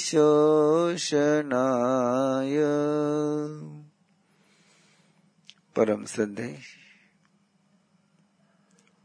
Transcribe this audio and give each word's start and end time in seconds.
दधिशोषणाय 0.00 2.56
परम 5.76 6.04
श्रद्धे। 6.04 6.58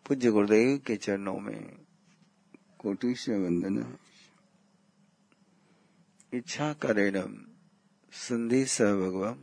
पूज्य 0.08 0.32
गुरुदेव 0.32 0.78
के 0.78 0.96
चरणों 0.96 1.40
में 1.40 1.86
कोटि 2.80 3.16
से 3.16 3.38
वंदन। 3.38 3.98
इच्छा 6.34 6.74
करेणम, 6.74 7.46
संधि 8.12 8.66
स 8.66 8.82
भगवम 8.82 9.38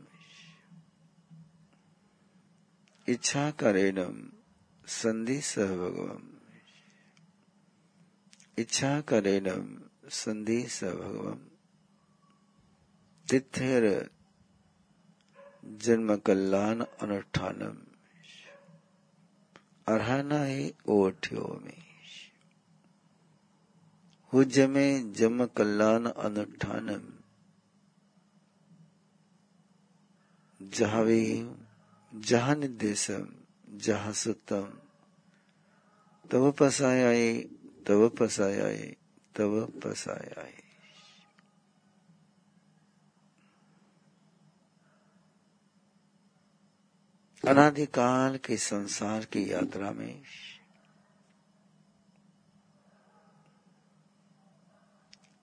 इच्छा 3.08 3.50
करेणम, 3.50 4.32
संधि 4.86 5.40
स 5.40 5.58
भगवम 5.58 6.22
इच्छा 8.58 9.00
करेणम 9.00 9.91
संधि 10.04 10.60
स 10.68 10.84
भगवम 10.84 11.38
तिथेर 13.26 13.84
जन्म 15.84 16.14
कल्याण 16.26 16.80
अनुष्ठानम 16.82 17.76
अर्हना 19.86 20.42
ही 20.44 20.72
ओठ्यो 20.88 21.44
में 21.64 21.82
हुजमे 24.32 24.86
जम 25.18 25.44
कल्याण 25.56 26.06
अनुष्ठानम 26.06 27.06
जहावे 30.60 31.22
जहा 32.12 32.54
निर्देशम 32.54 33.28
जहा 33.86 34.12
सुतम 34.22 34.66
तव 36.30 36.50
पसायाए 36.58 37.32
तव 37.88 38.08
पसायाए 38.18 38.92
तव 39.36 39.66
पसायाए 39.66 40.62
अनादिकाल 47.48 48.36
के 48.36 48.56
संसार 48.56 49.24
की 49.24 49.52
यात्रा 49.52 49.90
में 49.92 50.22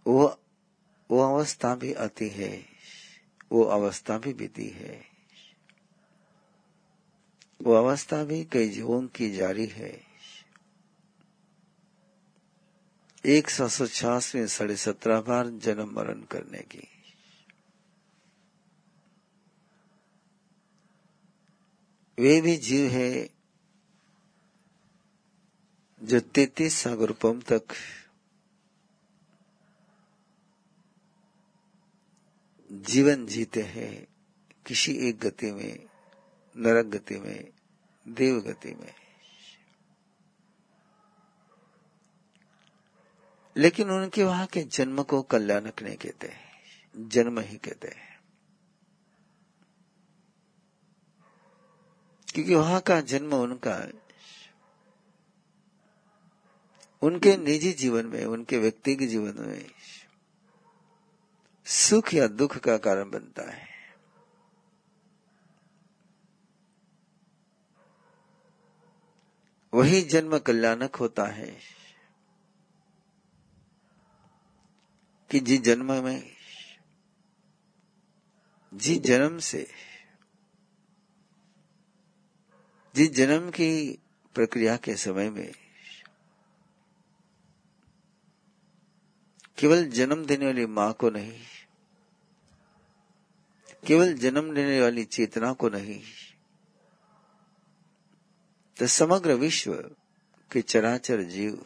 वो 0.07 0.41
वो 1.11 1.35
अवस्था 1.35 1.75
भी 1.75 1.93
आती 1.93 2.29
है, 2.29 2.65
वो 3.51 3.63
अवस्था 3.63 4.17
भी 4.17 4.33
बीती 4.33 4.69
है। 4.69 5.05
वो 7.61 7.73
अवस्था 7.73 8.23
भी 8.23 8.43
कई 8.45 8.69
जीवों 8.69 9.07
की 9.07 9.31
जारी 9.31 9.65
है। 9.65 10.08
एक 13.25 13.49
सात 13.49 13.69
सौ 13.69 13.87
छास 13.87 14.35
में 14.35 14.47
साढ़े 14.47 14.75
सत्रह 14.75 15.21
बार 15.21 15.47
जन्म 15.47 15.95
मरण 15.95 16.21
करने 16.21 16.57
की। 16.57 16.87
वे 22.19 22.41
भी 22.41 22.57
जीव 22.57 22.91
है 22.91 23.29
जो 26.03 26.19
तैतीस 26.19 26.73
सागरूपम 26.73 27.41
तक 27.41 27.63
जीवन 32.71 33.25
जीते 33.25 33.61
हैं, 33.61 34.07
किसी 34.65 34.91
एक 35.09 35.19
गति 35.19 35.51
में, 35.51 35.85
नरक 36.57 36.85
गति 36.85 37.19
में, 37.19 37.49
देव 38.07 38.39
गति 38.39 38.73
में। 38.73 38.98
लेकिन 43.59 43.91
उनके 43.91 44.23
वहाँ 44.23 44.47
के 44.47 44.61
जन्म 44.61 45.03
को 45.03 45.21
कल्याणक 45.21 45.81
नहीं 45.81 45.97
कहते 45.97 46.33
जन्म 46.97 47.39
ही 47.39 47.57
कहते 47.57 47.87
हैं। 47.87 48.19
क्योंकि 52.33 52.55
वहाँ 52.55 52.81
का 52.81 53.01
जन्म 53.01 53.33
उनका, 53.33 53.87
उनके 57.01 57.37
निजी 57.37 57.71
जीवन 57.73 58.05
में, 58.05 58.25
उनके 58.25 58.57
व्यक्ति 58.57 58.95
के 58.95 59.05
जीवन 59.05 59.35
में 59.37 59.71
सुख 61.65 62.13
या 62.13 62.27
दुख 62.27 62.57
का 62.57 62.77
कारण 62.77 63.09
बनता 63.09 63.51
है। 63.51 63.67
वही 69.73 70.01
जन्म 70.01 70.37
कल्याणक 70.37 70.95
होता 70.95 71.23
है। 71.23 71.78
कि 75.31 75.39
जिस 75.39 75.61
जन्म 75.61 75.91
में, 76.03 76.31
जिस 78.73 78.99
जन्म 78.99 79.37
से, 79.39 79.67
जिस 82.95 83.11
जन्म 83.11 83.49
की 83.49 83.99
प्रक्रिया 84.35 84.77
के 84.77 84.95
समय 84.95 85.29
में, 85.29 85.51
केवल 89.57 89.85
जन्म 89.89 90.25
देने 90.25 90.45
वाली 90.45 90.65
माँ 90.65 90.93
को 90.93 91.09
नहीं, 91.09 91.39
केवल 93.87 94.13
जन्म 94.13 94.53
देने 94.53 94.81
वाली 94.81 95.03
चेतना 95.03 95.53
को 95.53 95.69
नहीं 95.69 96.01
तो 98.77 98.87
समग्र 98.87 99.33
विश्व 99.33 99.73
के 100.51 100.61
चराचर 100.61 101.23
जीव 101.23 101.65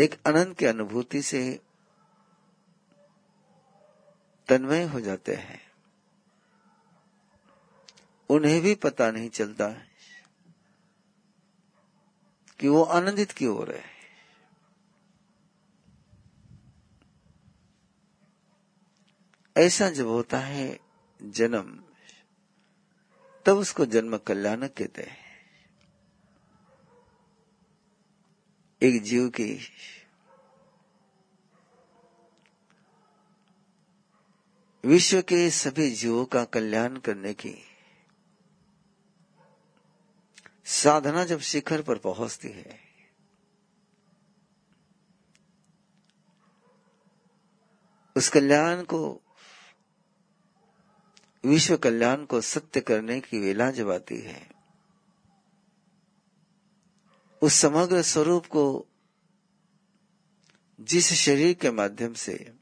एक 0.00 0.22
अनंत 0.26 0.58
की 0.58 0.66
अनुभूति 0.66 1.22
से 1.22 1.60
तन्मय 4.48 4.82
हो 4.82 5.00
जाते 5.00 5.34
हैं। 5.34 5.60
उन्हें 8.28 8.60
भी 8.60 8.74
पता 8.74 9.10
नहीं 9.10 9.30
चलता 9.30 9.68
कि 12.60 12.68
वो 12.68 12.82
आनंदित 12.82 13.32
क्यों 13.32 13.56
हो 13.56 13.64
रहे 13.64 13.78
हैं। 13.78 13.94
ऐसा 19.56 19.90
जब 19.90 20.06
होता 20.06 20.38
है 20.38 20.80
जन्म, 21.22 21.84
तब 23.46 23.56
उसको 23.56 23.86
जन्म 23.86 24.16
कल्याणक 24.18 24.74
कहते 24.78 25.02
हैं। 25.02 25.23
एक 28.84 29.02
जीव 29.02 29.28
की 29.28 29.60
विश्व 34.84 35.20
के 35.20 35.50
सभी 35.50 35.90
जीवों 35.90 36.24
का 36.24 36.44
कल्याण 36.44 36.96
करने 36.96 37.34
की 37.34 37.54
साधना 40.64 41.24
जब 41.24 41.38
शिखर 41.38 41.82
पर 41.82 41.98
पहुँचती 41.98 42.48
है, 42.48 42.80
उस 48.16 48.28
कल्याण 48.28 48.82
को, 48.82 49.20
विश्व 51.44 51.76
कल्याण 51.76 52.24
को 52.24 52.40
सत्य 52.40 52.80
करने 52.80 53.20
की 53.20 53.40
वेला 53.40 53.70
जब 53.70 53.90
आती 53.90 54.20
है 54.20 54.53
उस 57.44 57.54
समग्र 57.54 58.02
स्वरूप 58.02 58.46
को 58.46 58.86
जिस 60.80 61.12
शरीर 61.12 61.54
के 61.54 61.70
माध्यम 61.70 62.12
से, 62.14 62.52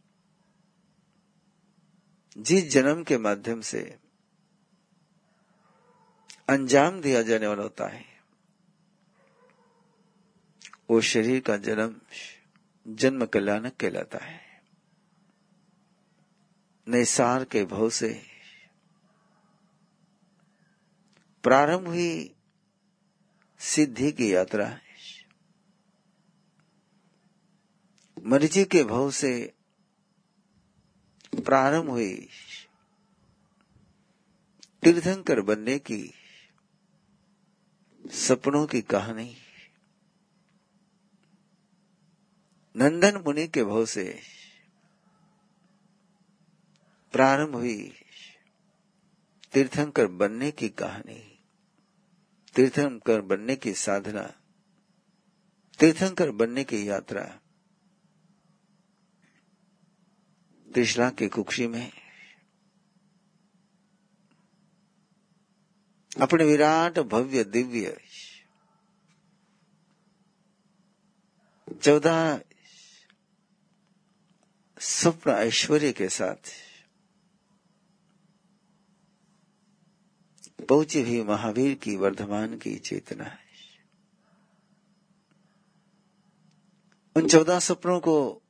जिस 2.39 2.71
जन्म 2.71 3.03
के 3.03 3.19
माध्यम 3.19 3.61
से 3.61 3.99
अंजाम 6.49 7.01
दिया 7.01 7.23
जाने 7.23 7.47
वाला 7.47 7.63
होता 7.63 7.87
है, 7.87 8.05
वो 10.91 11.01
शरीर 11.01 11.41
का 11.41 11.57
जन्म 11.57 11.95
जन्म 12.87 13.27
कल्याणक 13.27 13.77
कहलाता 13.77 14.25
है। 14.25 14.41
निसार 16.89 17.45
के 17.45 17.65
भव 17.65 17.91
से 17.91 18.27
प्रारंभ 21.43 21.87
हुई 21.87 22.35
सिद्धि 23.63 24.13
की 24.13 24.35
यात्रा 24.35 24.67
है। 24.67 24.83
मर्ज़ी 28.25 28.65
के 28.65 28.85
भव 28.85 29.11
से 29.11 29.55
प्रारंभ 31.37 31.91
हुई। 31.91 32.29
तीर्थंकर 34.83 35.41
बनने 35.41 35.79
की 35.79 36.15
सपनों 38.13 38.67
की 38.67 38.83
कहानी। 38.83 39.37
नंदन 42.77 43.17
मुनि 43.17 43.49
के 43.49 43.65
भव 43.65 43.87
से 43.87 44.21
प्रारंभ 47.13 47.55
हुई 47.55 47.93
तीर्थंकर 49.53 50.07
बनने 50.07 50.51
की 50.51 50.69
कहानी। 50.69 51.32
तीर्थंकर 52.55 53.21
बनने 53.21 53.57
की 53.57 53.73
साधना, 53.75 54.23
तीर्थंकर 55.79 56.31
बनने 56.31 56.65
की 56.65 56.89
यात्रा। 56.89 57.23
त्रिशला 60.75 61.11
के 61.11 61.29
कुक्षी 61.29 61.67
में 61.67 61.93
अपने 66.21 66.45
विराट 66.45 66.99
भव्य 66.99 67.45
दिव्य 67.45 68.01
चौदह 71.83 72.41
स्वप्न 74.81 75.31
ऐश्वर्य 75.31 75.93
के 75.93 76.09
साथ 76.09 76.53
पहुँची 80.63 81.03
भी 81.03 81.23
महावीर 81.23 81.75
की 81.75 81.97
वर्धमान 81.97 82.59
की 82.59 82.79
चेतना 82.79 83.25
है। 83.25 83.43
उन 87.17 87.29
चौदह 87.29 87.59
सपनों 87.59 88.01
को, 88.01 88.43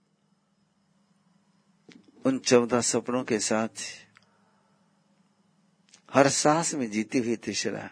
उन 2.24 2.38
चौदह 2.38 2.80
सपनों 2.80 3.24
के 3.24 3.38
साथ 3.38 3.68
हर 6.14 6.28
सांस 6.28 6.74
में 6.74 6.90
जीती 6.90 7.18
हुई 7.18 7.36
त्रिशरा 7.36 7.90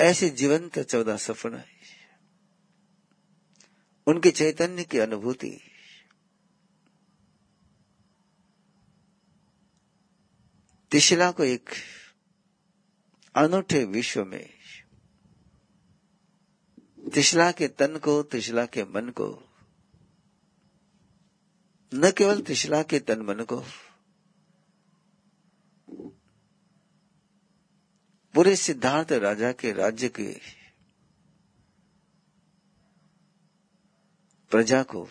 ऐसे 0.00 0.30
जीवंत 0.30 0.78
चौदह 0.78 1.16
सपन 1.16 1.62
उनके 4.06 4.30
चैतन्य 4.30 4.84
की 4.84 4.98
अनुभूति 4.98 5.69
तिशला 10.92 11.30
को 11.30 11.44
एक 11.44 11.70
अनूठे 13.34 13.84
विश्व 13.84 14.24
में 14.24 14.50
तिशला 17.14 17.52
के 17.52 17.68
तन 17.68 17.96
को 17.98 18.22
तिशला 18.22 18.66
के 18.66 18.84
मन 18.84 19.08
को, 19.08 19.28
न 21.94 22.10
केवल 22.10 22.40
तिशला 22.40 22.82
के 22.82 22.98
तन 22.98 23.22
मन 23.22 23.44
को, 23.44 23.64
पूरे 28.34 28.56
सिद्धार्थ 28.56 29.12
राजा 29.12 29.52
के 29.52 29.72
राज्य 29.72 30.08
के 30.08 30.40
प्रजा 34.50 34.82
को 34.82 35.08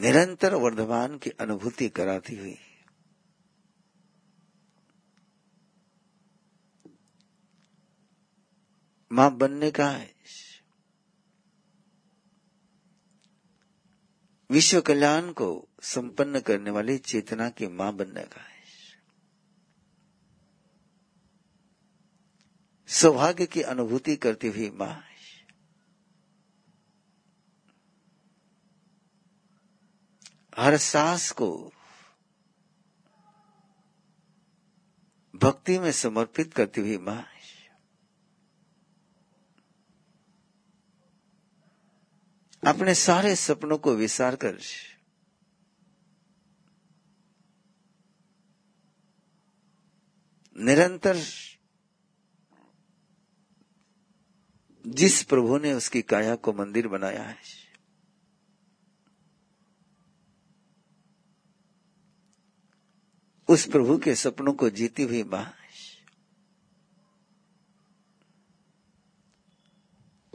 निरंतर 0.00 0.54
वर्धमान 0.54 1.18
की 1.18 1.30
अनुभूति 1.30 1.88
कराती 1.88 2.36
हुई। 2.36 2.56
माँ 9.10 9.30
बनने 9.36 9.70
का 9.70 9.88
है 9.90 10.14
विश्व 14.50 14.80
कल्याण 14.80 15.32
को 15.32 15.68
संपन्न 15.82 16.40
करने 16.40 16.70
वाली 16.70 16.98
चेतना 16.98 17.48
की 17.50 17.66
माँ 17.66 17.92
बनने 17.96 18.22
का 18.22 18.40
है 18.40 18.58
सौभाग्य 22.88 23.46
की 23.46 23.62
अनुभूति 23.62 24.16
करती 24.16 24.48
हुई 24.48 24.70
माँ 24.70 25.09
हर 30.60 30.76
सांस 30.76 31.30
को 31.30 31.50
भक्ति 35.34 35.78
में 35.78 35.92
समर्पित 35.92 36.54
करती 36.54 36.80
हुई 36.80 36.98
माँ 36.98 37.24
अपने 42.62 42.94
सारे 42.94 43.34
सपनों 43.36 43.78
को 43.78 43.94
विसार 43.94 44.36
कर 44.36 44.58
निरंतर 50.56 51.22
जिस 54.84 55.22
प्रभु 55.22 55.58
ने 55.58 55.72
उसकी 55.72 56.02
काया 56.02 56.34
को 56.34 56.52
मंदिर 56.52 56.88
बनाया 56.88 57.22
है 57.22 57.59
उस 63.50 63.66
प्रभु 63.66 63.96
के 63.98 64.14
सपनों 64.14 64.52
को 64.52 64.68
जीती 64.70 65.02
हुई 65.02 65.22
माँ 65.24 65.44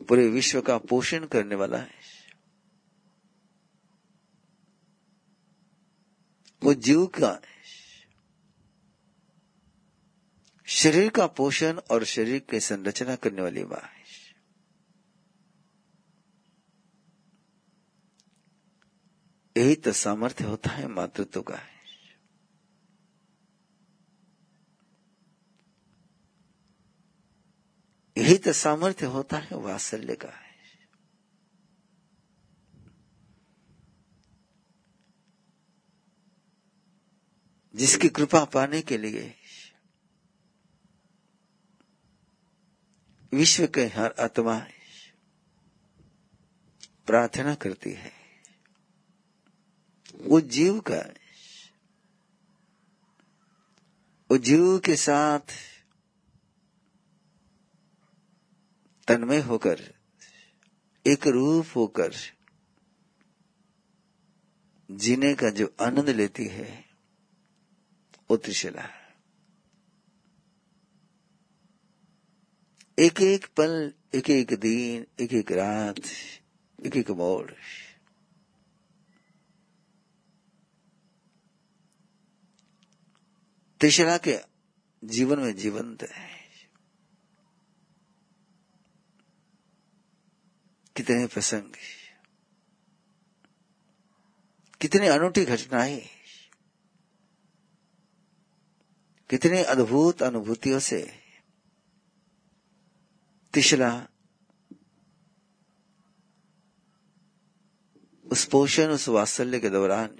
पूरे 0.08 0.28
विश्व 0.28 0.62
का 0.62 0.78
पोषण 0.78 1.26
करने 1.26 1.56
वाला 1.56 1.78
है। 1.78 2.04
वो 6.62 6.74
जीव 6.74 7.06
का 7.06 7.40
शरीर 10.68 11.10
का 11.10 11.28
पोषण 11.28 11.80
और 11.92 12.04
शरीर 12.06 12.40
की 12.40 12.60
संरचना 12.60 13.16
करने 13.16 13.42
वाली 13.42 13.64
माँ 13.64 13.82
यही 19.56 19.76
तो 19.76 19.92
सामर्थ्य 19.92 20.44
होता 20.44 20.70
है 20.70 20.88
मातृत्व 20.88 21.42
का 21.42 21.56
है। 21.56 21.75
यही 28.18 28.38
तो 28.38 28.54
सामर्थ्य 28.54 29.06
होता 29.06 29.38
है 29.38 29.58
वात्सल्य 29.58 30.16
का 30.16 30.30
है। 30.30 30.46
जिसकी 37.76 38.10
कृपा 38.10 38.46
पाने 38.46 38.82
के 38.82 38.98
लिए 38.98 39.36
विश्व 43.34 43.68
के 43.68 43.86
हर 43.86 44.16
आत्मा 44.20 44.60
प्रार्थना 47.08 47.56
करती 47.56 47.92
है। 47.94 48.12
वो 50.22 50.42
जीव 50.42 50.80
का 50.80 51.02
वो 54.32 54.38
जीव 54.38 54.80
के 54.80 54.96
साथ 54.96 55.54
तन्मय 59.08 59.40
होकर, 59.40 59.94
एक 61.08 61.28
रूप 61.28 61.66
होकर 61.76 62.14
जीने 64.92 65.34
का 65.34 65.50
जो 65.50 65.76
आनंद 65.82 66.10
लेती 66.10 66.48
है, 66.48 66.86
वो 68.32 68.38
त्रिशला 68.38 68.90
एक 73.00 73.22
एक 73.22 73.46
पल 73.46 73.94
एक 74.16 74.30
एक 74.30 74.54
दिन 74.60 75.06
एक 75.20 75.34
एक 75.34 75.52
रात 75.52 76.00
एक 76.86 76.96
एक 76.96 77.12
मोड़। 77.12 77.52
त्रिशला 83.82 84.18
के 84.18 84.38
जीवन 85.04 85.40
में 85.40 85.56
जीवंत 85.56 86.04
है। 86.04 86.45
कितने 90.96 91.28
प्रसंग 91.28 91.74
कितनी 94.82 95.08
अनूठी 95.08 95.46
घटनाएँ 95.46 96.02
कितने 99.30 99.64
अद्भुत 99.64 100.24
अनुभूतियों 100.24 100.80
से 100.80 101.22
तिशला 103.54 104.08
उस 108.26 108.46
पोषण, 108.46 108.88
उस 108.88 109.08
वात्सल्य 109.10 109.60
के 109.60 109.70
दौरान 109.70 110.16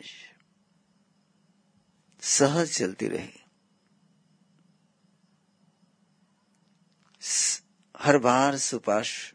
सहज 2.22 2.78
चलती 2.78 3.08
रही। 3.08 3.34
हर 8.00 8.18
बार 8.18 8.58
सुपाश 8.58 9.35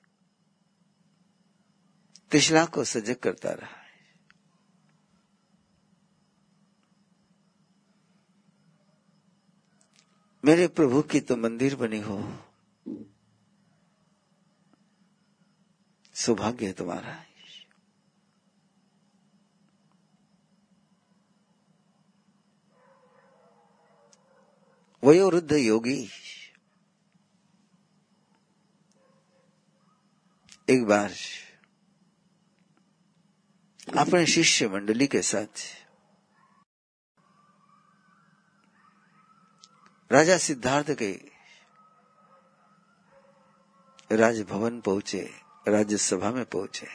तिशला 2.31 2.65
को 2.67 2.85
सजग 2.85 3.17
करता 3.17 3.53
रहा 3.53 3.81
मेरे 10.45 10.69
प्रभु 10.69 11.03
की 11.03 11.21
तो 11.21 11.37
मंदिर 11.37 11.77
बनी 11.77 12.01
हो। 12.01 12.19
सौभाग्य 16.15 16.67
है 16.67 16.73
तुम्हारा। 16.73 17.27
वयोवृद्ध 25.05 25.53
योगी। 25.53 26.09
एक 30.71 30.85
बार 30.85 31.15
अपने 33.89 34.27
शिष्य 34.27 34.69
मंडली 34.69 35.07
के 35.07 35.23
साथ। 35.23 35.87
राजा 40.13 40.39
सिद्धार्थ 40.39 40.87
के 40.91 41.31
राजभवन 44.13 44.81
पहुँचे, 44.81 45.33
राज्यसभा 45.69 46.31
में 46.31 46.45
पहुँचे। 46.45 46.89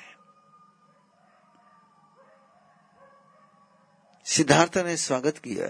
सिद्धार्थ 4.26 4.78
ने 4.78 4.98
स्वागत 4.98 5.38
किया। 5.38 5.68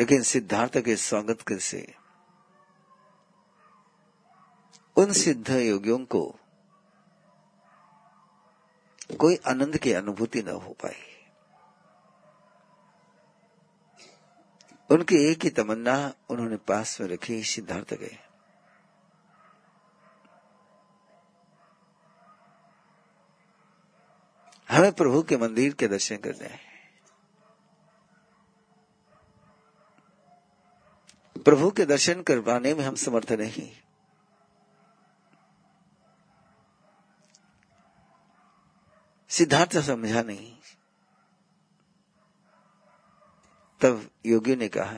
लेकिन 0.00 0.22
सिद्धार्थ 0.22 0.78
के 0.78 0.96
स्वागत 0.96 1.44
से 1.52 1.94
उन 4.96 5.12
सिद्ध 5.12 5.50
योगियों 5.50 5.98
को 5.98 6.38
कोई 9.16 9.38
आनंद 9.46 9.76
की 9.76 9.92
अनुभूति 9.92 10.42
न 10.42 10.48
हो 10.48 10.72
पाई 10.72 11.08
उनकी 14.90 15.16
एक 15.30 15.44
ही 15.44 15.50
तमन्ना 15.50 16.14
उन्होंने 16.30 16.56
पास 16.56 17.00
में 17.00 17.08
रखी, 17.08 17.42
सिद्धार्थ 17.42 17.94
गए। 17.94 18.18
हमें 24.68 24.92
प्रभु 24.92 25.22
के 25.22 25.36
मंदिर 25.36 25.74
के 25.74 25.88
दर्शन 25.88 26.16
करने 26.16 26.48
हैं 26.48 26.60
प्रभु 31.44 31.70
के 31.70 31.84
दर्शन 31.84 32.22
करवाने 32.22 32.74
में 32.74 32.84
हम 32.84 32.94
समर्थ 32.94 33.32
नहीं। 33.32 33.81
सिद्धार्थ 39.32 39.78
समझा 39.78 40.22
नहीं। 40.22 40.58
तब 43.80 44.10
योगी 44.26 44.56
ने 44.56 44.68
कहा, 44.68 44.96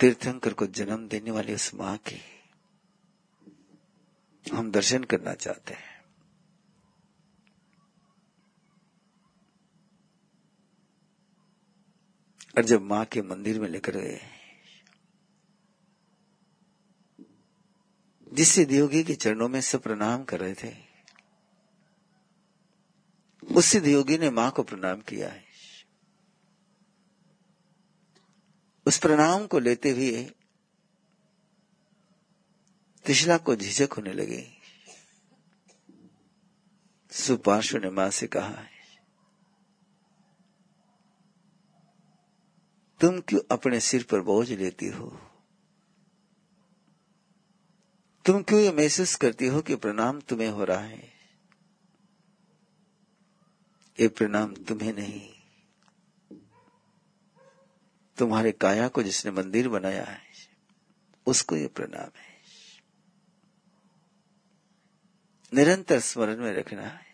तीर्थंकर 0.00 0.52
को 0.52 0.66
जन्म 0.66 1.08
देने 1.08 1.30
वाली 1.30 1.54
उस 1.54 1.74
माँ 1.74 1.96
की 1.96 2.20
हम 4.52 4.70
दर्शन 4.70 5.04
करना 5.04 5.34
चाहते 5.34 5.74
हैं। 5.74 5.98
और 12.56 12.64
जब 12.64 12.82
माँ 12.82 13.04
के 13.04 13.22
मंदिर 13.22 13.60
में 13.60 13.68
लेकर 13.68 13.92
गए 13.92 14.37
जिस 18.32 18.48
सिद्धयोगी 18.48 19.04
के 19.04 19.14
चरणों 19.14 19.48
में 19.48 19.60
सब 19.60 19.82
प्रणाम 19.82 20.24
कर 20.24 20.40
रहे 20.40 20.54
थे। 20.54 20.76
उस 23.54 23.66
सिद्ध 23.66 23.86
योगी 23.86 24.18
ने 24.18 24.30
माँ 24.30 24.50
को 24.50 24.62
प्रणाम 24.62 25.00
किया। 25.00 25.28
है 25.28 25.44
उस 28.86 28.98
प्रणाम 28.98 29.46
को 29.46 29.58
लेते 29.58 29.90
हुए 29.90 30.24
त्रिशला 33.04 33.38
को 33.38 33.56
झिझक 33.56 33.92
होने 33.92 34.12
लगी। 34.12 34.60
सुपार्श्व 37.10 37.78
ने 37.78 37.90
माँ 37.90 38.10
से 38.10 38.26
कहा 38.26 38.48
है 38.48 38.78
तुम 43.00 43.20
क्यों 43.20 43.40
अपने 43.50 43.80
सिर 43.80 44.02
पर 44.02 44.20
बोझ 44.20 44.52
लेती 44.52 44.86
हो? 44.86 45.27
तुम 48.28 48.42
क्यों 48.42 48.60
ये 48.60 48.72
महसूस 48.72 49.16
करती 49.16 49.46
हो 49.46 49.62
कि 49.62 49.76
प्रणाम 49.76 50.20
तुम्हें 50.20 50.48
हो 50.48 50.64
रहा 50.64 50.78
है? 50.78 51.12
ये 54.00 54.08
प्रणाम 54.08 54.54
तुम्हें 54.54 54.92
नहीं। 54.92 55.34
तुम्हारे 58.18 58.52
काया 58.52 58.88
को 58.88 59.02
जिसने 59.02 59.32
मंदिर 59.32 59.68
बनाया 59.68 60.04
है, 60.04 60.20
उसको 61.26 61.56
ये 61.56 61.66
प्रणाम 61.66 62.10
है। 62.18 62.42
निरंतर 65.54 66.00
स्मरण 66.00 66.36
में 66.36 66.52
रखना 66.52 66.82
है। 66.82 67.06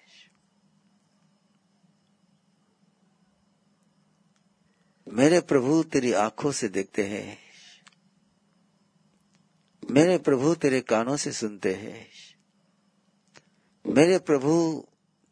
मेरे 5.08 5.40
प्रभु 5.40 5.82
तेरी 5.82 6.12
आँखों 6.12 6.52
से 6.52 6.68
देखते 6.68 7.06
हैं। 7.06 7.43
मेरे 9.94 10.18
प्रभु 10.18 10.54
तेरे 10.54 10.80
कानों 10.80 11.16
से 11.16 11.32
सुनते 11.32 11.74
हैं। 11.74 12.08
मेरे 13.86 14.18
प्रभु 14.18 14.84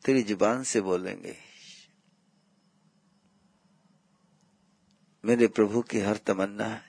तेरी 0.04 0.22
ज़ुबान 0.22 0.64
से 0.64 0.80
बोलेंगे। 0.80 1.36
मेरे 5.24 5.46
प्रभु 5.46 5.82
की 5.82 6.00
हर 6.00 6.16
तमन्ना 6.16 6.82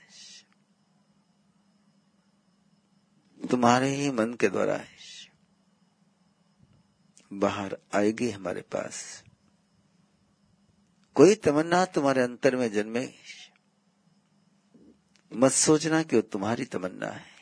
तुम्हारे 3.51 3.89
ही 3.89 4.11
मन 4.11 4.33
के 4.33 4.49
द्वारा 4.49 4.75
है। 4.75 4.87
बाहर 7.33 7.77
आएगी 7.93 8.29
हमारे 8.29 8.61
पास। 8.61 9.23
कोई 11.15 11.35
तमन्ना 11.35 11.85
तुम्हारे 11.85 12.21
अंतर 12.21 12.55
में 12.55 12.71
जन्मे। 12.71 13.13
मत 15.33 15.51
सोचना 15.51 16.03
कि 16.03 16.15
वो 16.15 16.21
तुम्हारी 16.21 16.65
तमन्ना 16.65 17.07
है। 17.07 17.32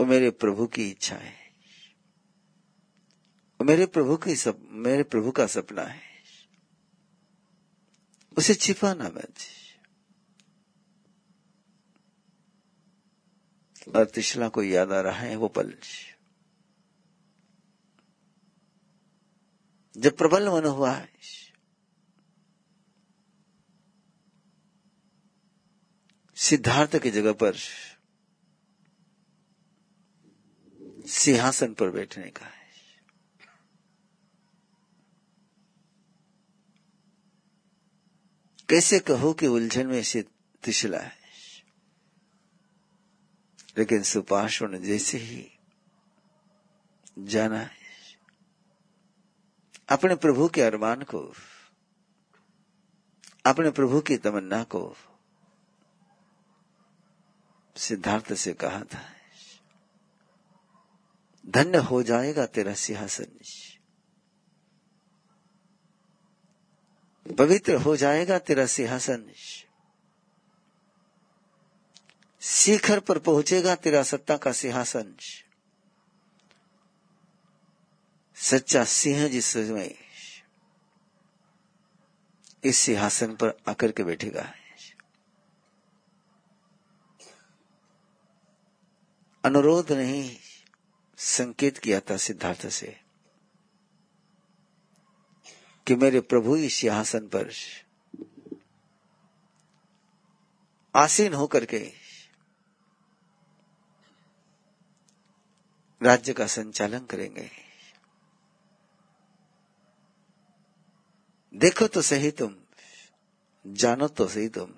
वो 0.00 0.06
मेरे 0.06 0.30
प्रभु 0.30 0.66
की 0.66 0.90
इच्छा 0.90 1.16
है। 1.16 1.34
वो 3.60 3.64
मेरे 3.64 3.86
प्रभु 3.86 4.16
की 4.16 4.36
सप, 4.36 4.58
मेरे 4.70 5.02
प्रभु 5.02 5.30
का 5.30 5.46
सपना 5.46 5.82
है। 5.82 6.02
उसे 8.38 8.54
छिपाना 8.54 9.04
मत 9.04 9.34
और 13.96 14.04
तिशला 14.04 14.48
को 14.48 14.62
याद 14.62 14.92
आ 14.92 15.00
रहा 15.00 15.18
है 15.18 15.36
वो 15.36 15.48
पल। 15.48 15.78
जब 19.96 20.16
प्रबल 20.16 20.48
मन 20.48 20.64
हुआ 20.64 20.92
है। 20.92 21.12
सिद्धार्थ 26.36 26.98
की 26.98 27.10
जगह 27.10 27.32
पर 27.32 27.54
सिंहासन 31.08 31.74
पर 31.74 31.90
बैठने 31.90 32.30
का 32.30 32.46
है। 32.46 32.58
कैसे 38.68 38.98
कहो 38.98 39.32
कि 39.32 39.46
उलझन 39.46 39.86
में 39.86 40.02
से 40.02 40.22
तिशला 40.64 40.98
है? 40.98 41.18
लेकिन 43.78 44.02
सुपार्श्व 44.02 44.66
ने 44.66 44.78
जैसे 44.78 45.18
ही 45.18 45.58
जाना 47.18 47.58
है, 47.58 47.70
अपने 49.88 50.14
प्रभु 50.14 50.48
के 50.48 50.62
अरमान 50.62 51.02
को, 51.02 51.32
अपने 53.46 53.70
प्रभु 53.70 54.00
की 54.00 54.16
तमन्ना 54.16 54.64
को 54.64 54.96
सिद्धार्थ 57.76 58.34
से 58.34 58.52
कहा 58.52 58.80
था। 58.80 59.17
धन्य 61.48 61.78
हो 61.78 62.02
जाएगा 62.02 62.46
तेरा 62.46 62.74
सिंहासन 62.74 63.38
पवित्र 67.38 67.74
हो 67.74 67.96
जाएगा 67.96 68.38
तेरा 68.38 68.66
सिंहासन 68.66 69.32
शिखर 72.40 73.00
पर 73.00 73.18
पहुंचेगा 73.18 73.74
तेरा 73.74 74.02
सत्ता 74.02 74.36
का 74.36 74.52
सिंहासन 74.52 75.16
सच्चा 78.34 78.84
सिंह 78.84 79.28
जिस 79.28 79.46
समय 79.46 79.94
इस 82.64 82.76
सिंहासन 82.76 83.36
पर 83.36 83.58
आकर 83.68 83.92
के 83.92 84.04
बैठेगा। 84.04 84.54
अनुरोध 89.44 89.92
नहीं। 89.92 90.36
संकेत 91.18 91.78
किया 91.78 92.00
था 92.00 92.16
सिद्धार्थ 92.16 92.66
से 92.66 93.00
कि 95.86 95.94
मेरे 95.94 96.20
प्रभु 96.20 96.56
इस 96.56 96.74
सिंहासन 96.74 97.28
पर 97.28 97.50
आसीन 100.96 101.34
होकर 101.34 101.64
के 101.64 101.92
राज्य 106.02 106.32
का 106.32 106.46
संचालन 106.46 106.98
करेंगे। 106.98 107.50
देखो 111.54 111.86
तो 111.86 112.02
सही 112.02 112.30
तुम, 112.30 112.56
जानो 113.66 114.08
तो 114.08 114.28
सही 114.28 114.48
तुम। 114.48 114.70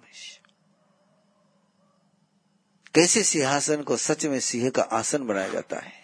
कैसे 2.94 3.22
सिंहासन 3.22 3.82
को 3.82 3.96
सच 3.96 4.26
में 4.26 4.40
सिंह 4.40 4.70
का 4.70 4.82
आसन 4.82 5.26
बनाया 5.26 5.48
जाता 5.48 5.80
है? 5.80 5.99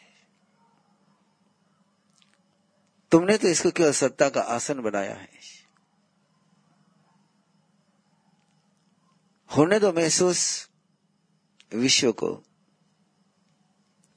तुमने 3.12 3.37
तो 3.38 3.49
इसको 3.49 3.71
केवल 3.71 3.92
सत्ता 3.92 4.29
का 4.29 4.40
आसन 4.40 4.81
बनाया 4.83 5.14
है। 5.14 5.29
होने 9.51 9.79
दो 9.81 9.92
महसूस 9.92 10.69
विश्व 11.73 12.11
को 12.12 12.35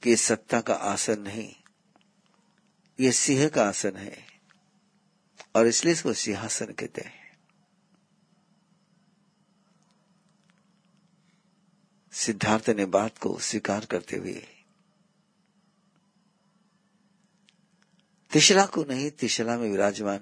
कि 0.03 0.15
सत्ता 0.15 0.61
का 0.61 0.73
आसन 0.73 1.21
नहीं, 1.21 1.53
ये 2.99 3.11
सिंह 3.11 3.47
का 3.49 3.65
आसन 3.65 3.95
है, 3.97 4.17
और 5.55 5.67
इसलिए 5.67 5.93
इसको 5.93 6.13
सिंहासन 6.15 6.73
कहते 6.73 7.01
हैं। 7.01 7.17
सिद्धार्थ 12.13 12.69
ने 12.69 12.85
बात 12.87 13.17
को 13.17 13.37
स्वीकार 13.39 13.85
करते 13.85 14.17
हुए 14.17 14.41
तिशला 18.31 18.65
को 18.65 18.83
नहीं, 18.83 19.11
तिशला 19.11 19.57
में 19.57 19.69
विराजमान 19.69 20.19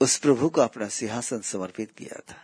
उस 0.00 0.18
प्रभु 0.18 0.48
को 0.48 0.60
अपना 0.60 0.88
सिंहासन 0.88 1.40
समर्पित 1.40 1.92
किया 1.92 2.20
था। 2.20 2.36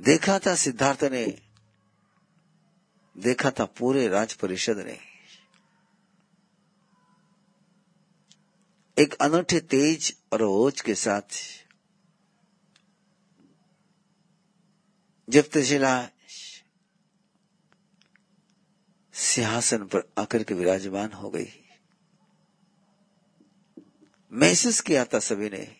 देखा 0.00 0.38
था 0.38 0.54
सिद्धार्थ 0.54 1.04
ने, 1.04 1.42
देखा 3.18 3.50
था 3.50 3.64
पूरे 3.64 4.08
राज 4.08 4.34
परिषद 4.34 4.78
ने। 4.78 4.98
एक 8.98 9.14
अनूठे 9.14 9.60
तेज 9.60 10.16
और 10.32 10.42
ओज 10.42 10.80
के 10.80 10.94
साथ 10.94 11.36
जब 15.28 15.50
तजिला 15.52 16.08
सिंहासन 19.16 19.84
पर 19.84 20.12
आकर 20.18 20.42
के 20.42 20.54
विराजमान 20.54 21.12
हो 21.12 21.30
गई। 21.30 21.46
महसूस 24.32 24.80
किया 24.80 25.04
था 25.04 25.18
सभी 25.18 25.50
ने 25.50 25.76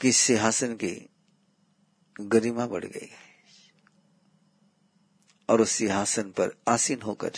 कि 0.00 0.12
सिंहासन 0.12 0.74
की 0.74 1.10
गरिमा 2.20 2.66
बढ़ 2.66 2.84
गई 2.84 3.08
और 5.48 5.60
उस 5.60 5.70
सिंहासन 5.70 6.30
पर 6.30 6.56
आसीन 6.68 7.02
होकर 7.02 7.32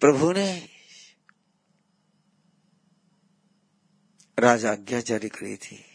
प्रभु 0.00 0.32
ने 0.32 0.68
राजाज्ञा 4.38 5.00
जारी 5.00 5.28
करी 5.28 5.56
थी। 5.56 5.85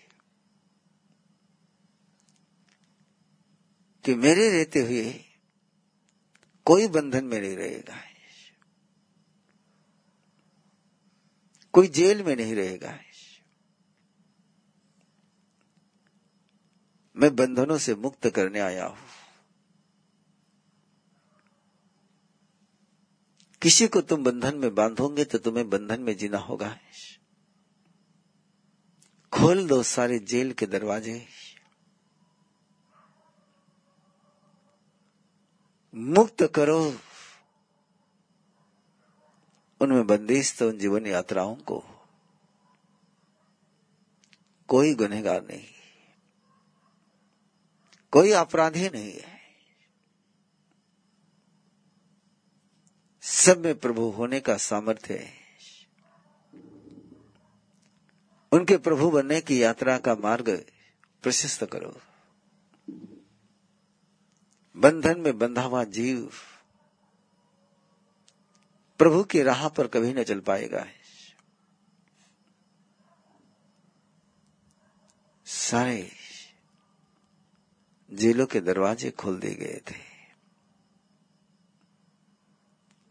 कि 4.04 4.16
मेरे 4.16 4.50
रहते 4.50 4.80
हुए 4.80 5.26
कोई 6.66 6.88
बंधन 6.88 7.26
में 7.26 7.42
नहीं 7.42 7.56
रहेगा। 7.56 8.02
कोई 11.74 11.88
जेल 11.88 12.24
में 12.24 12.36
नहीं 12.36 12.56
रहेगा। 12.56 13.00
मैं 17.18 17.36
बंधनों 17.36 17.78
से 17.78 17.96
मुक्त 17.96 18.30
करने 18.30 18.60
आया 18.60 18.86
हूँ। 18.86 18.98
किसी 23.62 23.88
को 23.88 24.02
तुम 24.02 24.24
बंधन 24.24 24.56
में 24.56 24.76
बांधोगे 24.76 25.26
तो 25.26 25.38
तुम्हें 25.38 25.70
बंधन 25.70 26.02
में 26.02 26.18
जीना 26.18 26.38
होगा। 26.38 26.80
खोल 29.32 29.68
दो 29.68 29.84
सारे 29.84 30.20
जेल 30.20 30.54
के 30.54 30.66
दरवाजे। 30.66 31.28
मुक्त 35.96 36.44
करो। 36.44 37.00
उनमें 39.82 40.08
बंदिश 40.08 40.58
तो 40.58 40.70
उन 40.70 40.78
जीवन 40.78 41.08
यात्राओं 41.08 41.56
को। 41.56 41.84
कोई 44.68 44.94
गुनहगार 44.94 45.42
नहीं। 45.44 45.68
कोई 48.12 48.32
अपराधी 48.32 48.90
नहीं 48.90 49.14
है। 49.14 49.42
सब 53.22 53.66
में 53.66 53.80
प्रभु 53.80 54.10
होने 54.10 54.40
का 54.40 54.58
सामर्थ्य 54.58 55.18
है। 55.18 55.42
उनके 58.52 58.78
प्रभु 58.78 59.12
बनने 59.12 59.42
की 59.42 59.64
यात्रा 59.64 59.98
का 59.98 60.16
मार्ग 60.16 60.66
प्रशस्त 61.24 61.66
करो। 61.66 62.00
बंधन 64.78 65.20
में 65.20 65.38
बंधा 65.38 65.62
हुआ 65.62 65.84
जीव 65.84 66.32
प्रभु 68.98 69.24
की 69.24 69.42
राह 69.42 69.70
पर 69.70 69.88
कभी 69.88 70.14
न 70.14 70.24
चल 70.24 70.40
पाएगा। 70.40 70.86
सारे 75.46 76.12
जेलों 78.14 78.46
के 78.46 78.60
दरवाजे 78.60 79.12
खोल 79.12 79.40
दिए 79.40 79.56
गए 79.56 79.82
थे। 79.92 80.00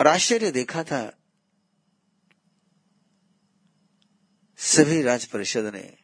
और 0.01 0.07
आश्चर्य 0.07 0.51
देखा 0.51 0.85
था, 0.85 1.18
सभी 4.57 5.03
राज 5.03 5.25
परिषद 5.25 5.64
ने 5.64 5.96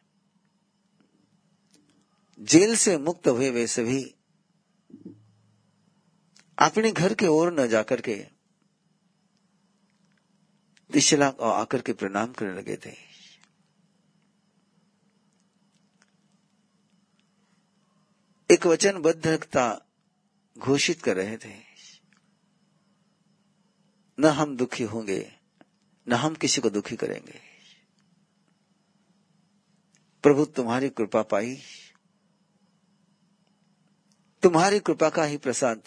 जेल 2.39 2.75
से 2.75 2.97
मुक्त 2.97 3.27
हुए 3.27 3.49
वे 3.49 3.67
सभी 3.67 4.16
अपने 6.59 6.91
घर 6.91 7.13
के 7.13 7.27
ओर 7.27 7.53
न 7.53 7.67
जाकर 7.67 8.01
के 8.01 8.27
दिशला 10.91 11.27
आकर 11.41 11.81
के 11.81 11.93
प्रणाम 11.93 12.33
करने 12.33 12.53
लगे 12.53 12.77
थे। 12.77 13.07
एक 18.51 18.65
वचनबद्धता 18.65 19.85
घोषित 20.57 21.01
कर 21.01 21.15
रहे 21.15 21.37
थे। 21.37 21.55
न 24.19 24.25
हम 24.25 24.57
दुखी 24.57 24.83
होंगे, 24.83 25.33
न 26.07 26.13
हम 26.13 26.35
किसी 26.35 26.61
को 26.61 26.69
दुखी 26.69 26.95
करेंगे। 26.95 27.41
प्रभु, 30.23 30.45
तुम्हारी 30.45 30.89
कृपा 30.89 31.21
पाई। 31.21 31.61
तुम्हारी 34.43 34.79
कृपा 34.79 35.09
का 35.09 35.23
ही 35.23 35.37
प्रसाद 35.37 35.81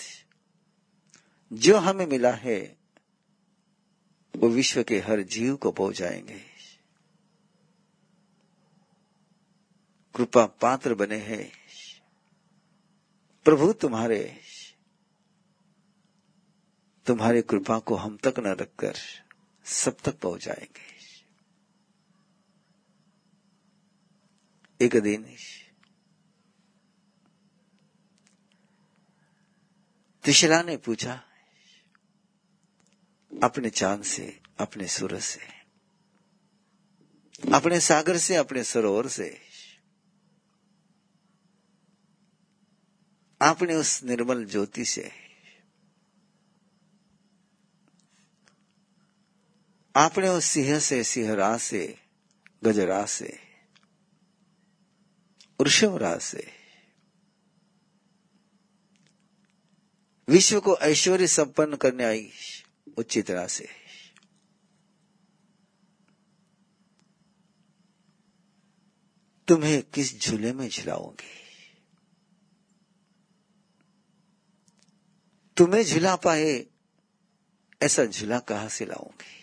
जो 1.53 1.79
हमें 1.79 2.07
मिला 2.07 2.33
है, 2.33 2.77
वो 4.37 4.49
विश्व 4.49 4.83
के 4.83 4.99
हर 4.99 5.23
जीव 5.23 5.57
को 5.57 5.73
पहुंचाएँगे। 5.73 6.41
कृपा 10.15 10.47
पात्र 10.47 10.95
बने 10.95 11.17
हैं। 11.17 11.53
प्रभु 13.45 13.73
तुम्हारे, 13.73 14.41
तुम्हारी 17.07 17.43
कृपा 17.43 17.79
को 17.79 17.95
हम 17.95 18.17
तक 18.17 18.35
न 18.39 18.47
रखकर 18.47 18.95
सब 19.65 19.97
तक 20.05 20.19
पहुंचाएँगे। 20.19 20.91
एक 24.85 24.97
दिन 24.97 25.37
त्रिशला 30.23 30.63
ने 30.63 30.77
पूछा 30.77 31.25
अपने 33.43 33.71
चाँद 33.71 34.03
से, 34.03 34.41
अपने 34.59 34.89
सूरज 34.89 35.23
से, 35.23 35.41
अपने 37.55 37.81
सागर 37.81 38.17
से, 38.19 38.37
अपने 38.37 38.65
सरोवर 38.65 39.09
से 39.09 39.41
आपने 43.43 43.75
उस 43.75 44.03
निर्मल 44.05 44.45
ज्योति 44.45 44.85
से 44.85 45.11
आपने 49.97 50.29
उस 50.29 50.45
सिंह 50.45 50.79
से, 50.79 51.05
सिंहरा 51.05 51.57
से, 51.59 51.99
गजरा 52.65 53.07
से 53.07 53.39
वृषभराज 55.61 56.21
से। 56.21 56.53
विश्व 60.29 60.61
को 60.61 60.77
ऐश्वर्य 60.77 61.27
संपन्न 61.27 61.77
करने 61.77 62.05
आई 62.05 62.31
उच्च 63.01 63.19
तरह 63.19 63.47
से 63.47 63.69
तुम्हें 69.49 69.83
किस 69.83 70.21
झूले 70.21 70.53
में 70.53 70.69
झुलाऊँगी 70.69 71.41
तुम्हें 75.57 75.83
झुला 75.85 76.17
पाए, 76.17 76.67
ऐसा 77.83 78.05
झूला 78.05 78.39
कहाँ 78.39 78.69
से 78.69 78.85
लाऊँगी 78.85 79.39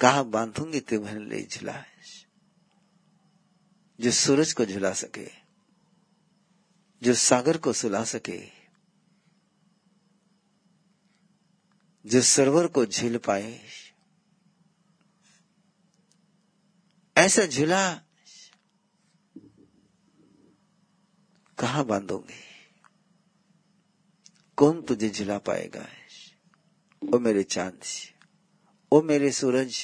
कहा 0.00 0.22
बांधूँगी 0.22 0.80
तुम्हें 0.80 1.14
ले 1.14 1.42
झुला? 1.42 1.84
जो 4.00 4.10
सूरज 4.10 4.52
को 4.52 4.64
झुला 4.64 4.92
सके, 4.92 5.26
जो 7.02 7.14
सागर 7.14 7.58
को 7.58 7.72
सुला 7.72 8.04
सके 8.04 8.61
जो 12.06 12.20
सरवर 12.22 12.66
को 12.66 12.84
झील 12.86 13.18
पाए। 13.18 13.60
ऐसा 17.16 17.46
झूला 17.46 17.94
कहा 21.58 21.82
बांधोगे? 21.82 22.40
कौन 24.56 24.82
तुझे 24.82 25.10
झुला 25.10 25.38
पाएगा? 25.38 25.86
ओ 27.14 27.18
मेरे 27.18 27.42
चाँद, 27.42 27.80
ओ 28.92 29.02
मेरे 29.02 29.30
सूरज, 29.32 29.76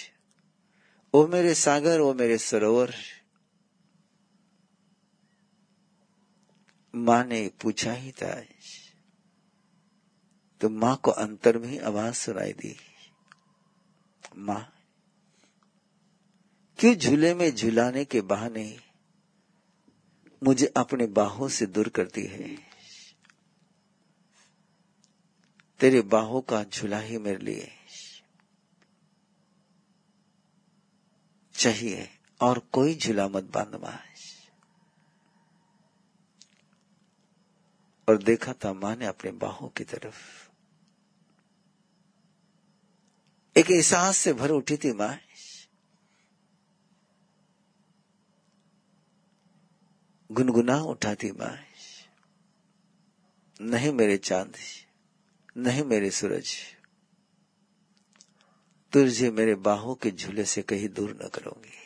ओ 1.15 1.27
मेरे 1.27 1.55
सागर, 1.55 2.01
ओ 2.01 2.15
मेरे 2.15 2.39
सरोवर। 2.39 2.95
माँ 6.95 7.25
ने 7.25 7.49
पूछा 7.63 7.93
ही 7.93 8.13
था 8.13 8.43
तो 10.61 10.68
माँ 10.68 10.97
को 10.97 11.11
अंतर 11.11 11.59
में 11.59 11.68
ही 11.68 11.79
आवाज़ 11.79 12.14
सुनाई 12.14 12.53
दी। 12.53 12.77
माँ, 14.37 14.73
क्यों 16.79 16.94
झूले 16.94 17.35
में 17.35 17.55
झुलाने 17.55 18.05
के 18.05 18.21
बहाने 18.21 18.81
मुझे 20.44 20.66
अपने 20.77 21.07
बाहों 21.07 21.49
से 21.49 21.66
दूर 21.66 21.88
करती 21.88 22.23
है? 22.23 22.57
तेरे 25.81 26.01
बाहों 26.01 26.40
का 26.40 26.64
झूला 26.64 26.99
ही 26.99 27.18
मेरे 27.18 27.38
लिए 27.38 27.73
चाहिए 31.55 32.09
और 32.40 32.59
कोई 32.59 32.94
झूला 32.94 33.29
मत 33.29 33.44
बाँध 33.44 33.99
और 38.09 38.23
देखा 38.23 38.53
था 38.53 38.73
माँ 38.73 38.97
ने 38.97 39.07
अपने 39.07 39.31
बाहों 39.31 39.68
की 39.68 39.85
तरफ़। 39.85 40.48
एक 43.59 43.71
एहसास 43.71 44.16
से 44.16 44.33
भर 44.33 44.51
उठी 44.51 44.77
थी 44.77 44.92
माँ 44.92 45.18
गुनगुना 50.33 50.77
उठा 50.81 51.14
थी 51.14 51.33
माँ 51.33 51.59
नहीं 53.61 53.92
मेरे 53.92 54.16
चाँद, 54.16 54.57
नहीं 55.57 55.85
मेरे 55.85 56.11
सूरज। 56.11 56.55
तुझे 58.92 59.31
मेरे 59.31 59.55
बाहों 59.55 59.94
के 59.94 60.11
झूले 60.11 60.44
से 60.44 60.62
कहीं 60.62 60.88
दूर 60.88 61.18
न 61.25 61.29
करूँगी। 61.29 61.77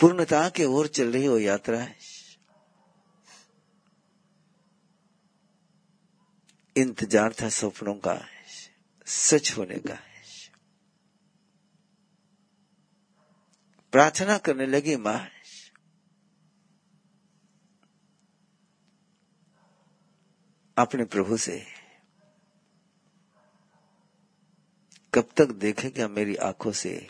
पूर्णता 0.00 0.48
के 0.48 0.64
ओर 0.64 0.86
चल 0.86 1.12
रही 1.12 1.28
वो 1.28 1.38
यात्रा 1.38 1.78
है। 1.78 2.11
इंतज़ार 6.76 7.32
था 7.32 7.48
सपनों 7.48 7.94
का, 7.94 8.26
सच 9.06 9.54
होने 9.58 9.78
का। 9.78 9.98
प्रार्थना 13.92 14.38
करने 14.38 14.66
लगी 14.66 14.96
माँ। 14.96 15.28
अपने 20.78 21.04
प्रभु 21.04 21.36
से, 21.36 21.66
कब 25.14 25.28
तक 25.36 25.46
देखेगा 25.46 26.08
मेरी 26.08 26.36
आँखों 26.36 26.72
से? 26.72 27.08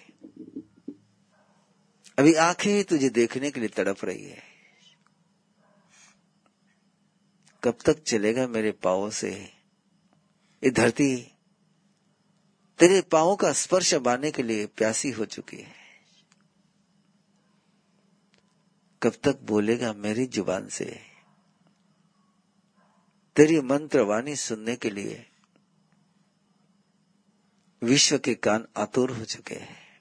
अभी 2.18 2.34
आँखें 2.34 2.70
ही 2.72 2.82
तुझे 2.82 3.08
देखने 3.08 3.50
के 3.50 3.60
लिए 3.60 3.68
तड़प 3.68 4.04
रही 4.04 4.24
है। 4.24 4.42
कब 7.64 7.78
तक 7.86 8.02
चलेगा 8.02 8.46
मेरे 8.46 8.72
पाओ 8.72 9.10
से? 9.10 9.51
ये 10.64 10.70
धरती 10.70 11.32
तेरे 12.78 13.00
पाओ 13.00 13.36
का 13.36 13.52
स्पर्श 13.52 13.94
बांधने 13.94 14.30
के 14.30 14.42
लिए 14.42 14.66
प्यासी 14.66 15.10
हो 15.10 15.24
चुकी 15.24 15.56
है। 15.56 15.74
कब 19.02 19.12
तक 19.24 19.40
बोलेगा 19.40 19.92
मेरी 19.92 20.26
ज़ुबान 20.26 20.68
से? 20.68 21.00
तेरी 23.36 23.60
मंत्र 23.60 24.00
वाणी 24.00 24.36
सुनने 24.36 24.76
के 24.76 24.90
लिए 24.90 25.26
विश्व 27.82 28.18
के 28.18 28.34
कान 28.34 28.66
आतुर 28.76 29.10
हो 29.10 29.24
चुके 29.24 29.54
हैं। 29.54 30.00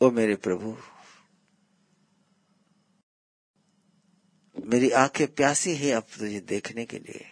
ओ 0.00 0.10
मेरे 0.10 0.34
प्रभु 0.36 0.76
मेरी 4.64 4.90
आँखें 4.90 5.34
प्यासी 5.34 5.74
है 5.74 5.92
अब 5.92 6.02
तुझे 6.02 6.40
देखने 6.40 6.84
के 6.84 6.98
लिए। 6.98 7.24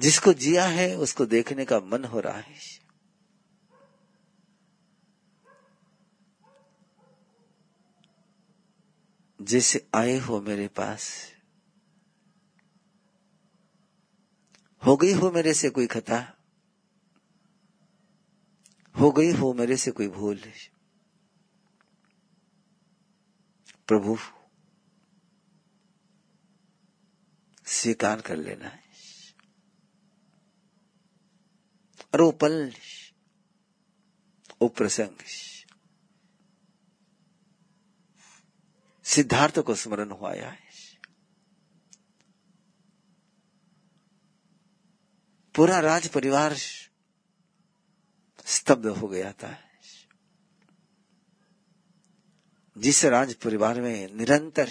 जिसको 0.00 0.32
जिया 0.32 0.64
है, 0.64 0.96
उसको 0.96 1.26
देखने 1.26 1.64
का 1.64 1.80
मन 1.80 2.04
हो 2.04 2.20
रहा 2.20 2.38
है। 2.38 2.54
जैसे 9.42 9.88
आए 9.94 10.18
हो 10.18 10.40
मेरे 10.40 10.68
पास, 10.68 11.32
हो 14.86 14.96
गई 14.96 15.12
हो 15.12 15.30
मेरे 15.30 15.54
से 15.54 15.70
कोई 15.70 15.86
खता, 15.86 16.36
हो 19.00 19.10
गई 19.10 19.30
हो 19.30 19.52
मेरे 19.54 19.76
से 19.76 19.90
कोई 19.90 20.08
भूल। 20.08 20.40
प्रभु, 23.88 24.18
स्वीकार 27.66 28.20
कर 28.20 28.36
लेना 28.36 28.68
है। 28.68 28.84
और 32.14 32.20
वो 32.20 32.32
पल 32.32 32.74
वो 34.62 34.68
प्रसंग 34.68 35.16
सिद्धार्थ 39.04 39.58
को 39.58 39.74
स्मरण 39.74 40.10
हुआ 40.10 40.34
है। 40.34 40.58
पूरा 45.54 45.80
राज 45.80 46.08
परिवार 46.08 46.54
स्तब्ध 48.46 48.86
हो 48.86 49.08
गया 49.08 49.32
था। 49.32 49.73
जिस 52.76 53.04
राज 53.04 53.34
परिवार 53.34 53.80
में 53.80 54.14
निरंतर 54.14 54.70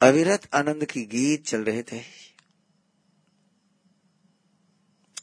अविरत 0.00 0.48
आनंद 0.54 0.84
की 0.84 1.04
गीत 1.04 1.46
चल 1.46 1.64
रहे 1.64 1.82
थे। 1.82 2.02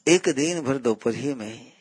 एक 0.08 0.28
दिन 0.28 0.60
भर 0.60 0.78
दोपहर 0.78 1.14
ही 1.14 1.34
में 1.34 1.72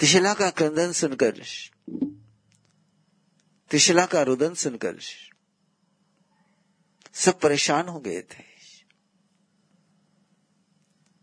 तिशला 0.00 0.34
का 0.34 0.50
क्रंदन 0.50 0.92
सुनकर, 0.92 1.42
तिशला 3.70 4.06
का 4.06 4.22
रुदन 4.22 4.54
सुनकर 4.54 4.98
सब 7.14 7.40
परेशान 7.40 7.88
हो 7.88 8.00
गए 8.00 8.22
थे। 8.22 8.44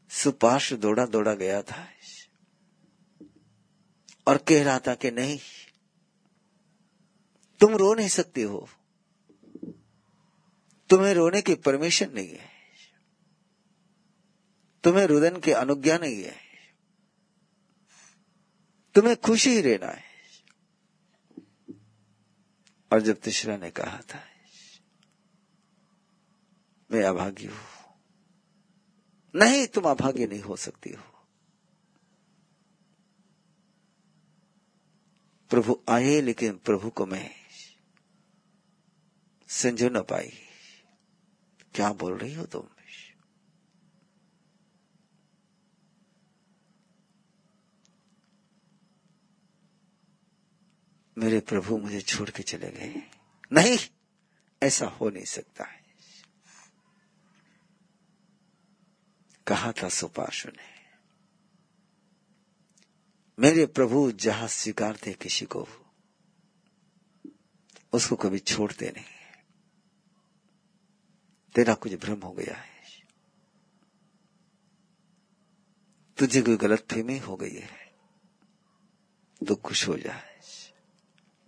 सुपाश 0.10 0.74
दौड़ा 0.74 1.06
दौड़ा 1.06 1.34
गया 1.34 1.62
था। 1.62 1.88
और 4.30 4.38
कह 4.38 4.64
रहा 4.64 4.80
था 4.80 4.96
कि 4.96 5.12
नहीं, 5.12 5.40
तुम 7.60 7.76
रो 7.76 7.94
नहीं 7.94 8.08
सकते 8.08 8.42
हो। 8.42 8.70
तुम्हें 10.90 11.14
रोने 11.14 11.42
की 11.42 11.56
परमिशन 11.56 12.12
नहीं 12.12 12.30
है। 12.30 12.50
तुम्हें 14.84 15.06
रुदन 15.06 15.40
की 15.40 15.52
अनुज्ञा 15.52 15.98
नहीं 15.98 16.24
है। 16.24 16.36
तुम्हें 18.96 19.16
खुशी 19.16 19.50
ही 19.50 19.62
रहना 19.62 19.92
है। 19.92 20.04
और 22.94 23.02
जब 23.02 23.14
तीसरा 23.14 23.58
ने 23.58 23.72
कहा 23.72 23.98
था, 23.98 24.24
मैं 26.92 27.04
अभागी 27.04 27.46
हूँ। 27.46 27.60
नहीं, 29.36 29.68
तुम 29.68 29.84
अभागी 29.84 30.28
नहीं 30.28 30.42
हो 30.42 30.56
सकती 30.56 30.90
हो। 30.90 31.19
प्रभु 35.50 35.84
आए, 35.90 36.22
लेकिन 36.22 36.58
प्रभु 36.58 36.90
को 36.90 37.06
मैं 37.06 37.36
संजो 39.48 39.90
न 39.90 40.02
पाई। 40.02 40.30
क्या 41.76 41.94
बोल 41.94 42.18
रही 42.18 42.34
हो 42.34 42.46
तुम? 42.46 42.68
मेरे 51.18 51.40
प्रभु 51.40 51.78
मुझे 51.78 52.02
छोड़ 52.02 52.30
के 52.30 52.44
चले 52.44 52.72
गए। 52.72 53.12
नहीं, 53.54 53.78
ऐसा 54.64 54.86
हो 54.86 55.10
नहीं 55.10 55.26
सकता 55.26 55.64
है। 55.66 55.84
कहा 59.48 59.72
था 59.72 59.90
सुपाशु 59.90 60.50
ने 60.50 60.79
मेरे 63.40 63.66
प्रभु 63.66 64.12
जहाँ 64.12 64.48
स्वीकारते 64.48 65.14
किसी 65.14 65.46
को 65.46 65.68
उसको 67.94 68.16
कभी 68.16 68.40
छोड़ते 68.40 68.92
नहीं। 68.92 69.06
तेरा 71.56 71.74
कुछ 71.74 71.94
भ्रम 71.94 72.20
हो 72.20 72.32
गया 72.32 72.56
है। 72.56 72.70
तुझे 76.18 76.42
कोई 76.42 76.58
गलत 76.58 76.88
फहमी 76.92 77.18
हो 77.18 77.36
गई 77.36 77.56
है 77.56 77.70
तो 79.48 79.56
खुश 79.56 79.88
हो 79.88 79.98
जाए 79.98 80.40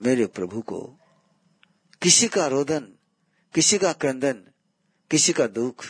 मेरे 0.02 0.26
प्रभु 0.26 0.62
को 0.62 0.82
किसी 2.02 2.28
का 2.28 2.48
रोदन, 2.48 2.94
किसी 3.54 3.78
का 3.78 3.94
क्रंदन, 3.94 4.48
किसी 5.12 5.34
का 5.34 5.48
दुख 5.48 5.86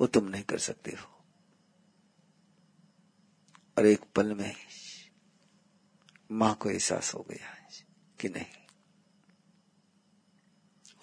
वो 0.00 0.06
तुम 0.06 0.24
नहीं 0.24 0.42
कर 0.42 0.58
सकते 0.58 0.90
हो। 0.90 1.24
और 3.78 3.86
एक 3.86 4.00
पल 4.16 4.34
में 4.34 4.54
माँ 6.32 6.54
को 6.54 6.70
एहसास 6.70 7.14
हो 7.14 7.26
गया 7.30 7.68
कि 8.20 8.28
नहीं। 8.28 8.46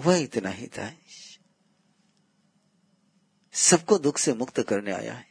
वह 0.06 0.17
इतना 0.17 0.49
ही 0.49 0.67
था। 0.67 0.93
सबको 3.54 3.97
दुख 3.97 4.17
से 4.17 4.34
मुक्त 4.34 4.62
करने 4.62 4.91
आया। 4.91 5.13
है 5.13 5.25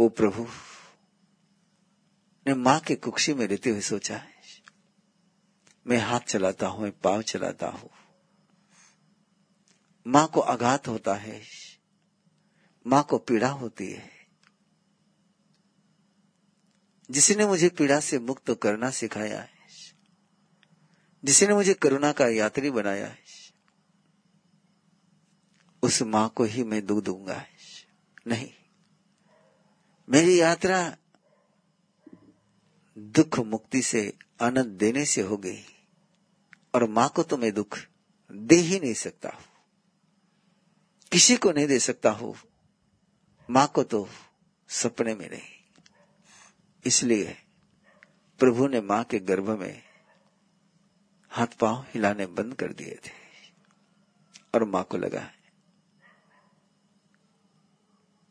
वो 0.00 0.08
प्रभु 0.08 0.46
ने 2.46 2.54
माँ 2.54 2.80
के 2.80 2.94
कुक्षी 2.96 3.34
में 3.34 3.46
रहते 3.46 3.70
हुए 3.70 3.80
सोचा 3.80 4.16
है 4.16 4.32
मैं 5.86 5.98
हाथ 5.98 6.20
चलाता 6.20 6.66
हूँ, 6.66 6.82
मैं 6.82 6.92
पाँव 6.92 7.22
चलाता 7.22 7.66
हूँ। 7.66 7.90
माँ 10.06 10.28
को 10.28 10.40
आघात 10.40 10.88
होता 10.88 11.14
है। 11.14 11.42
माँ 12.86 13.06
को 13.10 13.18
पीड़ा 13.18 13.48
होती 13.48 13.92
है। 13.92 14.10
जिसने 17.10 17.46
मुझे 17.46 17.68
पीड़ा 17.68 18.00
से 18.00 18.18
मुक्त 18.18 18.58
करना 18.62 18.90
सिखाया 18.90 19.40
है। 19.40 19.50
जिसने 21.24 21.54
मुझे 21.54 21.74
करुणा 21.74 22.12
का 22.12 22.28
यात्री 22.28 22.70
बनाया 22.70 23.06
है। 23.06 23.18
उस 25.82 26.02
माँ 26.02 26.28
को 26.28 26.44
ही 26.44 26.64
मैं 26.64 26.86
दुख 26.86 27.04
दूँगा 27.04 27.46
नहीं। 28.26 28.50
मेरी 30.10 30.40
यात्रा 30.40 30.96
दुख 32.98 33.38
मुक्ति 33.38 33.82
से 33.82 34.12
आनंद 34.40 34.66
देने 34.66 35.04
से 35.04 35.20
हो 35.20 35.36
गई। 35.36 35.64
और 36.74 36.88
माँ 36.88 37.08
को 37.08 37.22
तो 37.22 37.36
मैं 37.36 37.52
दुख 37.52 37.78
दे 38.32 38.56
ही 38.56 38.80
नहीं 38.80 38.94
सकता 38.94 39.28
हूँ। 39.28 39.51
किसी 41.12 41.36
को 41.36 41.52
नहीं 41.52 41.66
दे 41.66 41.78
सकता 41.78 42.10
हूँ। 42.10 42.34
माँ 43.50 43.66
को 43.74 43.82
तो 43.82 44.08
सपने 44.68 45.14
में 45.14 45.30
नहीं। 45.30 45.42
इसलिए 46.86 47.36
प्रभु 48.40 48.66
ने 48.66 48.80
माँ 48.80 49.04
के 49.04 49.18
गर्भ 49.18 49.50
में 49.50 49.82
हाथ 51.30 51.46
पाँव 51.46 51.84
हिलाने 51.94 52.26
बंद 52.26 52.54
कर 52.54 52.72
दिए 52.72 52.98
थे 53.06 53.10
और 54.54 54.64
माँ 54.64 54.84
को 54.84 54.96
लगा, 54.96 55.30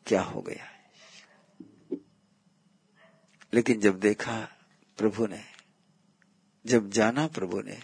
क्या 0.05 0.21
हो 0.21 0.41
गया? 0.41 0.67
लेकिन 3.53 3.79
जब 3.79 3.99
देखा 3.99 4.41
प्रभु 4.97 5.27
ने, 5.27 5.43
जब 6.65 6.89
जाना 6.89 7.27
प्रभु 7.27 7.61
ने 7.61 7.79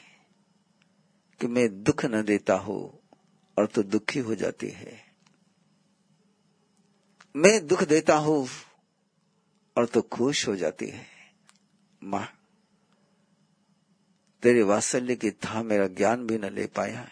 कि 1.42 1.48
मैं 1.48 1.84
दुख 1.84 2.06
न 2.06 2.24
देता 2.24 2.56
हूँ 2.58 3.07
और 3.58 3.66
तो 3.66 3.84
दुखी 3.84 4.20
हो 4.20 4.36
जाती 4.36 4.70
है। 4.70 5.00
मैं 7.36 7.68
दुख 7.68 7.84
देता 7.84 8.16
हूँ 8.18 8.48
और 9.76 9.86
तो 9.86 10.02
खुश 10.02 10.48
हो 10.48 10.56
जाती 10.56 10.88
है। 10.88 11.06
माँ, 12.02 12.28
तेरे 14.44 14.64
वात्सल्य 14.64 15.16
की 15.16 15.32
था 15.32 15.62
मेरा 15.64 15.88
ज्ञान 15.88 16.26
भी 16.28 16.38
न 16.38 16.50
ले 16.50 16.66
पाया। 16.68 17.08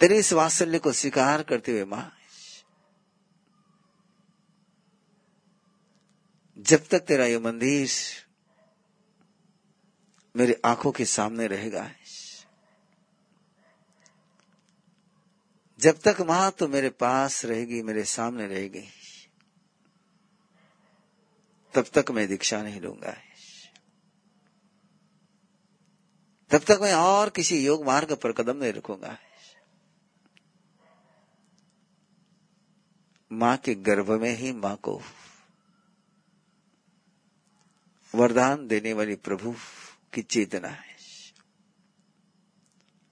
तेरे 0.00 0.18
इस 0.18 0.32
वात्सल्य 0.32 0.78
को 0.78 0.92
स्वीकार 0.92 1.42
करते 1.42 1.72
हुए 1.72 1.84
माँ, 1.84 2.10
जब 6.58 6.86
तक 6.86 7.00
तेरा 7.00 7.24
ये 7.26 7.38
मंदिर 7.38 7.88
मेरी 10.36 10.54
आँखों 10.64 10.92
के 10.92 11.04
सामने 11.04 11.46
रहेगा। 11.46 11.90
जब 15.78 15.98
तक 15.98 16.20
माँ 16.20 16.50
तो 16.50 16.68
मेरे 16.68 16.88
पास 16.88 17.44
रहेगी, 17.44 17.82
मेरे 17.82 18.04
सामने 18.04 18.46
रहेगी। 18.46 18.88
तब 21.74 21.84
तक 21.94 22.10
मैं 22.10 22.28
दीक्षा 22.28 22.62
नहीं 22.62 22.80
लूँगा। 22.80 23.16
तब 26.50 26.58
तक 26.58 26.78
मैं 26.82 26.94
और 26.94 27.30
किसी 27.30 27.66
योग 27.66 27.84
मार्ग 27.84 28.12
पर 28.12 28.32
कदम 28.32 28.56
नहीं 28.56 28.72
रखूँगा। 28.72 29.18
माँ 33.32 33.56
के 33.56 33.74
गर्भ 33.74 34.10
में 34.10 34.36
ही 34.36 34.52
माँ 34.52 34.76
को 34.76 35.00
वरदान 38.14 38.66
देने 38.66 38.92
वाली 38.92 39.14
प्रभु 39.14 39.54
की 40.12 40.22
चेतना 40.22 40.68
है। 40.68 40.96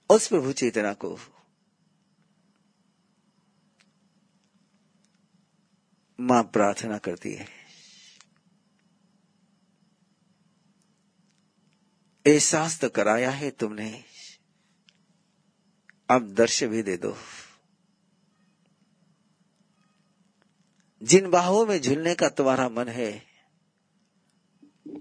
उस 0.09 0.27
प्रभु 0.27 0.53
चेतना 0.53 0.93
को 0.93 1.19
माँ 6.19 6.43
प्रार्थना 6.43 6.97
करती 6.97 7.33
है। 7.33 7.47
एहसास 12.27 12.81
तो 12.81 12.89
कराया 12.89 13.31
है 13.31 13.51
तुमने। 13.51 14.03
अब 16.09 16.33
दर्श 16.33 16.63
भी 16.63 16.83
दे 16.83 16.97
दो। 16.97 17.17
जिन 21.03 21.29
बाहों 21.29 21.65
में 21.65 21.81
झूलने 21.81 22.15
का 22.15 22.29
तुम्हारा 22.29 22.69
मन 22.69 22.87
है, 22.87 23.23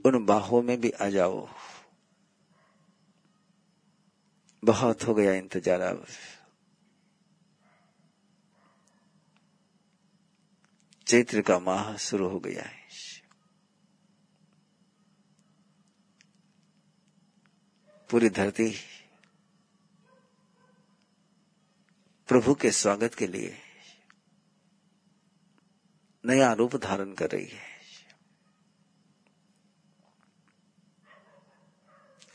उन 0.06 0.26
बाहों 0.26 0.62
में 0.62 0.80
भी 0.80 0.90
आ 0.90 1.08
जाओ। 1.08 1.48
बहुत 4.62 5.04
हो 5.04 5.14
गया 5.14 5.32
इंतज़ार 5.32 5.80
अब। 5.80 6.06
चैत्र 11.06 11.40
का 11.42 11.58
माह 11.58 11.96
शुरू 11.96 12.28
हो 12.28 12.38
गया 12.40 12.62
है। 12.62 12.86
पूरी 18.10 18.28
धरती 18.28 18.70
प्रभु 22.28 22.54
के 22.54 22.70
स्वागत 22.70 23.14
के 23.14 23.26
लिए 23.26 23.56
नया 26.24 26.52
रूप 26.52 26.76
धारण 26.76 27.12
कर 27.14 27.30
रही 27.30 27.46
है। 27.46 27.66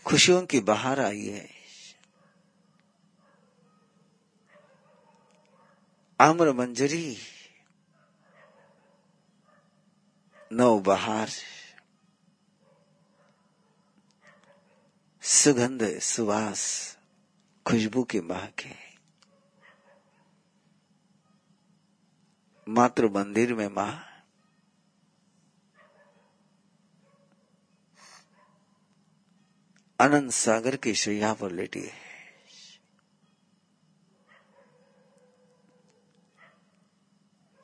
खुशियों 0.06 0.46
की 0.46 0.60
बाहर 0.60 1.00
आई 1.00 1.26
है। 1.26 1.53
आम्र 6.24 6.52
मंजरी। 6.52 7.18
नौ 10.52 10.80
बहार। 10.80 11.30
सुगंध, 15.22 16.00
सुवास, 16.00 16.98
खुशबू 17.68 18.04
की 18.04 18.20
महक। 18.20 18.56
मातृ 22.70 23.10
मंदिर 23.10 23.54
में 23.54 23.68
माँ। 23.68 24.24
अनंत 30.00 30.32
सागर 30.32 30.76
की 30.76 30.94
शैया 30.94 31.34
पर 31.34 31.52
लेटी 31.52 31.82
है। 31.82 32.03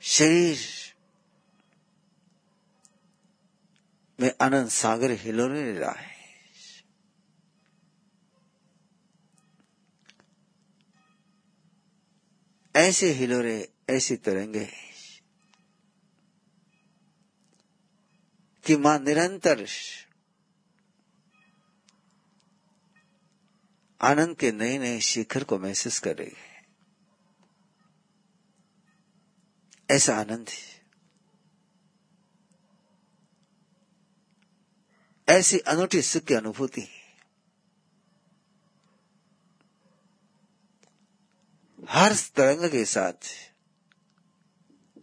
शरीर 0.09 0.57
में 4.19 4.29
अनंत 4.41 4.69
सागर 4.71 5.11
हिलोने 5.11 5.71
रहा 5.73 5.91
है। 5.91 6.17
ऐसे 12.75 13.11
हिलोरे 13.11 13.57
ऐसी 13.89 14.15
तरंगे 14.15 14.65
कि 18.65 18.75
माँ 18.75 18.99
निरंतर 18.99 19.65
आनंद 24.01 24.35
के 24.37 24.51
नए 24.51 24.77
नए 24.77 24.99
शिखर 24.99 25.43
को 25.43 25.59
महसूस 25.59 25.99
कर 25.99 26.15
रही 26.15 26.33
है। 26.37 26.48
ऐसा 29.91 30.15
आनंद 30.15 30.49
है। 30.49 30.69
ऐसी 35.29 35.59
अनूठी 35.59 36.01
सुख 36.01 36.23
की 36.23 36.33
अनुभूति 36.33 36.81
है। 36.81 36.99
हर 41.89 42.15
तरंग 42.15 42.71
के 42.71 42.85
साथ, 42.85 43.13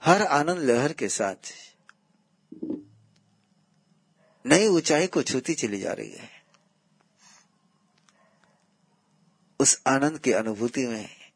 हर 0.03 0.23
आनंद 0.23 0.59
लहर 0.59 0.93
के 0.93 1.09
साथ, 1.09 1.53
नई 4.47 4.67
ऊंचाई 4.67 5.07
को 5.07 5.23
छूती 5.23 5.55
चली 5.55 5.81
जा 5.81 5.93
रही 5.93 6.11
है। 6.11 6.31
उस 9.61 9.83
आनंद 9.87 10.19
की 10.19 10.33
अनुभूति 10.33 10.87
में 10.87 11.33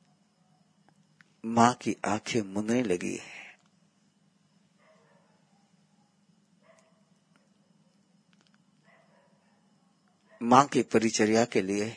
माँ 1.46 1.74
की 1.74 1.96
आँखें 2.04 2.42
मुनने 2.42 2.82
लगी 2.82 3.16
है। 3.16 3.39
माँ 10.42 10.66
की 10.66 10.82
परिचर्या 10.82 11.44
के 11.44 11.62
लिए। 11.62 11.96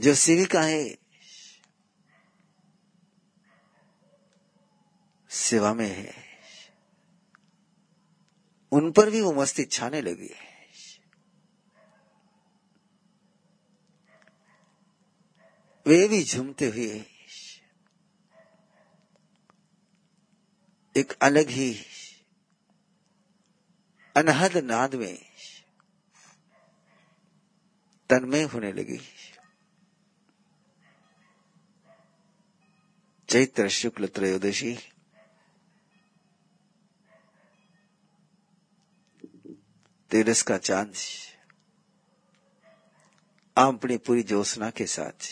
जो 0.00 0.14
सेविका 0.14 0.62
है, 0.62 0.98
सेवा 5.30 5.74
में 5.74 5.88
है। 5.88 6.14
उन 8.72 8.92
पर 8.92 9.10
भी 9.10 9.20
वो 9.20 9.32
मस्ती 9.32 9.64
छाने 9.64 10.00
लगी 10.00 10.28
है। 10.28 10.48
वे 15.86 16.08
भी 16.08 16.24
झूमते 16.24 16.66
हुए 16.68 17.04
एक 20.96 21.12
अलग 21.22 21.48
ही 21.48 21.84
अनहद 24.18 24.56
नाद 24.56 24.94
में 24.94 25.18
तन्मय 28.10 28.42
होने 28.42 28.72
लगी। 28.72 29.00
चैत्र 33.28 33.68
शुक्ल 33.68 34.06
त्रयोदशी। 34.06 34.78
तेरस 40.10 40.42
का 40.42 40.58
चाँद। 40.58 40.94
अपनी 43.56 43.96
पूरी 43.96 44.22
ज्योत्सना 44.22 44.70
के 44.70 44.86
साथ। 44.86 45.28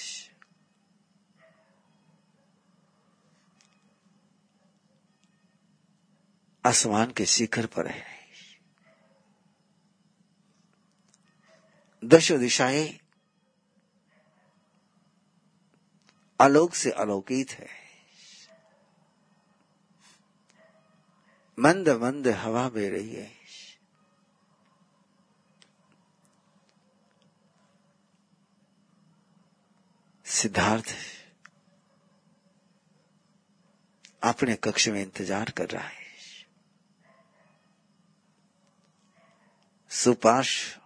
आसमान 6.67 7.11
के 7.11 7.27
शिखर 7.27 7.67
पर 7.67 7.87
है। 7.87 8.16
दशो 12.07 12.39
दिशाएँ 12.39 12.99
आलोक 16.41 16.75
से 16.75 16.91
अलौकित 16.91 17.51
है। 17.51 17.69
मंद 21.59 21.89
मंद 21.89 22.29
हवा 22.29 22.69
बह 22.69 22.89
रही 22.91 23.15
है। 23.15 23.31
सिद्धार्थ 30.27 30.95
अपने 34.23 34.55
कक्ष 34.55 34.89
में 34.89 35.03
इंतज़ार 35.03 35.51
कर 35.51 35.69
रहा 35.69 35.83
है। 35.83 36.05
सुपाश 39.91 40.79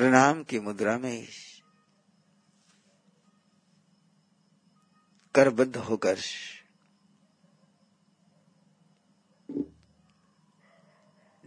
प्रणाम 0.00 0.44
की 0.44 0.60
मुद्रा 0.60 0.98
में 0.98 1.28
करबद्ध 5.34 5.76
होकर 5.76 6.18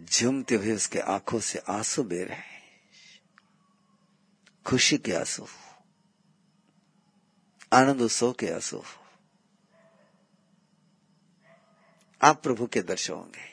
झूमते 0.03 0.55
हुए 0.55 0.75
उसके 0.75 0.99
आँखों 0.99 1.39
से 1.39 1.59
आँसू 1.59 2.03
बह 2.03 2.25
रहे 2.25 2.41
खुशी 4.65 4.97
के 4.97 5.13
आँसू 5.13 5.47
आनंद 7.73 8.01
उत्सव 8.01 8.31
के 8.31 8.53
आँसू 8.53 8.83
आप 12.21 12.43
प्रभु 12.43 12.67
के 12.67 12.81
दर्शन 12.81 13.13
होंगे। 13.13 13.52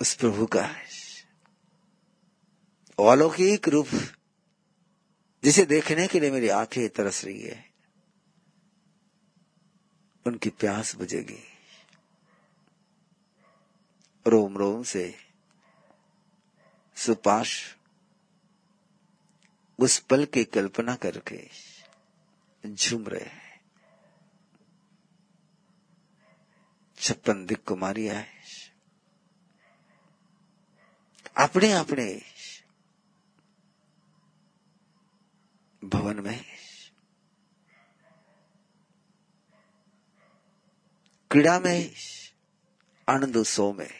उस 0.00 0.14
प्रभु 0.14 0.46
का 0.46 0.64
अलौकिक 2.98 3.68
रूप 3.68 3.88
जिसे 5.44 5.64
देखने 5.64 6.06
के 6.06 6.20
लिए 6.20 6.30
मेरी 6.30 6.48
आँखें 6.48 6.88
तरस 6.88 7.24
रही 7.24 7.42
है, 7.42 7.64
उनकी 10.26 10.50
प्यास 10.50 10.94
बुझेगी। 10.96 11.42
रोम 14.26 14.56
रोम 14.58 14.82
से 14.82 15.14
सुपाश 16.96 17.76
उस 19.78 19.98
पल 19.98 20.24
की 20.24 20.44
कल्पना 20.44 20.94
करके 20.96 21.48
झूम 22.66 23.08
रहे 23.08 23.24
हैं। 23.24 23.60
छप्पन 26.98 27.46
दिक 27.46 27.64
कुमारी 27.64 28.08
आए 28.08 28.35
अपने 31.36 31.72
अपने 31.72 32.22
भवन 35.84 36.20
में 36.20 36.44
क्रीड़ा 41.30 41.60
में 41.60 41.90
आनंद 43.08 43.36
उत्सव 43.36 43.72
में 43.72 43.90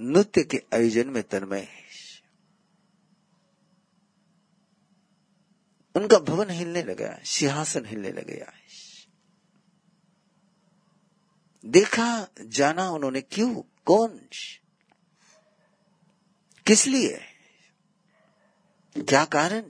नृत्य 0.00 0.42
के 0.42 0.62
आयोजन 0.74 1.08
में 1.08 1.22
तन्मय 1.22 1.68
उनका 5.94 6.18
भवन 6.18 6.50
हिलने 6.50 6.82
लगा, 6.82 7.18
सिंहासन 7.24 7.86
हिलने 7.86 8.10
लगे 8.10 8.55
देखा, 11.66 12.28
जाना 12.40 12.90
उन्होंने 12.90 13.20
क्यों? 13.20 13.62
कौन? 13.86 14.28
किस 16.66 16.86
लिए? 16.86 17.20
क्या 18.96 19.24
कारण? 19.24 19.62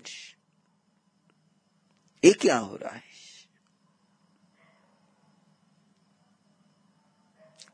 ये 2.24 2.32
क्या 2.32 2.58
हो 2.58 2.76
रहा 2.76 2.94
है? 2.94 3.02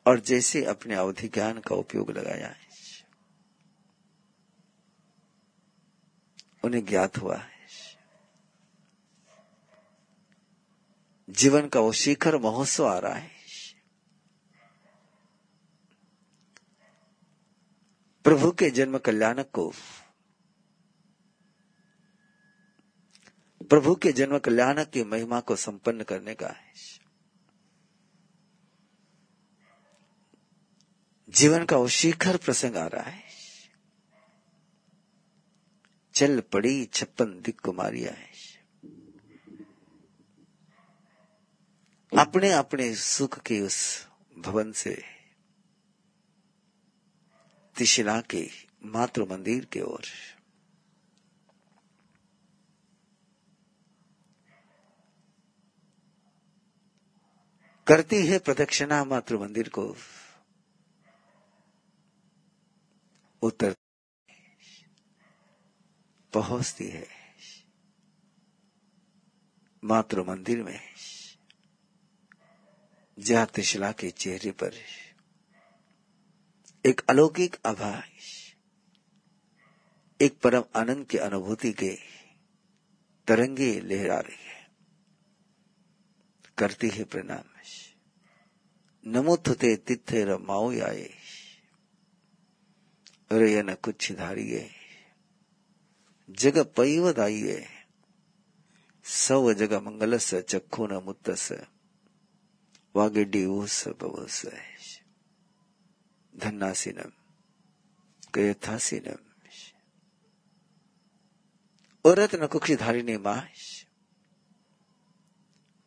और 0.06 0.20
जैसे 0.20 0.64
अपने 0.64 0.94
अवधि 0.94 1.28
ज्ञान 1.28 1.60
का 1.60 1.74
उपयोग 1.74 2.10
लगाया 2.10 2.48
है, 2.48 2.68
उन्हें 6.64 6.86
ज्ञात 6.86 7.18
हुआ 7.18 7.36
है। 7.36 7.52
जीवन 11.30 11.68
का 11.68 11.80
वो 11.80 11.92
शिखर 11.92 12.36
महोत्सव 12.36 12.86
आ 12.86 12.98
रहा 12.98 13.14
है। 13.14 13.41
प्रभु 18.24 18.52
के 18.52 18.70
जन्म 18.70 18.98
कल्याणक 18.98 19.50
को। 19.52 19.72
प्रभु 23.70 23.94
के 23.94 24.12
जन्म 24.12 24.38
कल्याणक 24.38 24.90
की 24.90 25.04
महिमा 25.04 25.40
को 25.40 25.56
संपन्न 25.56 26.02
करने 26.02 26.34
का 26.34 26.54
जीवन 31.28 31.64
का 31.64 31.76
वो 31.76 31.88
शिखर 31.88 32.36
प्रसंग 32.36 32.76
आ 32.76 32.86
रहा 32.86 33.02
है। 33.02 33.22
चल 36.14 36.40
पड़ी 36.40 36.84
छप्पन 36.84 37.24
दिक 37.24 37.60
कुमारिया 37.60 38.12
है। 38.12 38.32
अपने 42.18 42.52
अपने 42.52 42.94
सुख 42.94 43.38
के 43.38 43.60
उस 43.60 44.08
भवन 44.38 44.72
से 44.72 45.21
तिशिला 47.82 48.20
के 48.20 48.50
मातृ 48.84 49.24
मंदिर 49.24 49.64
के 49.64 49.80
ओर। 49.80 50.02
करती 57.86 58.26
है 58.26 58.38
प्रदक्षिणा 58.38 59.04
मातृ 59.04 59.38
मंदिर 59.38 59.68
को। 59.68 59.96
उत्तर। 63.42 63.74
पहुँचती 66.32 66.88
है। 66.88 67.06
मातृ 69.84 70.22
मंदिर 70.22 70.62
में। 70.62 70.80
जहाँ 73.18 73.46
त्रिशला 73.46 73.92
के 73.92 74.10
चेहरे 74.10 74.50
पर 74.50 74.72
एक 76.86 77.00
अलौकिक 77.10 77.56
आभास, 77.66 78.02
एक 80.20 80.38
परम 80.38 80.64
आनंद 80.76 81.06
की 81.06 81.18
अनुभूति 81.18 81.72
के 81.72 81.98
तरंगे 83.26 83.80
लहरा 83.80 84.20
रही 84.20 84.44
है। 84.44 84.70
करती 86.58 86.88
है 86.88 87.04
प्रणाम। 87.04 87.44
नमो 89.06 89.36
तुते 89.36 89.76
तिथे 89.76 90.24
रमाओ 90.24 90.70
आए 90.72 91.14
रयन 93.32 93.74
कुछ 93.74 94.12
धारिये। 94.12 94.70
जग 96.30 96.58
पैव 96.58 97.12
दाइये, 97.12 97.66
सव 99.04 99.52
जग 99.52 99.72
मंगलस, 99.72 100.34
चक्षु 100.34 100.86
न 100.86 100.92
मुत्तस 100.92 101.52
वागेडी 102.96 103.46
ऊस 103.46 103.88
बवस 103.88 104.46
धन्नासीनम 106.36 107.12
कयथासीनम 108.34 109.18
रत्न 112.06 112.46
कुक्षी 112.46 112.76
धारिणी 112.76 113.16
माश 113.16 113.86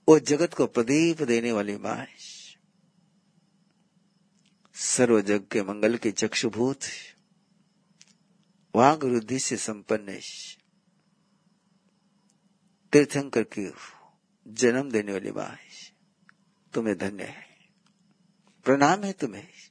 वो 0.10 0.20
जगत 0.20 0.54
को 0.54 0.68
प्रदीप 0.68 1.22
देने 1.22 1.52
वाली 1.52 1.78
माश 1.78 2.36
सर्व 4.74 5.22
जग 5.22 5.48
के 5.52 5.62
मंगल 5.62 5.98
के 5.98 6.12
चक्षुभूत, 6.12 6.80
वाग 8.76 9.06
रुद्धि 9.06 9.40
से 9.40 9.58
संपन्न, 9.58 10.20
तीर्थंकर 12.94 13.44
की 13.44 13.72
जन्म 14.48 14.92
देने 14.92 15.12
वाली 15.12 15.32
माश 15.32 15.92
तुम्हें 16.74 16.98
धन्य 16.98 17.24
है। 17.24 17.48
प्रणाम 18.64 19.04
है 19.04 19.14
तुम्हें। 19.14 19.65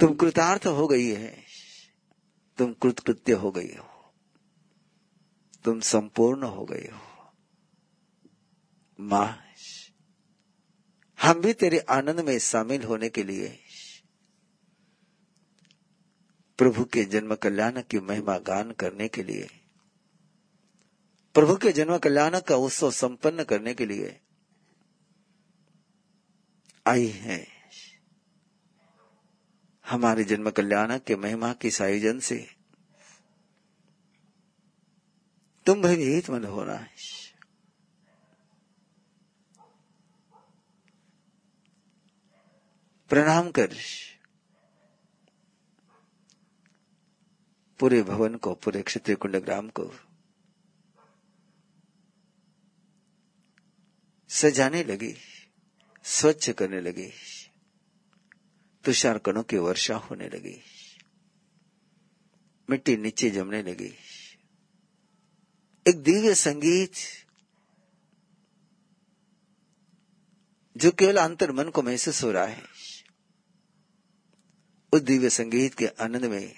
तुम 0.00 0.14
कृतार्थ 0.14 0.66
हो 0.66 0.86
गई 0.88 1.08
है। 1.08 1.36
तुम 2.58 2.72
कृतकृत्य 2.72 3.32
हो 3.32 3.50
गई 3.50 3.74
हो। 3.74 3.88
तुम 5.64 5.80
संपूर्ण 5.80 6.42
हो 6.42 6.64
गई 6.64 6.86
हो। 6.86 7.00
माँ, 8.98 9.38
हम 11.18 11.40
भी 11.40 11.52
तेरे 11.52 11.78
आनंद 11.90 12.20
में 12.20 12.38
शामिल 12.38 12.82
होने 12.82 13.08
के 13.08 13.24
लिए 13.24 13.58
प्रभु 16.58 16.84
के 16.84 17.04
जन्म 17.04 17.34
कल्याण 17.34 17.82
की 17.82 17.98
महिमा 18.00 18.38
गान 18.38 18.70
करने 18.72 19.08
के 19.08 19.22
लिए, 19.22 19.48
प्रभु 21.34 21.56
के 21.56 21.72
जन्म 21.72 21.98
कल्याण 21.98 22.40
का 22.40 22.56
उत्सव 22.56 22.90
संपन्न 22.90 23.44
करने 23.44 23.74
के 23.74 23.86
लिए 23.86 24.20
आई 26.86 27.06
है। 27.06 27.59
हमारे 29.90 30.24
जन्म 30.24 30.50
कल्याण 30.50 30.98
के 30.98 31.16
महिमा 31.16 31.52
के 31.52 31.70
आयोजन 31.82 32.20
से। 32.20 32.54
तुम 35.66 35.82
भयभीत 35.82 36.30
मन 36.30 36.44
है 36.70 36.88
प्रणाम 43.08 43.50
कर। 43.50 43.74
पूरे 47.80 48.02
भवन 48.02 48.34
को, 48.34 48.54
पूरे 48.54 48.82
क्षत्रिय 48.82 49.16
कुंड 49.16 49.36
ग्राम 49.36 49.68
को 49.68 49.92
सजाने 54.28 54.84
लगी, 54.84 55.14
स्वच्छ 56.04 56.50
करने 56.50 56.80
लगी। 56.80 57.12
तुषार 58.84 59.18
कणों 59.18 59.42
की 59.42 59.56
वर्षा 59.56 59.96
होने 59.96 60.28
लगी। 60.28 60.60
मिट्टी 62.70 62.96
नीचे 62.96 63.30
जमने 63.30 63.62
लगी। 63.62 63.94
एक 65.88 66.02
दिव्य 66.02 66.34
संगीत 66.34 66.92
जो 70.76 70.90
केवल 70.90 71.16
अंतर 71.16 71.52
मन 71.52 71.68
को 71.68 71.82
महसूस 71.82 72.24
हो 72.24 72.30
रहा 72.32 72.46
है, 72.46 72.62
उस 74.92 75.00
दिव्य 75.00 75.30
संगीत 75.30 75.74
के 75.74 75.86
आनंद 75.86 76.24
में 76.24 76.54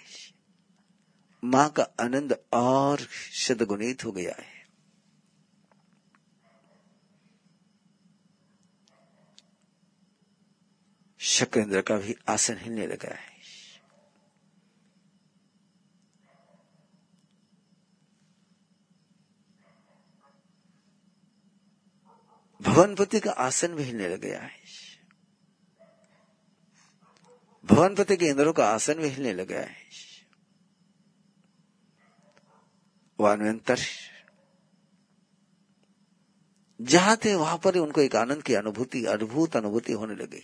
माँ 1.44 1.70
का 1.70 1.82
आनंद 1.82 2.44
और 2.52 3.00
शतगुणित 3.32 4.04
हो 4.04 4.12
गया 4.12 4.42
है। 4.42 4.51
शक्रेंद्र 11.22 11.82
का 11.82 11.96
भी 11.96 12.14
आसन 12.28 12.58
हिलने 12.58 12.86
लगा 12.86 13.14
है। 13.14 13.32
भवनपति 22.62 23.20
का 23.20 23.30
आसन 23.30 23.74
भी 23.74 23.82
हिलने 23.82 24.08
लग 24.08 24.20
गया 24.20 24.40
है। 24.40 24.50
भवनपति 27.64 28.16
के 28.16 28.26
इंद्रों 28.26 28.52
का 28.52 28.66
आसन 28.66 28.94
भी 28.94 29.08
हिलने 29.08 29.32
लग 29.32 29.48
गया 29.48 29.60
है। 29.60 29.76
वानवंतर। 33.20 33.78
जहाँ 36.80 37.16
थे 37.16 37.34
वहाँ 37.34 37.58
पर 37.58 37.78
उनको 37.78 38.00
एक 38.00 38.16
आनंद 38.16 38.42
की 38.42 38.54
अनुभूति, 38.54 39.04
अद्भुत 39.04 39.56
अनुभूति 39.56 39.92
होने 39.92 40.14
लगी। 40.14 40.42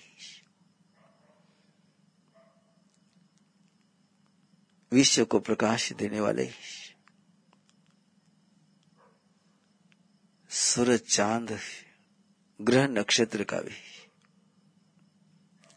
विश्व 4.93 5.25
को 5.25 5.41
प्रकाश 5.41 5.93
देने 5.93 6.21
वाले 6.21 6.51
सूरज 10.51 11.01
चाँद 11.01 11.59
ग्रह 12.61 12.89
नक्षत्र 12.89 13.45
का 13.45 13.61
भी। 13.61 13.75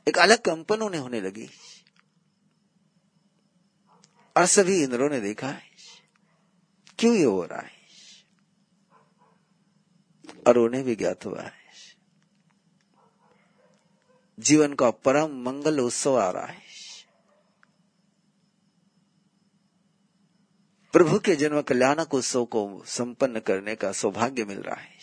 एक 0.08 0.18
अलग 0.18 0.38
कंपन 0.38 0.82
उन्हें 0.82 1.02
होने 1.02 1.22
लगी। 1.22 1.50
और 4.38 4.46
सभी 4.46 4.84
इंद्रों 4.84 5.10
ने 5.10 5.20
देखा 5.20 5.50
है 5.50 5.64
क्यों 7.00 7.16
ये 7.16 7.24
हो 7.24 7.46
रहा 7.46 7.60
है 7.60 7.72
और 10.48 10.58
उन्हें 10.58 10.84
भी 10.84 10.96
ज्ञात 10.96 11.26
हुआ 11.26 11.42
है 11.42 11.54
जीवन 14.40 14.74
का 14.74 14.92
परम 14.92 15.44
मंगल 15.44 15.80
उत्सव 15.80 16.20
आ 16.20 16.32
रहा 16.32 16.46
है 16.46 16.71
प्रभु 20.94 21.20
के 21.20 21.36
जन्म 21.36 21.62
कल्याणक 21.62 22.14
उत्सव 22.14 22.46
को 22.46 22.84
संपन्न 22.86 23.40
करने 23.40 23.76
का 23.76 23.92
सौभाग्य 23.92 24.46
मिल 24.46 24.62
रहा 24.62 24.76
है। 24.76 24.98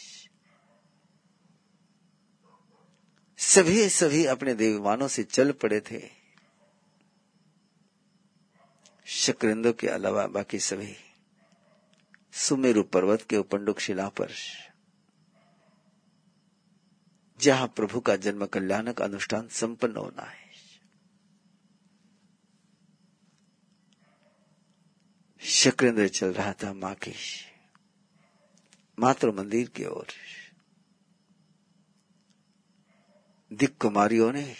सभी 3.38 3.88
सभी 3.88 4.24
अपने 4.26 4.54
देवमानों 4.54 5.08
से 5.08 5.22
चल 5.22 5.52
पड़े 5.52 5.80
थे। 5.80 6.10
शक्रेंदो 9.06 9.72
के 9.72 9.88
अलावा 9.88 10.26
बाकी 10.26 10.58
सभी 10.58 10.96
सुमेरु 12.32 12.82
पर्वत 12.82 13.22
के 13.22 13.36
उपंडुक 13.36 13.80
शिला 13.80 14.08
पर 14.08 14.32
जहाँ 17.40 17.68
प्रभु 17.68 18.00
का 18.00 18.16
जन्म 18.16 18.46
कल्याणक 18.46 19.02
अनुष्ठान 19.02 19.48
संपन्न 19.48 19.96
होना 19.96 20.22
है। 20.22 20.47
शक्रेंद्र 25.48 26.08
चल 26.08 26.32
रहा 26.32 26.52
था 26.52 26.72
माँ 26.72 26.94
के 26.94 27.14
मातृ 28.98 29.32
मंदिर 29.32 29.68
की 29.68 29.84
ओर। 29.84 30.06
दिक 33.52 33.76
कुमारियों 33.78 34.32
ने 34.32 34.54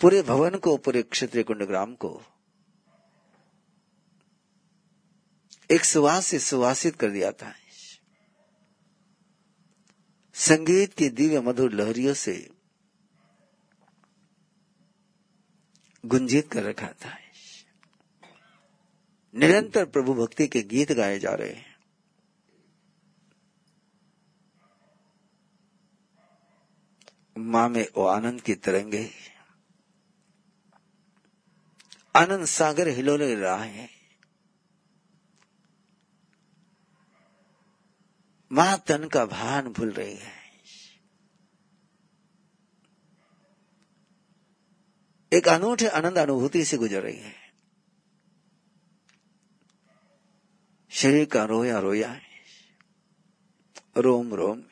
पूरे 0.00 0.22
भवन 0.22 0.58
को, 0.58 0.76
पूरे 0.76 1.02
क्षत्रिय 1.02 1.44
कुंडग्राम 1.44 1.94
को 1.94 2.22
एक 5.70 5.84
सुवास 5.84 6.26
से 6.26 6.38
सुवासित 6.38 6.96
कर 6.96 7.10
दिया 7.10 7.32
था। 7.32 7.54
संगीत 10.34 10.94
की 10.94 11.08
दिव्य 11.08 11.40
मधुर 11.40 11.72
लहरियों 11.72 12.14
से 12.14 12.50
गुंजित 16.06 16.52
कर 16.52 16.62
रखा 16.62 16.88
था। 16.88 17.23
निरंतर 19.34 19.84
प्रभु 19.84 20.14
भक्ति 20.14 20.46
के 20.46 20.62
गीत 20.62 20.92
गाए 20.92 21.18
जा 21.18 21.30
रहे 21.30 21.52
हैं। 21.52 21.74
माँ 27.38 27.68
में 27.68 27.86
वो 27.96 28.06
आनंद 28.06 28.40
की 28.40 28.54
तरंगे। 28.54 29.10
आनंद 32.16 32.44
सागर 32.44 32.88
हिलोले 32.88 33.34
रहा 33.34 33.56
है। 33.56 33.90
माँ 38.52 38.84
तन 38.86 39.08
का 39.08 39.26
भान 39.26 39.68
भूल 39.68 39.92
रही 39.92 40.16
है। 40.16 40.32
एक 45.32 45.48
अनूठे 45.48 45.88
आनंद 45.88 46.18
अनुभूति 46.18 46.64
से 46.64 46.76
गुजर 46.76 47.02
रही 47.02 47.16
है। 47.16 47.43
शरीर 50.94 51.24
का 51.24 51.44
रोया 51.44 51.78
रोया 51.78 52.08
है 52.08 52.22
रोम 53.98 54.34
रोम 54.34 54.62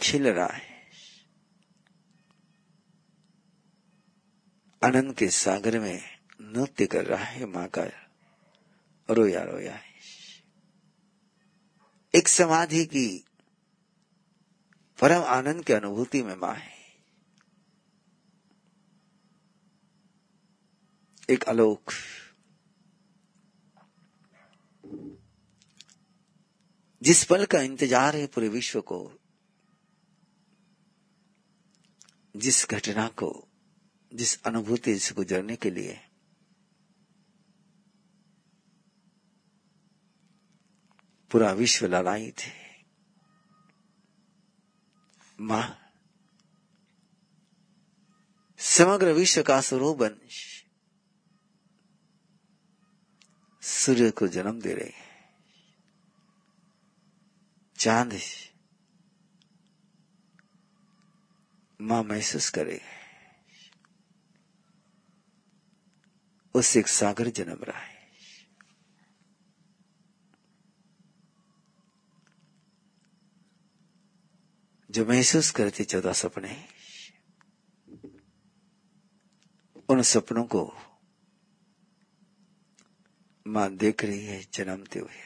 छिल 0.00 0.28
रहा 0.28 0.46
है 0.46 0.76
आनंद 4.82 5.14
के 5.14 5.28
सागर 5.28 5.78
में 5.80 6.00
नृत्य 6.40 6.86
कर 6.86 7.04
रहा 7.04 7.24
है 7.24 7.46
माँ 7.46 7.66
का 7.68 7.84
रोया 9.08 9.42
रोया 9.42 9.74
है 9.74 9.86
एक 12.14 12.28
समाधि 12.28 12.84
की 12.86 13.08
परम 14.98 15.22
आनंद 15.30 15.64
की 15.64 15.72
अनुभूति 15.72 16.22
में 16.22 16.36
माँ 16.36 16.54
है 16.54 16.77
एक 21.28 21.44
अलोक 21.44 21.92
जिस 27.02 27.24
पल 27.24 27.44
का 27.44 27.60
इंतज़ार 27.60 28.16
है 28.16 28.26
पूरे 28.26 28.48
विश्व 28.48 28.80
को, 28.80 29.00
जिस 32.36 32.66
घटना 32.70 33.06
को, 33.08 33.48
जिस 34.12 34.42
अनुभूति 34.42 34.98
से 34.98 35.14
गुजरने 35.14 35.56
के 35.56 35.70
लिए, 35.70 35.98
पूरा 41.30 41.52
विश्व 41.52 41.86
लड़ाई 41.86 42.30
थे 42.38 42.52
माँ, 45.38 45.78
समग्र 48.60 49.12
विश्व 49.12 49.42
का 49.42 49.60
स्वरूप 49.60 49.96
सूर्य 53.68 54.10
को 54.10 54.28
जन्म 54.28 54.60
दे 54.60 54.74
रहे 54.74 54.88
हैं। 54.88 55.08
चाँद 57.78 58.20
माँ 61.80 62.02
महसूस 62.02 62.50
करे। 62.50 62.80
उससे 66.54 66.78
एक 66.78 66.88
सागर 66.88 67.28
जन्म 67.28 67.58
रहा 67.64 67.78
है। 67.78 67.98
जो 74.90 75.06
महसूस 75.06 75.50
करते 75.50 75.84
चौदह 75.84 76.12
सपने, 76.12 76.68
उन 79.88 80.02
सपनों 80.02 80.44
को 80.44 80.87
माँ 83.48 83.76
देख 83.76 84.04
रही 84.04 84.26
है, 84.26 84.46
जन्मते 84.54 84.98
हुए। 84.98 85.16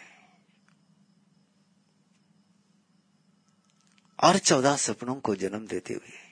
और 4.25 4.39
चौदह 4.39 4.77
सपनों 4.77 5.21
को 5.21 5.37
जन्म 5.37 5.67
देते 5.67 5.95
हुए। 5.95 6.23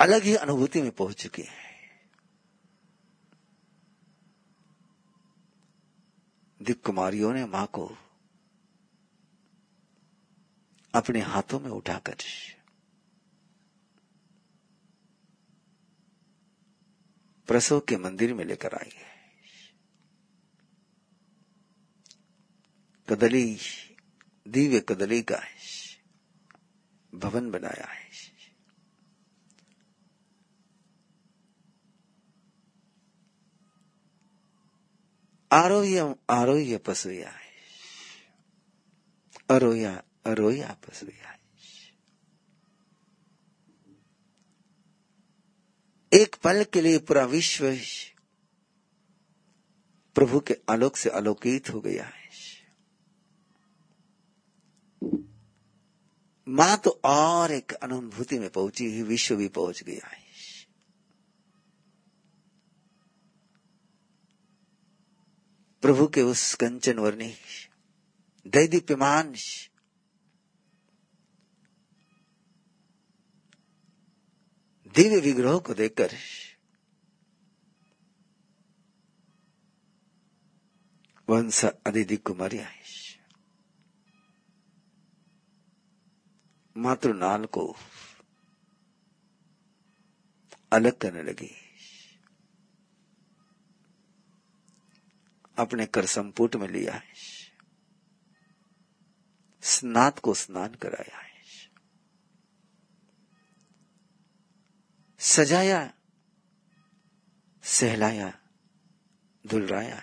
अलग 0.00 0.22
ही 0.22 0.34
अनुभूति 0.34 0.82
में 0.82 0.90
पहुँच 0.90 1.22
चुके 1.22 1.42
हैं। 1.42 1.66
दिक 6.62 6.82
कुमारियों 6.82 7.32
ने 7.32 7.46
माँ 7.46 7.66
को 7.66 7.96
अपने 10.94 11.20
हाथों 11.20 11.60
में 11.60 11.70
उठाकर 11.70 12.16
प्रसव 17.48 17.80
के 17.80 17.96
मंदिर 17.96 18.34
में 18.34 18.44
लेकर 18.44 18.74
है। 18.74 19.16
कदली, 23.08 23.58
दिव्य 24.48 24.80
कदली 24.80 25.22
का 25.22 25.42
भवन 27.14 27.50
बनाया 27.50 27.86
है। 27.92 28.06
आरोह्य 35.52 36.16
आरोह्य 36.30 36.78
पसुया 36.78 37.30
है। 37.30 37.46
अरोया 39.50 40.02
अरोया 40.26 40.72
पसुया 40.72 41.30
है 41.30 41.36
एक 46.12 46.36
पल 46.44 46.64
के 46.64 46.80
लिए 46.80 46.98
पूरा 46.98 47.24
विश्व 47.24 47.64
प्रभु 50.14 50.40
के 50.40 50.56
आलोक 50.68 50.96
से 50.96 51.10
आलोकित 51.10 51.70
हो 51.70 51.80
गया 51.80 52.04
है। 52.04 52.26
माँ 56.48 56.76
तो 56.76 57.00
और 57.04 57.52
एक 57.52 57.72
अनुभूति 57.72 58.38
में 58.38 58.50
पहुँची 58.50 58.86
ही 58.86 59.02
विश्व 59.02 59.36
भी 59.36 59.48
पहुँच 59.48 59.82
गया 59.82 60.06
है। 60.06 60.24
प्रभु 65.82 66.06
के 66.06 66.22
उस 66.22 66.54
कंचन 66.54 66.98
वर्णी, 66.98 67.34
दैदीप्यमान 68.46 69.34
दिव्य 74.96 75.20
विग्रह 75.20 75.58
को 75.58 75.74
देखकर 75.74 76.10
वंश 81.28 81.64
अदिति 81.64 82.16
कुमारी 82.16 82.58
आई 82.58 82.80
मातृनाल 86.76 87.44
को 87.44 87.76
अलग 90.72 90.98
करने 90.98 91.22
लगी। 91.22 91.54
अपने 95.58 95.86
कर 95.86 96.06
संपुट 96.06 96.56
में 96.56 96.68
लिया 96.68 97.02
स्नात 99.62 100.18
को 100.18 100.34
स्नान 100.34 100.74
कराया 100.74 101.25
सजाया, 105.18 105.92
सहलाया, 107.62 108.38
धुलराया 109.46 110.02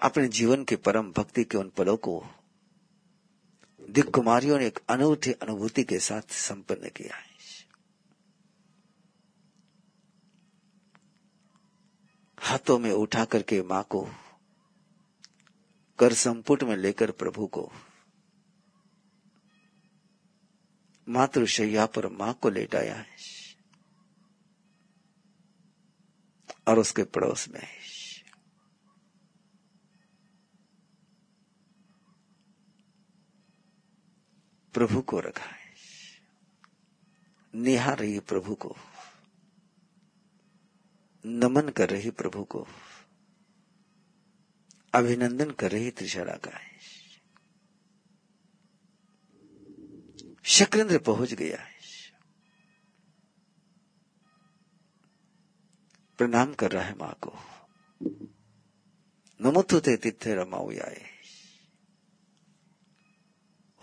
अपने 0.00 0.28
जीवन 0.28 0.64
के 0.64 0.76
परम 0.76 1.12
भक्ति 1.12 1.44
के 1.44 1.58
उन 1.58 1.68
पलों 1.68 1.96
को 1.96 2.26
दिक 3.90 4.10
कुमारियों 4.10 4.58
ने 4.58 4.66
एक 4.66 4.78
अनूठी 4.88 5.32
अनुभूति 5.32 5.84
के 5.84 5.98
साथ 5.98 6.22
संपन्न 6.22 6.88
किया 6.88 7.16
है। 7.16 7.30
हाथों 12.38 12.78
में 12.78 12.92
उठा 12.92 13.24
करके 13.24 13.62
माँ 13.62 13.82
को, 13.90 14.08
कर 15.98 16.12
संपुट 16.12 16.62
में 16.62 16.76
लेकर 16.76 17.10
प्रभु 17.10 17.46
को 17.46 17.72
मातृशैया 21.10 21.86
पर 21.86 22.06
माँ 22.08 22.34
को 22.34 22.50
लेटाया 22.50 22.94
है। 22.94 23.06
और 26.68 26.78
उसके 26.78 27.04
पड़ोस 27.04 27.48
में 27.48 27.66
प्रभु 34.74 35.02
को 35.02 35.20
रखा 35.20 35.44
है। 35.44 35.74
निहार 37.54 37.98
रही 37.98 38.20
प्रभु 38.20 38.54
को। 38.54 38.76
नमन 41.26 41.68
कर 41.68 41.90
रही 41.90 42.10
प्रभु 42.10 42.44
को। 42.44 42.68
अभिनंदन 44.94 45.50
कर 45.50 45.70
रही 45.70 45.90
त्रिशरा 45.90 46.36
का 46.36 46.58
है। 46.58 46.69
शक्रेंद्र 50.44 50.98
पहुँच 50.98 51.34
गया 51.34 51.58
है। 51.60 51.80
प्रणाम 56.18 56.54
कर 56.54 56.70
रहा 56.70 56.82
है 56.82 56.94
माँ 56.94 57.18
को। 57.20 57.32
नमुत्थु 59.40 59.80
ते 59.80 59.96
तिथे 59.96 60.34
रमाऊ 60.34 60.70
आए 60.70 61.04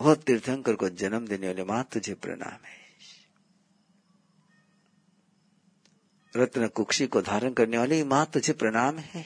हो 0.00 0.14
तीर्थंकर 0.14 0.74
को 0.74 0.88
जन्म 0.88 1.26
देने 1.26 1.46
वाले 1.46 1.64
माँ, 1.64 1.84
तुझे 1.84 2.14
प्रणाम 2.14 2.64
है। 2.64 2.78
रत्न 6.36 6.68
कुक्षी 6.68 7.06
को 7.06 7.22
धारण 7.22 7.52
करने 7.52 7.78
वाली 7.78 8.02
माँ, 8.04 8.26
तुझे 8.26 8.52
प्रणाम 8.52 8.98
है। 8.98 9.24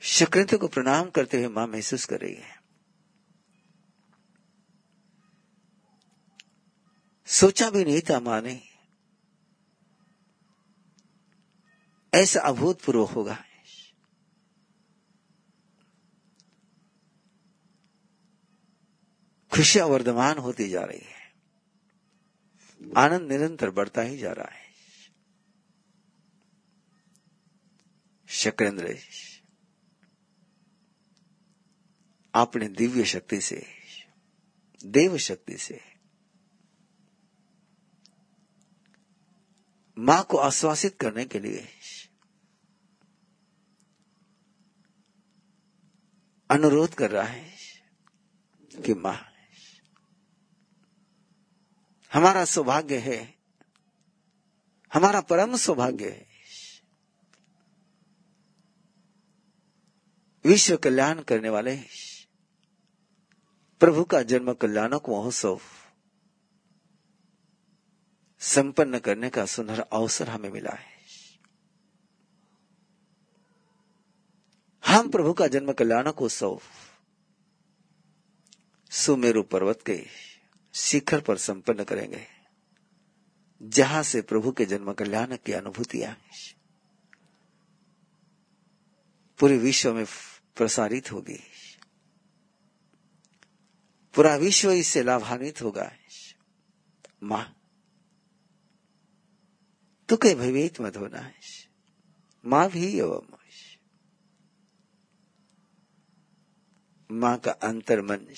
शक्रित 0.00 0.54
को 0.54 0.68
प्रणाम 0.68 1.10
करते 1.10 1.36
हुए 1.36 1.48
माँ 1.48 1.66
महसूस 1.66 2.04
कर 2.04 2.20
रही 2.20 2.34
है। 2.34 2.53
सोचा 7.26 7.70
भी 7.70 7.84
नहीं 7.84 8.00
था 8.00 8.20
माँ 8.20 8.40
ने। 8.40 8.62
ऐसा 12.14 12.40
अभूतपूर्व 12.40 13.04
होगा। 13.04 13.44
खुशियाँ 19.52 19.86
वर्धमान 19.86 20.38
होती 20.38 20.68
जा 20.68 20.82
रही 20.82 20.98
है। 20.98 21.14
आनंद 22.96 23.32
निरंतर 23.32 23.70
बढ़ता 23.70 24.02
ही 24.02 24.18
जा 24.18 24.32
रहा 24.32 24.52
है। 24.52 24.64
शक्रेंद्र, 28.28 28.98
आपने 32.34 32.68
दिव्य 32.68 33.04
शक्ति 33.04 33.40
से, 33.40 33.66
देव 34.86 35.18
शक्ति 35.18 35.58
से 35.58 35.93
माँ 39.98 40.22
को 40.22 40.36
आश्वासित 40.36 40.96
करने 41.00 41.24
के 41.24 41.38
लिए। 41.38 41.68
अनुरोध 46.50 46.94
कर 46.94 47.10
रहा 47.10 47.24
है 47.24 47.52
कि 48.84 48.94
माँ, 48.94 49.18
हमारा 52.12 52.44
सौभाग्य 52.44 52.98
है, 52.98 53.34
हमारा 54.92 55.20
परम 55.20 55.56
सौभाग्य 55.56 56.10
है। 56.10 56.34
विश्व 60.44 60.76
कल्याण 60.76 61.22
करने 61.22 61.48
वाले 61.48 61.76
प्रभु 63.80 64.04
का 64.04 64.22
जन्म 64.22 64.52
कल्याणक 64.52 65.08
महोत्सव 65.08 65.60
संपन्न 68.44 68.98
करने 68.98 69.30
का 69.30 69.44
सुंदर 69.46 69.80
अवसर 69.80 70.28
हमें 70.28 70.50
मिला 70.50 70.70
है। 70.70 70.92
हम 74.84 75.08
प्रभु 75.08 75.32
का 75.32 75.46
जन्म 75.46 75.72
कल्याणक 75.72 76.22
उत्सव 76.22 76.60
सुमेरु 78.90 79.42
पर्वत 79.42 79.80
के 79.86 79.98
शिखर 80.74 81.20
पर 81.20 81.36
संपन्न 81.38 81.84
करेंगे, 81.84 82.26
जहाँ 83.60 84.02
से 84.02 84.20
प्रभु 84.22 84.52
के 84.52 84.64
जन्म 84.64 84.92
कल्याण 84.92 85.36
की 85.36 85.52
अनुभूतियाँ 85.52 86.14
पूरे 89.40 89.58
विश्व 89.58 89.92
में 89.94 90.04
प्रसारित 90.56 91.12
होगी। 91.12 91.40
पूरा 94.14 94.34
विश्व 94.36 94.70
इससे 94.70 95.02
लाभान्वित 95.02 95.62
होगा। 95.62 95.90
माँ 97.22 97.44
तू 100.08 100.16
मत 100.80 100.96
होना 100.96 101.18
है। 101.18 101.34
माँ 102.46 102.70
भी 102.70 102.98
एवं 102.98 103.22
माँ 107.10 107.38
का 107.38 107.50
अंतर 107.50 108.02
मन 108.02 108.34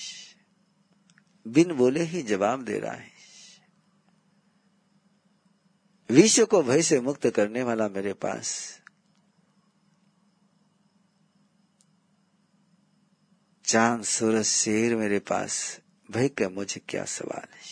बिन 1.47 1.73
बोले 1.73 2.03
ही 2.03 2.21
जवाब 2.21 2.63
दे 2.63 2.79
रहा 2.79 2.93
है। 2.93 3.11
विश्व 6.09 6.45
को 6.45 6.63
भय 6.63 6.81
से 6.81 6.99
मुक्त 6.99 7.29
करने 7.29 7.63
वाला 7.63 7.87
मेरे 7.89 8.13
पास 8.13 8.79
चाँद, 13.63 14.03
सूरज, 14.03 14.45
शेर 14.45 14.95
मेरे 14.95 15.19
पास, 15.19 15.79
भय 16.11 16.29
का 16.29 16.49
मुझे 16.49 16.81
क्या 16.89 17.05
सवाल 17.05 17.47
है? 17.53 17.66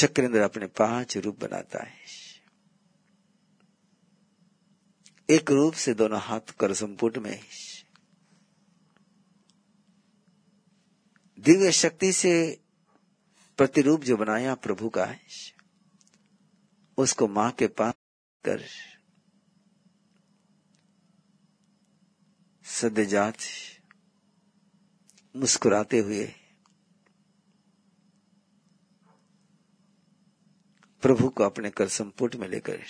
शक्रेंद्र 0.00 0.40
अपने 0.40 0.66
पाँच 0.66 1.16
रूप 1.16 1.40
बनाता 1.40 1.84
है। 1.84 1.98
एक 5.28 5.50
रूप 5.50 5.74
से 5.74 5.94
दोनों 5.94 6.20
हाथ 6.20 6.54
कर 6.60 6.74
संपुट 6.74 7.18
में 7.18 7.38
दिव्य 11.38 11.72
शक्ति 11.72 12.12
से 12.12 12.32
प्रतिरूप 13.58 14.04
जो 14.04 14.16
बनाया 14.16 14.54
प्रभु 14.54 14.88
का 14.88 15.04
है, 15.04 15.20
उसको 16.98 17.28
माँ 17.28 17.50
के 17.50 17.66
पास 17.66 17.94
कर 18.44 18.64
सद्यजात 22.64 23.36
मुस्कुराते 25.34 25.98
हुए 25.98 26.24
प्रभु 31.02 31.28
को 31.28 31.44
अपने 31.44 31.70
कर 31.70 31.88
संपुट 31.88 32.36
में 32.36 32.48
लेकर 32.48 32.84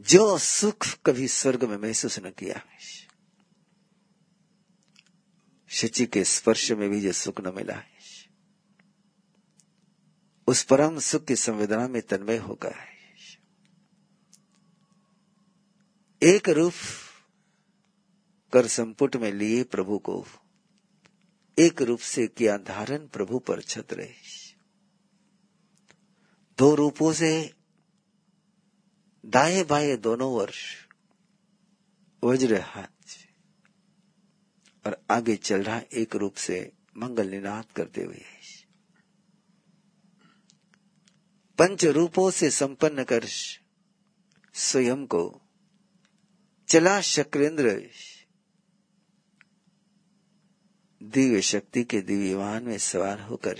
जो 0.00 0.38
सुख 0.38 0.86
कभी 1.06 1.28
स्वर्ग 1.28 1.64
में 1.64 1.76
महसूस 1.76 2.18
न 2.18 2.30
किया 2.30 2.62
शची 5.68 6.06
के 6.06 6.24
स्पर्श 6.24 6.72
में 6.72 6.90
भी 6.90 7.00
जो 7.00 7.12
सुख 7.12 7.40
न 7.40 7.54
मिला 7.54 7.74
है। 7.74 7.94
उस 10.46 10.62
परम 10.62 10.98
सुख 10.98 11.24
की 11.24 11.36
संवेदना 11.36 11.88
में 11.88 12.02
तन्मय 12.02 12.36
होकर 12.36 12.72
है 12.72 12.94
एक 16.22 16.48
रूप 16.48 16.72
कर 18.52 18.66
संपुट 18.66 19.16
में 19.16 19.32
लिए 19.32 19.64
प्रभु 19.64 19.98
को 19.98 20.26
एक 21.58 21.82
रूप 21.82 21.98
से 21.98 22.26
किया 22.26 22.56
धारण 22.56 23.06
प्रभु 23.06 23.38
पर 23.38 23.60
छत्र 23.62 24.08
दो 26.58 26.74
रूपों 26.74 27.12
से 27.12 27.30
दाए 29.24 29.62
बाए 29.64 29.96
दोनों 29.96 30.32
वर्ष 30.32 30.62
वज्र 32.22 32.60
हाथ 32.60 33.16
और 34.84 34.96
आगे 35.10 35.36
चल 35.36 35.62
रहा 35.62 35.80
एक 35.92 36.16
रूप 36.16 36.34
से 36.36 36.72
मंगल 36.96 37.28
निनाद 37.28 37.64
करते 37.76 38.02
हुए 38.02 38.22
पंच 41.58 41.84
रूपों 41.84 42.30
से 42.30 42.50
संपन्न 42.50 43.04
कर 43.04 43.24
स्वयं 44.54 45.06
को 45.06 45.40
चला 46.68 47.00
शक्रेंद्र 47.00 47.78
दिव्य 51.04 51.40
शक्ति 51.42 51.84
के 51.84 52.00
दिव्यवान 52.00 52.64
में 52.64 52.78
सवार 52.78 53.20
होकर 53.20 53.58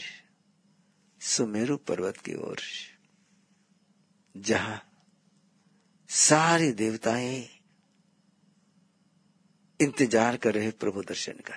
सुमेरु 1.20 1.76
पर्वत 1.76 2.16
की 2.16 2.34
ओर, 2.34 2.60
जहाँ 4.36 4.80
सारी 6.08 6.72
देवताएँ 6.72 7.48
इंतज़ार 9.80 10.36
कर 10.36 10.54
रहे 10.54 10.70
प्रभु 10.70 11.02
दर्शन 11.02 11.32
का 11.32 11.54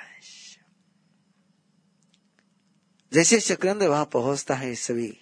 जैसे 3.13 3.39
शक्रेंद्र 3.39 3.87
वहाँ 3.87 4.05
पहुँचता 4.05 4.55
है 4.55 4.75
सभी 4.75 5.17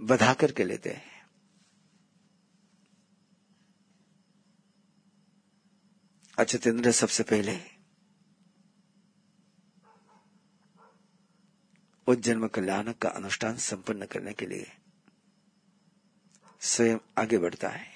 बधा 0.00 0.34
करके 0.34 0.64
लेते 0.64 0.90
हैं। 0.90 1.10
अच्युतेंद्र 6.38 6.90
सबसे 6.90 7.22
पहले 7.22 7.71
उस 12.06 12.16
जन्म 12.16 12.48
कल्याणक 12.48 12.98
का 12.98 13.08
अनुष्ठान 13.08 13.56
संपन्न 13.56 14.06
करने 14.06 14.32
के 14.32 14.46
लिए 14.46 14.72
स्वयं 16.60 16.98
आगे 17.18 17.38
बढ़ता 17.38 17.68
है। 17.68 17.86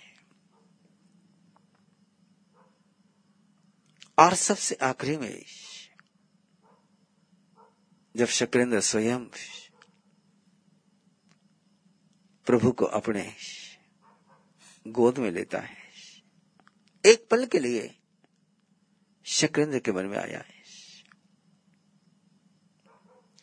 और 4.18 4.34
सबसे 4.34 4.74
आखिरी 4.74 5.16
में 5.16 5.44
जब 8.16 8.26
शक्रेंद्र 8.26 8.80
स्वयं 8.80 9.24
प्रभु 12.46 12.72
को 12.72 12.84
अपने 12.84 13.34
गोद 14.88 15.18
में 15.18 15.30
लेता 15.30 15.58
है, 15.58 15.76
एक 17.06 17.28
पल 17.30 17.46
के 17.46 17.58
लिए 17.58 17.98
शक्रेंद्र 19.24 19.78
के 19.78 19.92
मन 19.92 20.04
में 20.04 20.18
आया 20.18 20.38
है। 20.38 20.55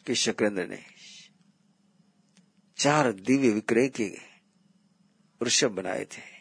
कि 0.05 0.15
शक्रेंद्र 0.15 0.67
ने। 0.67 0.83
चार 2.77 3.13
दिव्य 3.13 3.49
विक्रय 3.49 3.89
के 3.89 4.17
वृषभ 5.41 5.71
बनाए 5.71 6.05
थे। 6.05 6.33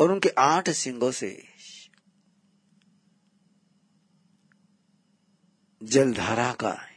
और 0.00 0.12
उनके 0.12 0.28
आठ 0.28 0.70
सिंगों 0.70 1.12
से 1.12 1.44
जलधारा 5.82 6.52
का 6.52 6.88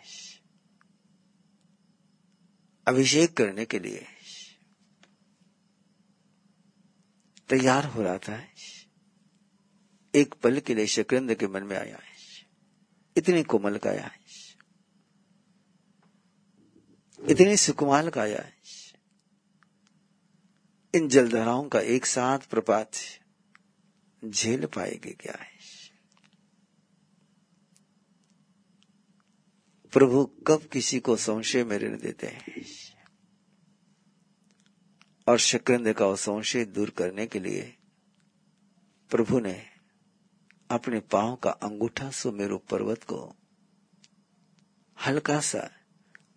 अभिषेक 2.87 3.37
करने 3.37 3.65
के 3.65 3.79
लिए 3.79 4.05
तैयार 7.49 7.85
हो 7.85 8.01
रहा 8.01 8.17
था। 8.17 8.47
एक 10.15 10.33
पल 10.33 10.59
के 10.59 10.75
लिए 10.75 10.87
शक्रेंद्र 10.87 11.33
के 11.33 11.47
मन 11.47 11.63
में 11.63 11.77
आया। 11.77 11.99
इतनी 13.17 13.43
कोमल 13.43 13.77
काया 13.77 14.07
है 14.07 14.19
इतनी 17.27 17.57
सुकुमाल 17.57 18.09
काया 18.09 18.45
इन 20.95 21.07
जलधाराओं 21.09 21.69
का 21.69 21.79
एक 21.79 22.05
साथ 22.05 22.39
प्रपात 22.39 22.91
झेल 24.25 24.65
पाएगी 24.65 25.11
क्या 25.11 25.43
है? 25.43 25.59
प्रभु, 29.91 30.25
कब 30.25 30.69
किसी 30.73 30.99
को 30.99 31.15
संशय 31.15 31.63
में 31.63 31.77
ऋण 31.77 31.97
देते 31.97 32.27
हैं? 32.27 32.65
और 35.27 35.37
शक्रेंद्र 35.37 35.93
का 35.93 36.15
संशय 36.15 36.65
दूर 36.65 36.89
करने 36.89 37.27
के 37.27 37.39
लिए 37.39 37.77
प्रभु 39.09 39.39
ने 39.39 39.65
अपने 40.69 40.99
पाँव 40.99 41.35
का 41.35 41.49
अंगूठा 41.49 42.09
सुमेरु 42.09 42.57
पर्वत 42.57 43.03
को 43.03 43.35
हल्का 45.05 45.39
सा 45.39 45.78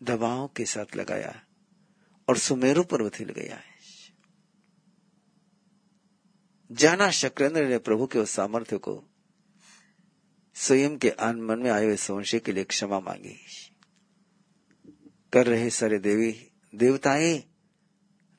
दबाव 0.02 0.48
के 0.48 0.64
साथ 0.64 0.96
लगाया 0.96 1.44
और 2.28 2.38
सुमेरु 2.38 2.84
पर्वत 2.84 3.18
हिल 3.18 3.28
गया 3.28 3.56
है। 3.56 3.72
जाना 6.72 7.10
शक्रेंद्र 7.10 7.68
ने 7.68 7.78
प्रभु 7.78 8.06
के 8.06 8.18
उस 8.18 8.30
सामर्थ्य 8.30 8.78
को 8.78 9.04
स्वयं 10.54 10.98
के 10.98 11.10
आन 11.10 11.40
मन 11.40 11.58
में 11.58 11.70
आए 11.70 11.84
हुए 11.84 11.96
संशय 11.96 12.38
के 12.38 12.52
लिए 12.52 12.64
क्षमा 12.64 13.00
मांगी। 13.00 13.36
कर 15.32 15.46
रहे 15.46 15.70
सारे 15.70 15.98
देवी, 15.98 16.50
देवताएँ, 16.74 17.42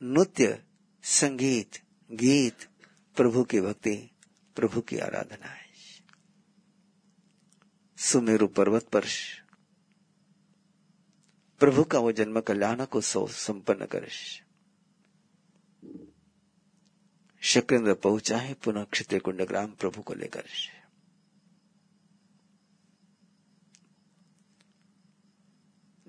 नृत्य, 0.03 0.63
संगीत, 1.03 1.71
गीत, 2.11 2.69
प्रभु 3.15 3.43
की 3.43 3.61
भक्ति, 3.61 4.11
प्रभु 4.55 4.81
की 4.81 4.97
आराधना 4.97 5.47
है। 5.47 5.65
सुमेरु 7.97 8.47
पर्वत 8.47 8.87
पर 8.87 9.03
प्रभु 11.59 11.83
का 11.83 11.99
वो 11.99 12.11
जन्म 12.11 12.41
कल्याण 12.41 12.85
को 12.85 13.01
सौ 13.01 13.27
संपन्न 13.27 13.85
कर 13.85 14.07
शक्रेंद्र 17.41 17.93
पहुँचा 17.93 18.37
है 18.37 18.53
पुनः 18.53 18.83
क्षत्रिय 18.83 19.19
कुंडग्राम 19.19 19.71
प्रभु 19.71 20.01
को 20.01 20.13
लेकर 20.13 20.43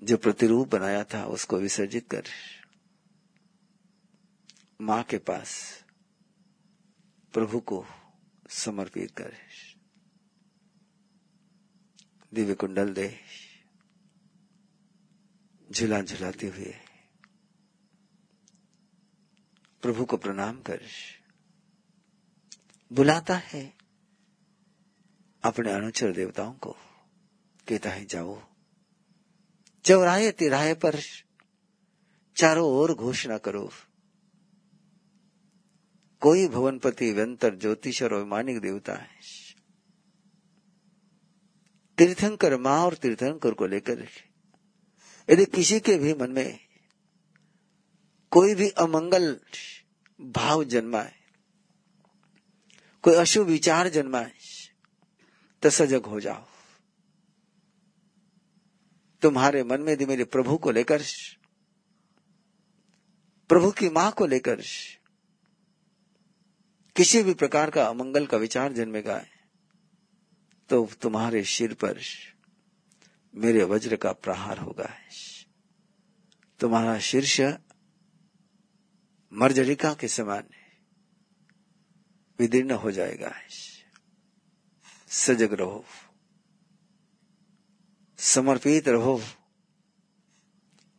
जो 0.03 0.17
प्रतिरूप 0.17 0.67
बनाया 0.67 1.03
था, 1.03 1.25
उसको 1.25 1.57
विसर्जित 1.57 2.09
कर 2.09 2.23
माँ 4.81 5.03
के 5.03 5.17
पास 5.17 5.83
प्रभु 7.33 7.59
को 7.59 7.85
समर्पित 8.49 9.11
कर 9.11 9.33
दिव्य 12.33 12.53
कुंडल 12.53 12.93
दे 12.93 13.19
झुला 15.75 16.01
झुलाते 16.01 16.47
हुए, 16.47 16.73
प्रभु 19.81 20.05
को 20.05 20.17
प्रणाम 20.17 20.61
कर, 20.61 20.81
बुलाता 22.93 23.35
है 23.35 23.73
अपने 25.43 25.71
अनुचर 25.71 26.11
देवताओं 26.11 26.53
को, 26.53 26.71
कहता 27.67 27.89
है, 27.89 28.05
जाओ। 28.05 28.41
चौराहे 29.85 30.31
तिराहे 30.31 30.73
पर 30.73 30.99
चारों 32.35 32.69
ओर 32.69 32.93
घोषणा 32.93 33.37
करो। 33.37 33.71
कोई 36.19 36.47
भवनपति, 36.47 37.11
व्यंतर 37.11 37.55
ज्योतिष 37.55 38.03
और 38.03 38.13
वैमानिक 38.13 38.59
देवता 38.59 38.93
है। 38.93 39.19
तीर्थंकर, 41.97 42.57
माँ 42.57 42.79
और 42.79 42.93
तीर्थंकर 42.93 43.53
को 43.53 43.65
लेकर 43.65 44.07
यदि 45.29 45.45
किसी 45.45 45.79
के 45.79 45.97
भी 45.97 46.13
मन 46.13 46.31
में 46.31 46.59
कोई 48.31 48.55
भी 48.55 48.69
अमंगल 48.69 49.35
भाव 50.19 50.63
जन्माए, 50.63 51.13
कोई 53.03 53.15
अशुभ 53.15 53.47
विचार 53.47 53.89
जन्माए 53.89 54.31
तो 55.63 55.69
सजग 55.69 56.05
हो 56.05 56.19
जाओ। 56.19 56.45
तुम्हारे 59.23 59.63
मन 59.63 59.81
में 59.81 59.91
यदि 59.93 60.05
मेरे 60.05 60.23
प्रभु 60.23 60.57
को 60.57 60.71
लेकर, 60.71 61.03
प्रभु 63.49 63.71
की 63.71 63.89
माँ 63.89 64.11
को 64.11 64.25
लेकर 64.25 64.61
किसी 66.95 67.23
भी 67.23 67.33
प्रकार 67.33 67.69
का 67.69 67.85
अमंगल 67.85 68.25
का 68.25 68.37
विचार 68.37 68.73
जन्मेगा 68.73 69.17
तो 70.69 70.85
तुम्हारे 71.01 71.43
सिर 71.43 71.73
पर 71.73 71.99
मेरे 73.35 73.63
वज्र 73.63 73.95
का 73.95 74.11
प्रहार 74.11 74.57
होगा 74.57 74.93
तुम्हारा 76.59 76.99
शीर्ष 76.99 77.41
मर्जरिका 79.33 79.93
के 79.93 80.07
समान 80.07 80.43
विदीर्ण 82.39 82.71
हो 82.71 82.91
जाएगा 82.91 83.33
सजग 85.07 85.53
रहो। 85.53 85.85
समर्पित 88.17 88.87
रहो। 88.87 89.21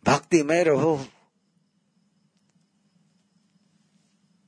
भक्तिमय 0.07 0.63
रहो। 0.65 1.07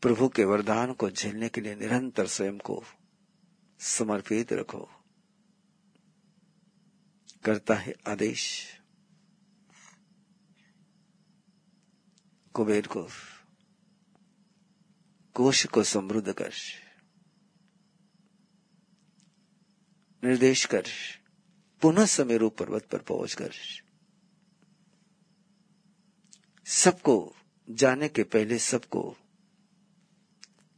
प्रभु 0.02 0.28
के 0.28 0.44
वरदान 0.44 0.92
को 0.92 1.10
झेलने 1.10 1.48
के 1.48 1.60
लिए 1.60 1.74
निरंतर 1.74 2.26
स्वयं 2.26 2.58
को 2.58 2.84
समर्पित 3.78 4.52
रखो। 4.52 4.97
करता 7.48 7.74
है 7.74 7.94
आदेश। 8.06 8.72
कुबेर 12.54 12.86
को 12.86 13.08
कोश 15.34 15.66
को 15.66 15.82
समृद्ध 15.82 16.32
कर। 16.32 16.52
निर्देश 20.24 20.64
कर। 20.64 20.84
पुनः 21.82 22.06
समेरु 22.06 22.50
पर्वत 22.50 22.86
पर 22.86 22.98
पहुंचकर 22.98 23.50
सबको 26.66 27.36
जाने 27.70 28.08
के 28.08 28.22
पहले 28.22 28.58
सबको 28.58 29.16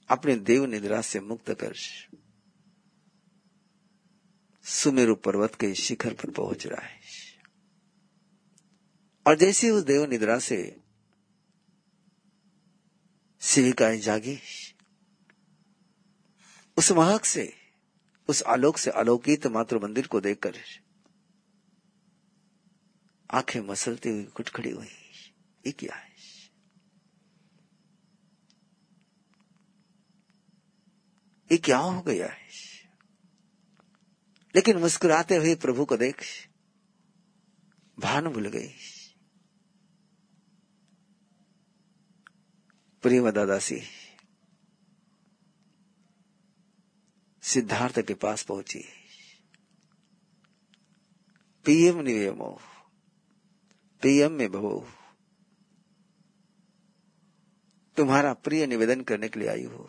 अपने 0.09 0.37
देव 0.37 0.65
निद्रा 0.65 1.03
से 1.03 1.21
मुक्त 1.21 1.51
कर। 1.51 1.75
सुमेरु 4.71 5.15
पर्वत 5.15 5.55
के 5.55 5.75
शिखर 5.75 6.15
पर 6.15 6.31
पहुँच 6.31 6.67
रहा 6.67 6.87
है। 6.87 7.01
और 9.27 9.37
जैसे 9.37 9.71
उस 9.71 9.83
देव 9.83 10.05
निद्रा 10.05 10.39
से 10.39 10.81
शिविकाएँ 13.41 13.99
जागी, 13.99 14.39
उस 16.77 16.93
महक 16.93 17.25
से, 17.25 17.53
उस 18.29 18.43
आलोक 18.43 18.79
से 18.79 18.91
अलौकित 18.91 19.47
मातृ 19.47 19.79
मंदिर 19.79 20.07
को 20.07 20.21
देखकर 20.21 20.57
आँखें 23.31 23.61
मसलती 23.61 24.09
हुई 24.09 24.25
कुट 24.25 24.49
खड़ी 24.49 24.71
हुई। 24.71 24.89
ये 25.67 25.73
क्या 25.73 25.97
है? 25.97 26.11
ये 31.53 31.59
क्या 31.59 31.79
हो 31.79 32.03
गया 32.03 32.27
है? 32.27 32.70
लेकिन 34.55 34.79
मुस्कुराते 34.79 35.37
हुए 35.37 35.55
प्रभु 35.55 35.85
को 35.85 35.97
देख 35.97 36.25
भान 37.99 38.29
भूल 38.29 38.49
गई। 38.49 38.69
प्रिय 43.03 43.31
दादासी, 43.33 43.81
सिद्धार्थ 47.43 48.01
के 48.01 48.15
पास 48.15 48.43
पहुँची। 48.43 48.85
पीएम 51.65 52.01
निवेमो 52.01 52.51
पीएम 54.03 54.33
में 54.33 54.49
भवो 54.53 54.89
तुम्हारा 57.97 58.33
प्रिय 58.35 58.67
निवेदन 58.67 59.01
करने 59.01 59.29
के 59.29 59.41
लिए 59.41 59.49
आई 59.49 59.65
हो। 59.65 59.89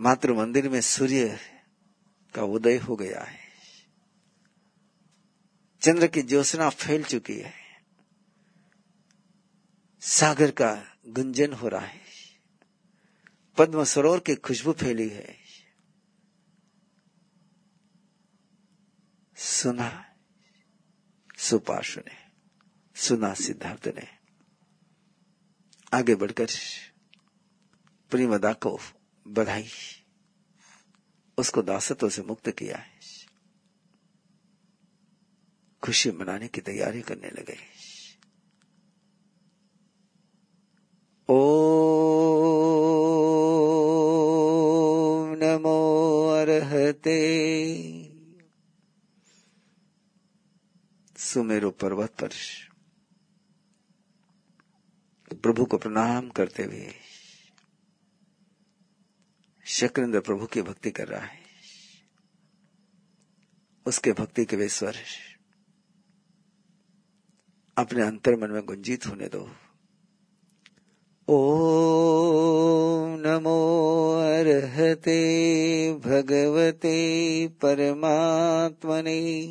मातृ 0.00 0.32
मंदिर 0.32 0.68
में 0.68 0.80
सूर्य 0.80 1.40
का 2.34 2.42
उदय 2.42 2.76
हो 2.76 2.96
गया 2.96 3.22
है। 3.22 3.38
चंद्र 5.80 6.06
की 6.06 6.22
ज्योत्सना 6.22 6.68
फैल 6.68 7.04
चुकी 7.04 7.38
है। 7.38 7.52
सागर 10.00 10.50
का 10.50 10.96
गुंजन 11.08 11.52
हो 11.52 11.68
रहा 11.68 11.86
है। 11.86 12.00
पद्म 13.58 13.84
सरोवर 13.84 14.20
की 14.20 14.34
खुशबू 14.34 14.72
फैली 14.72 15.08
है। 15.08 15.38
सुना, 19.36 20.16
सुपार्श्व 21.38 22.02
ने, 22.06 22.16
सुना 23.00 23.34
सिद्धार्थ 23.34 23.88
ने। 23.88 24.18
आगे 25.94 26.14
बढ़कर 26.14 26.46
प्रिमदा 28.10 28.52
को 28.52 28.80
बधाई। 29.28 29.68
उसको 31.38 31.62
दासत्व 31.62 32.10
से 32.10 32.22
मुक्त 32.22 32.50
किया 32.50 32.76
है। 32.76 33.00
खुशी 35.82 36.10
मनाने 36.10 36.48
की 36.48 36.60
तैयारी 36.60 37.02
करने 37.02 37.28
लगे। 37.28 37.56
ओ 41.28 41.64
नमो 45.34 46.28
अर्हते। 46.28 47.18
सुमेरु 51.16 51.70
पर्वत 51.70 52.10
पर। 52.10 52.30
प्रभु 55.36 55.64
को 55.64 55.78
प्रणाम 55.78 56.28
करते 56.28 56.64
हुए। 56.64 57.07
शक्रेंद्र 59.68 60.20
प्रभु 60.20 60.46
की 60.46 60.62
भक्ति 60.62 60.90
कर 60.90 61.08
रहा 61.08 61.20
है। 61.20 61.38
उसके 63.86 64.12
भक्ति 64.12 64.44
के 64.44 64.56
वे 64.56 64.68
स्वर 64.68 64.96
अपने 67.78 68.02
अंतर 68.02 68.36
मन 68.36 68.50
में 68.50 68.66
गुंजित 68.66 69.06
होने 69.06 69.28
दो। 69.28 69.50
ओ 71.28 71.58
नमो 73.16 74.14
अर्हते 74.18 75.18
भगवते 75.92 76.98
परमात्मने। 77.48 79.46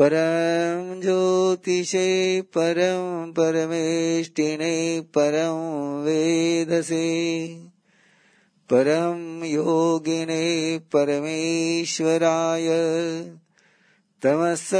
परम 0.00 1.00
ज्योतिषे 1.00 2.42
परम 2.42 3.32
परमेष्टिने 3.32 5.00
परम 5.00 5.56
वेदसे। 6.04 7.69
परम 8.72 9.44
योगिने 9.44 10.78
परमेश्वराय। 10.78 12.68
तमस 14.22 14.70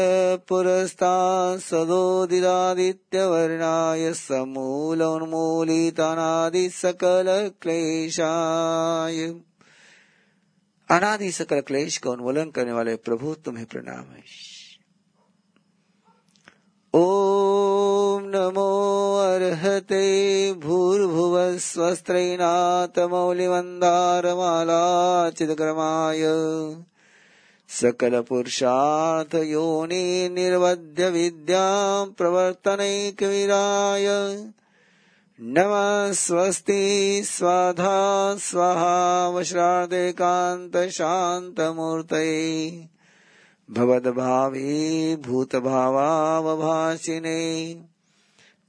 पुरस्ता 0.49 1.57
सदोदिदादित्यवर्णाय 1.57 4.13
समूलोन्मूलितानादि 4.13 6.71
सकल 6.71 7.51
क्लेशाय 7.63 9.35
अनादि 10.91 11.33
सकल 11.33 11.61
क्लेश 11.61 11.99
का 11.99 12.11
उन्मूलन 12.11 12.51
करने 12.51 12.73
वाले 12.73 12.97
प्रभु, 12.97 13.35
तुम्हें 13.35 13.67
प्रणाम 13.67 13.97
है। 13.97 14.50
ओम 16.95 18.23
नमो 18.25 18.71
अर्हते 19.19 20.07
भूर्भुव 20.53 21.59
स्वस्त्रैनाथ 21.59 22.99
मौलिमन्दारमाला 22.99 24.81
चिदक्रमाय 25.31 26.23
सकल 27.69 28.21
पुरुषार्थ 28.21 29.35
योनि 29.35 30.29
निर्वध्य 30.33 31.11
विद्या 31.11 31.65
प्रवर्तनैकवीराय। 32.19 34.07
नम 35.41 35.73
स्वस्ति 36.13 37.23
स्वाधा 37.25 37.99
स्वाहा 38.35 39.29
वश्रादेकान्त 39.29 40.77
शान्तमूर्तये 40.77 42.71
भवद्भावी 43.77 45.17
भूतभावावभाषिने 45.27 45.75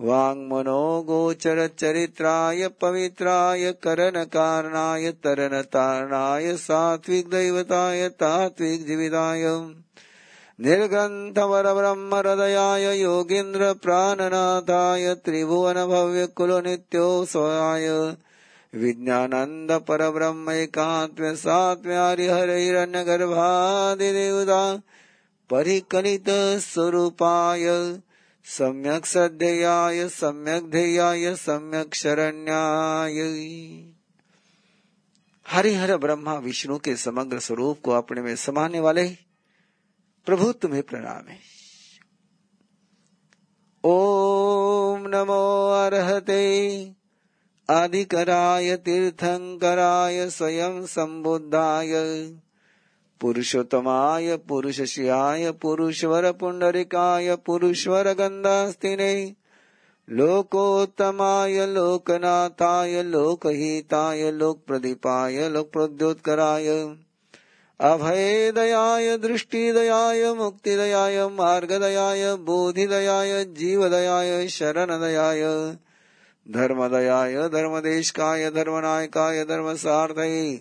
वाङ्मनो 0.00 0.84
गोचर 1.08 1.66
चरित्राय 1.80 2.68
पवित्राय 2.80 3.72
करण 3.84 4.22
कारणाय 4.34 5.10
तरण 5.24 5.60
तारणाय 5.74 6.56
सात्विक 10.60 10.78
दैवताय 10.78 10.88
तात्विक 10.88 11.34
निर्ग्रन्थवर 11.34 11.74
ब्रह्म 11.74 12.14
हृदयाय 12.14 13.00
योगीन्द्र 13.00 13.72
प्राणनाथाय 13.72 15.14
त्रिभुवन 15.14 15.74
भव्य 15.74 16.26
कुल 16.26 16.62
नित्यो 16.66 17.24
स्वाय। 17.24 18.16
परिकलित 25.50 26.24
स्वरूपाय 26.60 27.98
सम्यक 28.44 29.06
सध्ययाय 29.06 30.08
सम्यक 30.08 30.70
ध्येयाय, 30.70 31.34
सम्यक 31.34 31.94
शरण्याय। 31.94 33.18
हरिहर 35.48 35.96
ब्रह्मा 35.96 36.34
विष्णु 36.34 36.78
के 36.78 36.96
समग्र 36.96 37.38
स्वरूप 37.38 37.78
को 37.84 37.90
अपने 37.90 38.22
में 38.22 38.36
समाने 38.36 38.80
वाले 38.80 39.29
प्रभु, 40.26 40.52
तुम्हें 40.52 40.82
प्रणाम 40.82 41.28
है। 41.28 41.38
ओम 43.84 45.02
नमो 45.08 45.70
अर्हते 45.70 46.92
आदिकराय 47.70 48.76
तीर्थंकराय, 48.76 50.30
स्वयं 50.30 50.86
संबुद्धाय, 50.86 51.90
पुरुषोत्तमाय 53.20 54.36
पुरुषशियाय 54.36 55.50
पुरुषवर 55.50 56.32
पुंडरिकाय, 56.32 57.36
पुरुषवर 57.36 58.12
गंधास्तिने, 58.12 59.34
लोकोत्तमाय, 60.10 61.66
लोकनाथाय, 61.66 63.02
लोकहिताय, 63.02 64.30
लोकप्रदीपाय, 64.30 65.48
लोकप्रोद्योत्कराय। 65.48 66.96
अभयदयाय 67.80 69.16
दृष्टिदयाय 69.16 70.32
मुक्तिदयाय 70.32 71.26
मार्गदयाय 71.26 72.34
बोधिदयाय 72.34 73.44
जीवदयाय 73.44 74.48
शरणदयाय 74.48 75.42
धर्मदयाय 76.50 77.48
धर्मदेशकाय 77.48 78.50
धर्मनायकाय 78.50 79.44
धर्मसार्थये 79.44 80.60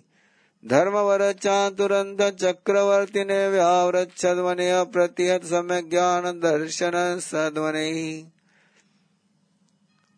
धर्मवर 0.65 1.31
चातुरंत 1.31 2.21
चक्रवर्तिने 2.21 3.49
व्याव्रच्छद्वने 3.49 4.71
अप्रतिहत 4.71 5.43
सम्य 5.43 5.81
ज्ञान 5.81 6.23
दर्शन 6.23 7.19
सद्वने। 7.21 8.23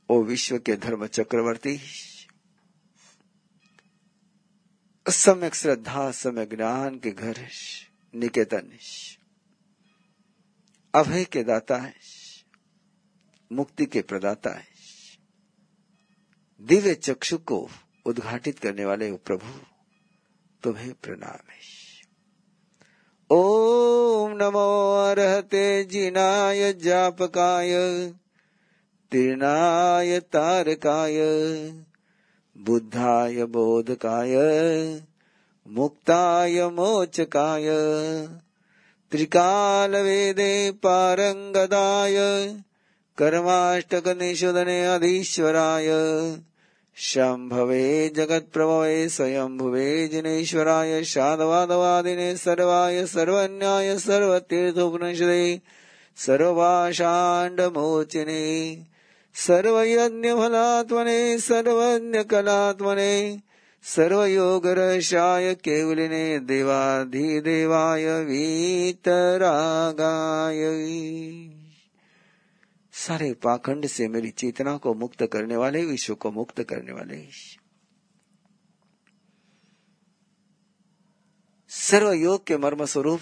ओ 0.09 0.21
विश्व 0.23 0.57
के 0.57 0.75
धर्म 0.75 1.05
चक्रवर्ती। 1.05 1.79
सम्यक 5.11 5.55
श्रद्धा 5.55 6.11
समय 6.11 6.45
ज्ञान 6.45 6.99
के 6.99 7.11
घर 7.11 7.47
निकेतन 8.15 8.71
अभय 10.95 11.23
के 11.23 11.43
दाता 11.43 11.77
है 11.77 11.93
मुक्ति 13.51 13.85
के 13.85 14.01
प्रदाता 14.01 14.49
है 14.49 14.67
दिव्य 16.61 16.93
चक्षु 16.93 17.37
को 17.37 17.69
उद्घाटित 18.05 18.59
करने 18.59 18.85
वाले 18.85 19.11
प्रभु, 19.11 19.59
तुम्हें 20.63 20.93
प्रणाम 20.93 21.51
है 21.51 21.81
ओम 23.31 24.31
नमो 24.31 24.97
अर्हते 25.11 25.83
जिनाय 25.83 26.73
जापकाय, 26.73 27.71
तीर्णाय 29.11 30.19
तारकाय। 30.19 31.17
बुद्धाय 32.65 33.43
बोधकाय 33.53 34.33
मुक्ताय 35.67 36.57
मोचकाय 36.75 37.67
त्रिकाल 39.11 39.95
वेदे 40.05 40.53
पारंगदाय 40.83 42.17
कर्माष्टक 43.17 44.07
निषुदने 44.21 44.79
अधीश्वराय 44.93 45.89
शम्भवे 46.97 47.85
जगत्प्रभवे 48.15 48.97
स्वयंभुवे 49.09 49.87
जिनेश्वराय 50.07 51.03
शादवादवादिने 51.13 52.35
सर्वाय 52.37 53.05
सर्वन्याय 53.15 53.97
सर्वतीर्थोपनिषदे 54.05 55.43
सर्वभाषाण्डमोचिने 56.25 58.41
सर्वयज्ञफलात्मने 59.33 61.39
सर्वज्ञकलात्मने 61.39 63.39
सर्वयोगरसाय 63.83 65.55
केवलिने 65.55 66.39
देवाधिदेवाय 66.39 68.23
वीतरागाय। 68.23 70.73
सारे 72.91 73.33
पाखंड 73.33 73.85
से 73.85 74.07
मेरी 74.07 74.29
चेतना 74.29 74.77
को 74.77 74.93
मुक्त 74.93 75.25
करने 75.25 75.55
वाले, 75.55 75.85
विश्व 75.85 76.15
को 76.15 76.31
मुक्त 76.31 76.63
करने 76.63 76.91
वाले। 76.91 77.27
सर्व 81.69 82.11
योग 82.11 82.45
के 82.45 82.57
मर्म 82.57 82.85
स्वरूप 82.85 83.19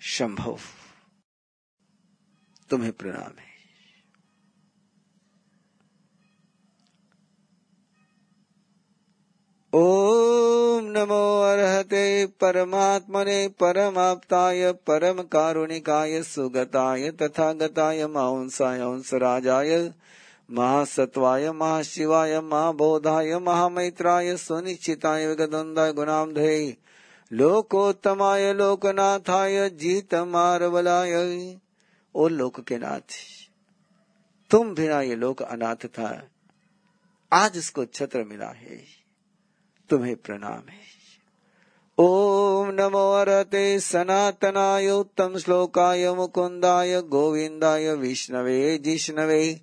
संभव 0.00 0.58
तुम्हें 2.74 2.92
प्रणाम 2.92 3.38
है। 3.38 3.52
ओम 9.72 10.84
नमो 10.84 11.42
अर्हते 11.42 12.26
परमात्मने 12.26 13.48
परमाप्ताय 13.48 14.72
परम 14.72 15.22
कारुणिकाय 15.22 16.22
सुगताय 16.22 17.10
तथागताय 17.10 18.06
मांसाय 18.06 18.78
राजाय 19.14 19.90
महासत्वाय 20.50 21.50
महाशिवाय 21.52 22.40
महाबोधाय 22.40 23.38
महामैत्राय 23.38 24.36
सुनिश्चिताय 24.36 25.26
विगदंदाय 25.26 25.92
गुणामधे 25.92 26.76
लोकोत्तमाय 27.32 28.52
लोकनाथाय 28.52 29.68
जीत 29.70 30.14
मारवलाय 30.14 31.12
ओ 32.14 32.28
लोक 32.28 32.60
के 32.60 32.78
नाथ। 32.78 33.14
तुम 34.50 34.74
बिना 34.74 35.00
ये 35.00 35.14
लोक 35.14 35.42
अनाथ 35.42 35.86
था। 35.86 36.28
आज 37.32 37.52
इसको 37.56 37.84
छत्र 37.84 38.24
मिला 38.24 38.46
है। 38.46 38.84
तुम्हें 39.90 40.16
प्रणाम 40.16 40.68
है। 40.68 40.94
ओम 41.98 42.68
नमो 42.68 43.12
अरते 43.12 43.80
सनातनाय 43.80 44.90
उत्तम 44.90 45.38
श्लोकाय 45.38 46.14
मुकुंदाय 46.14 47.02
गोविंदाय 47.02 47.94
विष्णवे 47.94 48.78
जिष्णवे 48.78 49.60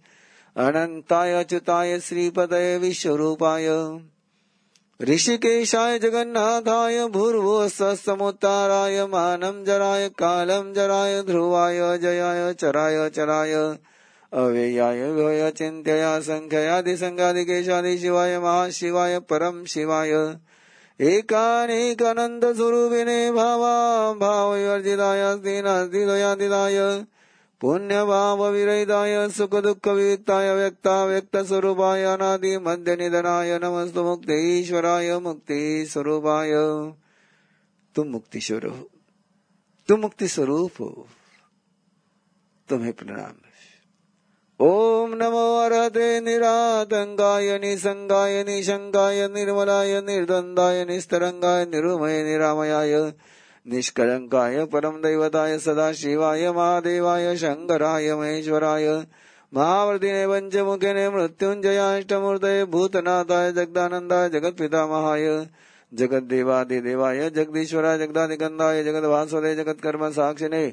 अनंताय 0.58 1.34
अच्युताय 1.34 2.00
श्रीपदय 2.00 2.78
विश्वरूपाय। 2.78 3.68
ऋषिकेशाय 5.04 6.00
जगन्नाथाय 6.00 7.08
भूर्भु 7.08 7.70
समुत्ताराय 7.96 9.06
मानम 9.06 9.64
जराय 9.64 10.10
कालम 10.10 10.74
जराय, 10.74 11.22
ध्रुवाय, 11.22 11.98
जयाय, 11.98 12.54
चराय 12.54 13.10
चराय, 13.10 13.54
अव्ययाय 14.34 15.12
व्यय 15.12 15.52
चिंत्या 15.52 16.20
संख्यादि 16.20 16.98
संगादि 16.98 17.46
केशादि 17.46 17.98
शिवाय, 17.98 18.40
महाशिवाय 18.40 19.20
परम 19.20 19.66
शिवाय। 19.66 20.36
एकानेकानंद 21.02 22.56
स्वरूपिणे 22.56 23.32
भावा 23.32 24.14
भाव 24.14 24.50
वर्जिताय 24.50 25.36
पुण्य 27.62 28.04
भाव 28.04 28.48
विरहिताय 28.48 29.30
सुख 29.30 29.56
दुख 29.56 29.88
विविक्ताय 29.88 30.56
व्यक्ता 30.56 31.06
व्यक्त 31.06 31.38
स्वरूपाय 31.38 32.04
अनादि 32.04 32.58
मध्य 32.58 32.96
निधनाय 32.96 33.60
नमस्तु 33.64 34.04
मुक्ति 34.04 34.60
ईश्वराय 34.60 35.20
मुक्ति 35.20 35.86
स्वरूपाय 35.86 36.52
तुम 37.96 38.08
मुक्ति 38.08 38.42
स्वरूप 38.42 38.88
तुम 39.88 40.00
मुक्ति 40.00 40.28
स्वरूप 40.28 40.72
हो। 40.80 41.08
तुम्हें 42.70 42.94
प्रणाम। 42.94 43.34
ओम 44.66 45.14
नमो 45.14 45.60
अरहते 45.60 46.22
निरातंगाय 46.22 47.60
निसंगाय 47.60 48.44
निशंगाय 48.44 49.28
निर्मलाय, 49.28 50.02
निर्द्वंदाय, 50.02 50.86
निस्तरंगाय, 50.86 51.66
निरुमय, 51.66 52.24
निरामयाय। 52.24 53.14
निष्कलंकाय 53.66 54.66
परम 54.66 54.96
दैवताय 55.02 55.58
सदा 55.60 55.92
शिवाय 55.94 56.50
महादेवाय 56.52 57.36
शंकराय 57.38 58.14
महेश्वराय 58.16 58.88
महावर्तिने 59.54 60.26
पंचमुखिने 60.28 61.10
मृत्युंजयाष्टमूर्तये 61.10 62.64
भूतनाथाय 62.66 63.52
जगदानंदाय 63.52 64.30
जगत 64.30 64.56
पितामहाय 64.60 65.28
जगत 65.92 66.24
देवादि 66.26 66.80
देवाय 66.82 67.30
जगदीश्वराय 67.30 67.98
जगदादिकंदाय 67.98 68.84
जगत 68.84 69.06
वासुदे 69.06 69.56
जगत 69.56 69.82
कर्म 69.84 70.10
साक्षिने 70.12 70.66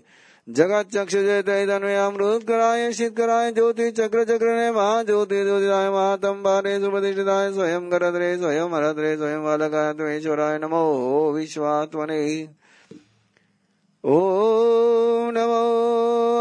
जगत 0.49 0.89
चक्षुजयतन्वयामृत 0.95 2.45
कराय 2.49 2.93
शीत 2.93 3.17
कराय 3.17 3.51
ज्योति 3.53 3.91
चक्र 3.99 4.25
चक्र 4.25 4.55
ने 4.57 4.71
महा 4.73 5.03
ज्योति 5.03 5.43
ज्योतिराय 5.45 5.91
महातंबारे 5.91 6.79
सुप्रतिष्ठिताय 6.81 7.53
स्वयं 7.53 7.91
करद्रे 7.91 8.37
स्वयं 8.39 8.75
हरद्रे 8.75 9.17
स्वयं 9.17 9.45
बालकाय 9.45 9.93
त्वेश्वराय 9.99 10.59
नमो 10.59 10.87
विश्वात्मने 11.33 12.23
ॐ 14.05 15.33
नमो 15.35 15.63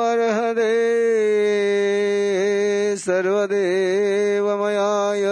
अर्हदे 0.08 0.74
सर्वदेवमयाय 3.98 5.26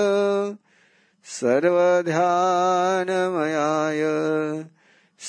सर्वध्यानमयाय 1.36 4.02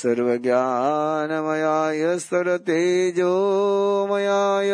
सर्वज्ञानमयाय 0.00 2.02
सर्वतेजोमयाय 2.28 4.72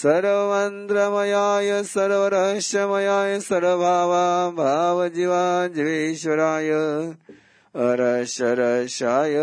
सर्वमन्त्रमयाय 0.00 1.70
सर्वरहस्यमयाय 1.92 3.38
सर्वभावा 3.50 4.24
भावजीवाञ्जीवेश्वराय 4.62 6.72
अरशरशाय 7.90 9.36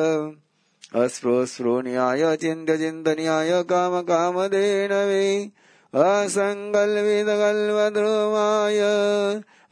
अस्पृस्पृण्याय 0.95 2.21
चिन्तचिन्तन्याय 2.41 3.49
कामकामधेनवे 3.69 5.25
असङ्कल्पितकल्पद्रुमाय 5.93 8.79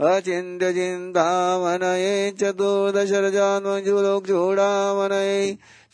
अचिन्त्यचिन्तामनये 0.10 2.18
चतुर्दशरजान्मजुलोक्चूडामनये 2.40 5.38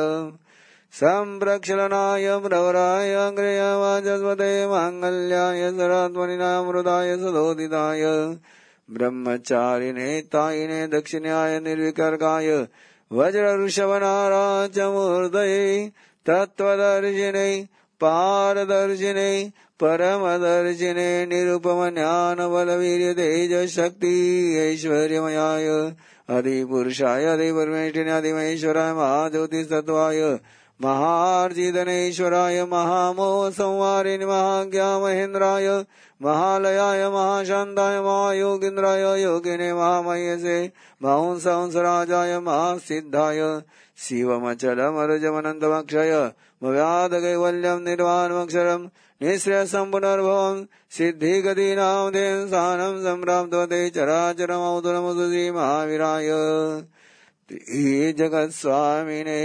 सम्प्रक्षलनाय 0.93 2.27
प्रवराय 2.43 3.13
अग्रयवाचस्पते 3.27 4.51
माङ्गल्याय 4.71 5.61
सरात्मनिनामृताय 5.77 7.09
सदोदिताय 7.21 8.03
ब्रह्मचारिणे 8.89 10.09
तायिने 10.33 10.81
दक्षिण्याय 10.97 11.53
निर्विकर्काय 11.59 12.49
वज्रऋषभनाराचमूर्तये 13.11 15.63
तत्त्वदर्शिने 16.25 17.49
पारदर्शिने 18.01 19.31
परमदर्शिने 19.79 21.09
निरुपमज्ञानबलवीर्यतेजशक्ति 21.31 24.13
ऐश्वर्यमयाय 24.59 25.67
अधिपुरुषाय 26.37 27.25
अधिपरमेष्ठिने 27.33 28.11
अधिमहेश्वराय 28.11 28.93
महाज्योतिस्तत्त्वाय 28.93 30.21
महार्जितनेश्वराय 30.79 32.63
महामोहसंहारिणि 32.71 34.25
महाज्ञामहेन्द्राय 34.25 35.69
महालयाय 36.21 37.07
महाशान्ताय 37.09 37.99
महायोगीन्द्राय 38.01 39.21
योगिने 39.21 39.73
महामयसे 39.73 40.57
महंसंसराजाय 41.03 42.37
महासिद्धाय 42.47 43.41
शिवमचलमरुजमनन्तमक्षय 44.05 46.13
व्याधकैवल्यं 46.63 47.79
निर्वाणमक्षरम् 47.83 48.87
निःश्रेयसं 49.21 49.91
पुनर्भवम् 49.91 50.65
सिद्धिगतीनां 50.97 52.11
तेन 52.13 52.47
स्थानं 52.47 53.03
सम्प्राप्तवते 53.03 53.89
चराचरमौतुरमुदुषी 53.95 55.49
महावीराय 55.51 56.29
जगत्स्वामिने 58.19 59.41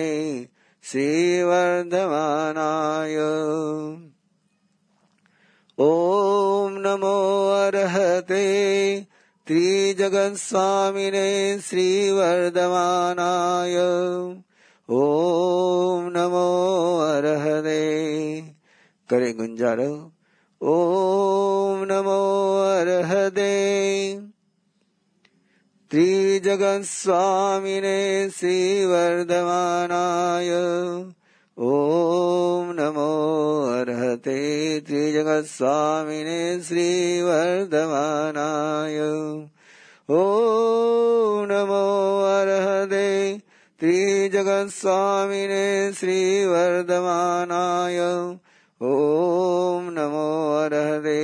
श्रीवर्धमानाय। 0.85 3.17
ॐ 5.81 6.73
नमो 6.85 7.19
अर्हते 7.51 8.47
त्रिजगत्स्वामिने 9.47 11.29
श्रीवर्धमानाय। 11.61 13.77
ॐ 14.91 16.11
नमो 16.17 16.49
अर्हते 16.99 17.81
करे 19.11 19.33
गुंजारो 19.33 19.93
ॐ 20.63 21.87
नमो 21.93 22.21
अर्हते। 22.63 23.53
त्रिजगत्स्वामिने 25.93 27.97
श्रीवर्धमानाय। 28.31 30.49
ॐ 31.59 32.73
नमो 32.79 33.11
अर्हते 33.81 34.37
त्रिजगत्स्वामिने 34.81 36.61
श्रीवर्धमानाय। 36.61 38.99
ॐ 40.11 41.47
नमो 41.51 41.85
अर्हते 42.41 43.09
त्रिजगत्स्वामिने 43.81 45.93
श्रीवर्धमानाय। 45.93 47.99
ॐ 48.83 49.93
नमो 49.93 50.59
अर्हते 50.59 51.23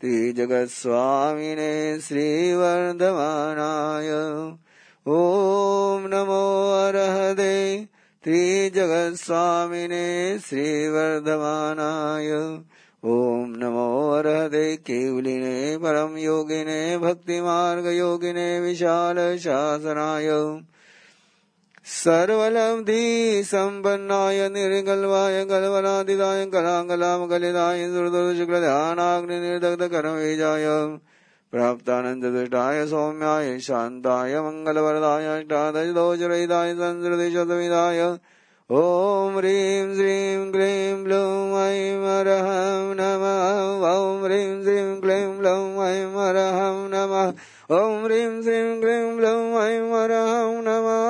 त्रिजगत्स्वामिने 0.00 2.00
श्रीवर्धमानाय। 2.00 4.08
ॐ 5.08 6.08
नमो 6.08 6.88
अर्हते 6.88 7.88
त्रिजगत्स्वामिने 8.24 10.38
श्रीवर्धमानाय। 10.38 12.58
ॐ 13.04 13.54
नमो 13.58 14.10
अर्हते 14.10 14.76
केवलिने 14.76 15.76
परं 15.76 16.18
योगिने 16.18 16.98
भक्तिमार्गयोगिने 16.98 18.60
विशालशासनाय। 18.60 20.28
സർവലബ്ധി 21.88 23.02
സമ്പന്നായ 23.50 24.48
നിരങ്കൽവായ 24.48 25.36
കൽവനാതിദായം 25.44 26.48
കലാങ്കലാമകലിതായ 26.54 27.78
സുഹൃദുശുക്ലധ്യാനാഗ്നി 27.94 29.36
നിർദഗ്ധ 29.40 29.84
കരമേജായ 29.86 30.64
പ്രാപ്താനന്ദതുഷ്ടായ 31.52 32.78
സൗമ്യായ 32.86 33.46
ശാന്തായ 33.66 34.40
മംഗളവരദായ 34.40 35.26
അഷ്ടാദശദോചരയിതായ 35.34 36.68
സംസ്കൃതി 36.80 37.28
ശതമിതായ 37.36 38.00
ॐ 38.70 39.36
ह्रीं 39.36 39.94
श्रीं 39.94 40.52
क्लीं 40.52 41.04
ब्लूं 41.04 41.58
ऐं 41.58 42.20
अरहं 42.20 42.94
नमः। 42.94 43.86
ॐ 43.88 44.24
ह्रीं 44.24 44.62
श्रीं 44.62 45.00
क्लीं 45.00 45.38
ब्लूं 45.38 45.84
ऐं 45.84 46.04
अरहं 46.24 46.88
नमः। 46.88 47.32
ॐ 47.76 48.04
ह्रीं 48.04 48.42
श्रीं 48.42 48.80
क्लीं 48.80 49.16
ब्लूं 49.16 49.62
ऐं 49.62 49.92
अरहं 49.92 50.62
नमः। 50.62 51.08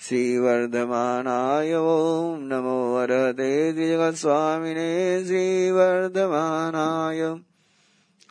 श्रीवर्धमानाय 0.00 1.74
ॐ 1.74 2.38
नमो 2.42 2.76
वरदे 2.94 3.72
द्विजगत्स्वामिने 3.72 4.88
श्रीवर्धमानाय। 5.24 7.20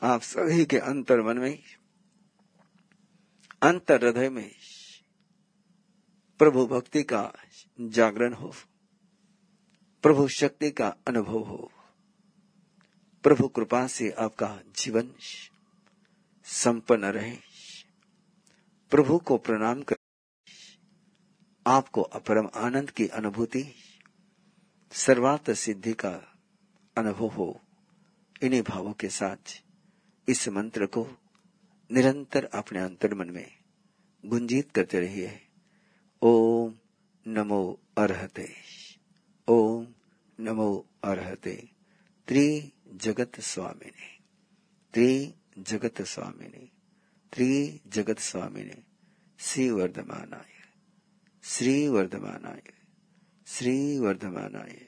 आप 0.04 0.22
सभी 0.22 0.66
के 0.66 0.78
अंतर 0.80 1.22
मन 1.22 1.38
में, 1.38 1.60
अंतर 3.62 4.06
हृदय 4.06 4.30
में 4.30 4.52
प्रभु 6.40 6.66
भक्ति 6.68 7.04
का 7.04 7.24
जागरण 7.80 8.34
हो, 8.34 8.54
प्रभु 10.04 10.28
शक्ति 10.34 10.72
का 10.72 10.96
अनुभव 11.08 11.40
हो, 11.44 11.72
प्रभु 13.24 13.48
कृपा 13.48 13.88
से 13.88 14.10
आपका 14.20 14.50
जीवन 14.76 15.12
संपन्न 16.46 17.06
रहे। 17.06 17.38
प्रभु 18.92 19.18
को 19.18 19.38
प्रणाम 19.38 19.84
कर। 19.84 19.96
आपको 21.68 22.02
अपरम 22.02 22.50
आनंद 22.56 22.90
की 22.90 23.08
अनुभूति। 23.08 23.74
सर्वार्थ 24.92 25.52
सिद्धि 25.52 25.94
का 25.94 26.40
अनुभव 26.98 27.28
हो 27.28 27.62
इन्हीं 28.44 28.62
भावों 28.62 28.94
के 28.94 29.10
साथ। 29.10 29.64
इस 30.30 30.50
मंत्र 30.50 30.86
को 30.86 31.08
निरंतर 31.92 32.46
अपने 32.46 32.80
अंतर 32.80 33.14
मन 33.14 33.30
में 33.30 33.52
गुंजित 34.26 34.72
करते 34.72 35.00
रहिए। 35.00 35.42
ओम 36.22 36.76
नमो 37.28 37.80
अरहते। 37.98 38.56
ओम 39.48 39.88
नमो 40.40 40.86
अरहते। 41.04 41.70
त्रि 42.28 42.72
जगत 42.94 43.40
स्वामी 43.40 43.86
ने 43.86 44.18
त्रि 44.94 45.34
जगत 45.58 46.02
स्वामिने 46.02 46.72
त्रि 47.34 47.80
जगत 47.88 48.20
स्वामिने 48.20 48.84
श्री 49.38 49.70
वर्धमानाय 49.70 50.52
श्री 51.44 51.88
वर्धमानाय 51.88 52.62
श्री 53.48 54.00
वर्धमानाय 54.00 54.88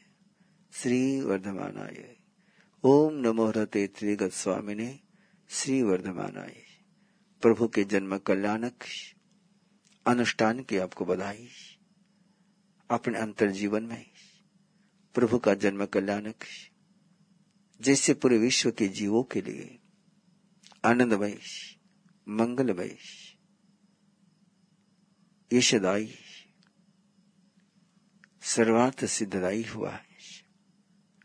श्री 0.72 1.22
वर्धमानाय 1.22 2.16
ओम 2.84 3.14
नमो 3.14 3.52
रते 3.52 3.88
त्रिगत 3.88 4.32
स्वामी 4.32 4.76
ने 4.76 5.00
श्री 5.50 5.84
वर्धमानाय 5.84 6.64
प्रभु 7.42 7.68
के 7.68 7.84
जन्म 7.84 8.18
कल्याणक, 8.18 8.74
अनुष्ठान 10.06 10.64
की 10.64 10.78
आपको 10.78 11.06
बधाई। 11.06 11.50
अपने 12.90 13.20
अंतर 13.20 13.52
जीवन 13.52 13.84
में, 13.84 14.06
प्रभु 15.14 15.38
का 15.38 15.54
जन्म 15.54 15.86
कल्याणक, 15.86 16.36
जैसे 17.82 18.14
पूरे 18.14 18.38
विश्व 18.38 18.72
के 18.72 18.88
जीवों 18.88 19.24
के 19.24 19.42
लिए 19.42 19.77
आनंदमय, 20.86 21.40
मंगलमय 22.30 22.98
यशदाई 25.54 26.16
सर्वार्थ 28.42 29.06
सिद्धदायी 29.06 29.64
हुआ 29.64 29.92
है। 29.92 30.06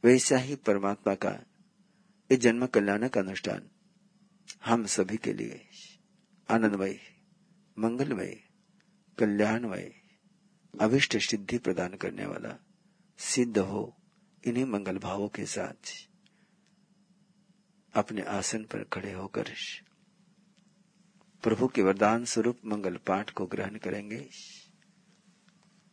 वैसा 0.05 0.37
ही 0.37 0.57
परमात्मा 0.57 1.15
का 1.15 1.31
ये 2.31 2.37
जन्म 2.37 2.67
कल्याणक 2.67 3.19
अनुष्ठान 3.19 3.71
हम 4.65 4.87
सभी 4.87 5.17
के 5.17 5.33
लिए 5.33 5.69
आनंदमय, 6.51 6.99
मंगलमय, 7.79 8.41
कल्याणमय, 9.19 9.93
अभिष्ट 10.81 11.17
सिद्धि 11.17 11.59
प्रदान 11.59 11.95
करने 11.95 12.27
वाला 12.27 12.59
सिद्ध 13.19 13.59
हो 13.59 13.97
इन्हीं 14.47 14.65
मंगल 14.65 14.99
भावों 14.99 15.29
के 15.29 15.47
साथ। 15.47 16.12
अपने 17.95 18.23
आसन 18.23 18.65
पर 18.65 18.85
खड़े 18.85 19.13
होकर 19.13 19.51
प्रभु 21.43 21.69
के 21.69 21.83
वरदान 21.83 22.25
स्वरूप 22.25 22.59
मंगल 22.67 22.97
पाठ 22.97 23.31
को 23.31 23.47
ग्रहण 23.47 23.77
करेंगे 23.77 24.29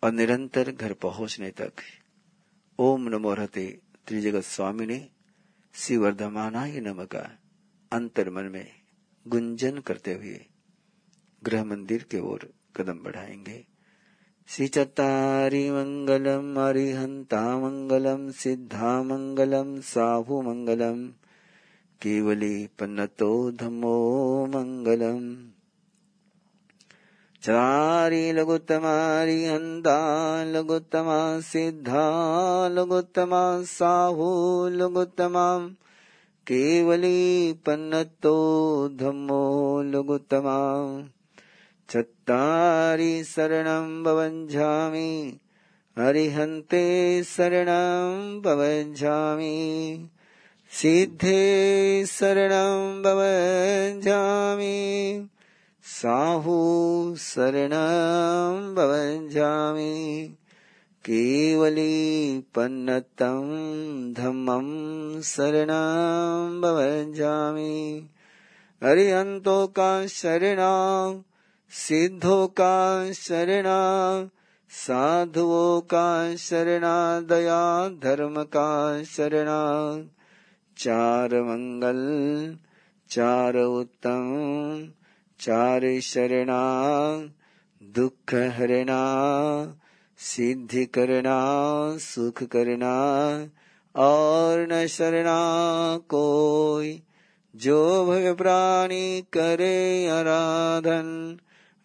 और 0.03 0.11
निरंतर 0.11 0.71
घर 0.71 0.93
पहुँचने 0.93 1.51
तक 1.51 1.73
ओम 2.79 3.07
नमो 3.07 3.33
रहते 3.33 3.79
त्रिजगत 4.07 4.43
स्वामी 4.43 4.85
ने 4.85 5.09
श्री 5.73 5.97
वर्धमानाय 5.97 6.79
नम 6.79 7.03
का 7.03 7.39
अंतर 7.91 8.29
मन 8.29 8.43
में 8.43 8.71
गुंजन 9.27 9.77
करते 9.77 10.13
हुए 10.13 10.45
गृह 11.43 11.63
मंदिर 11.63 12.03
के 12.03 12.19
ओर 12.19 12.53
कदम 12.75 12.99
बढ़ाएँगे। 12.99 13.67
श्री 14.47 14.67
चतारी 14.67 15.71
मंगलम, 15.71 16.69
अरिहंता 16.69 17.59
मंगलम, 17.59 18.31
सिद्धा 18.31 19.03
मंगलम, 19.03 19.81
साहु 19.81 20.41
मंगलम 20.41 21.13
केवली 22.01 22.67
पन्नतो 22.79 23.51
धमो 23.51 24.45
मंगलम 24.45 25.49
चारी 27.43 28.31
लघुत्तमारी 28.31 29.45
हंदा 29.45 29.99
लघुत्तमा 30.43 31.39
सिद्धा, 31.39 32.09
लघुत्तमा 32.71 33.61
साहु, 33.61 34.69
लघुत्तमा 34.69 35.57
केवली 36.47 37.53
पन्नतो 37.53 38.37
धम्मो, 38.89 39.81
लघुत्तमा। 39.83 40.57
चत्तारि 41.89 43.23
शरणं 43.23 44.03
भवञ्झामि 44.03 45.37
हरिहन्ते 45.97 47.23
शरणं 47.23 48.41
भवञ्झामि 48.41 49.55
सिद्धे 50.71 52.05
शरणं 52.05 53.01
भवञ्झामि 53.01 54.67
साहु 55.83 56.55
शरणं 57.17 58.75
भवञ्झामि 58.75 60.27
केवली 61.05 62.39
पन्नतं 62.55 63.49
धम्मं 64.13 64.67
शरणं 65.21 66.61
भवञ्झामि 66.61 68.07
हरिहन्तो 68.83 69.67
का 69.67 70.07
शरणा, 70.07 70.73
सिद्धो 71.71 72.47
का 72.47 73.11
शरणा 73.13 73.79
साधुओं 74.69 75.81
का 75.81 76.35
शरणा, 76.35 77.21
दया 77.21 77.89
धर्म 77.89 78.43
का 78.43 79.03
शरणा। 79.03 79.61
चार 80.79 81.41
मंगल 81.41 81.99
चार 83.09 83.57
उत्तम, 83.57 84.23
चार 85.39 85.99
शरणा, 85.99 86.61
दुख 87.83 88.33
हरणा, 88.33 89.01
सिद्धि 90.17 90.85
करना, 90.85 91.39
सुख 91.97 92.43
करना, 92.43 92.93
और 93.95 94.67
न 94.71 94.87
शरणा 94.87 95.39
कोई। 95.97 97.03
जो 97.55 98.05
भव 98.05 98.35
प्राणी 98.35 99.21
करे 99.21 100.07
आराधन, 100.07 101.37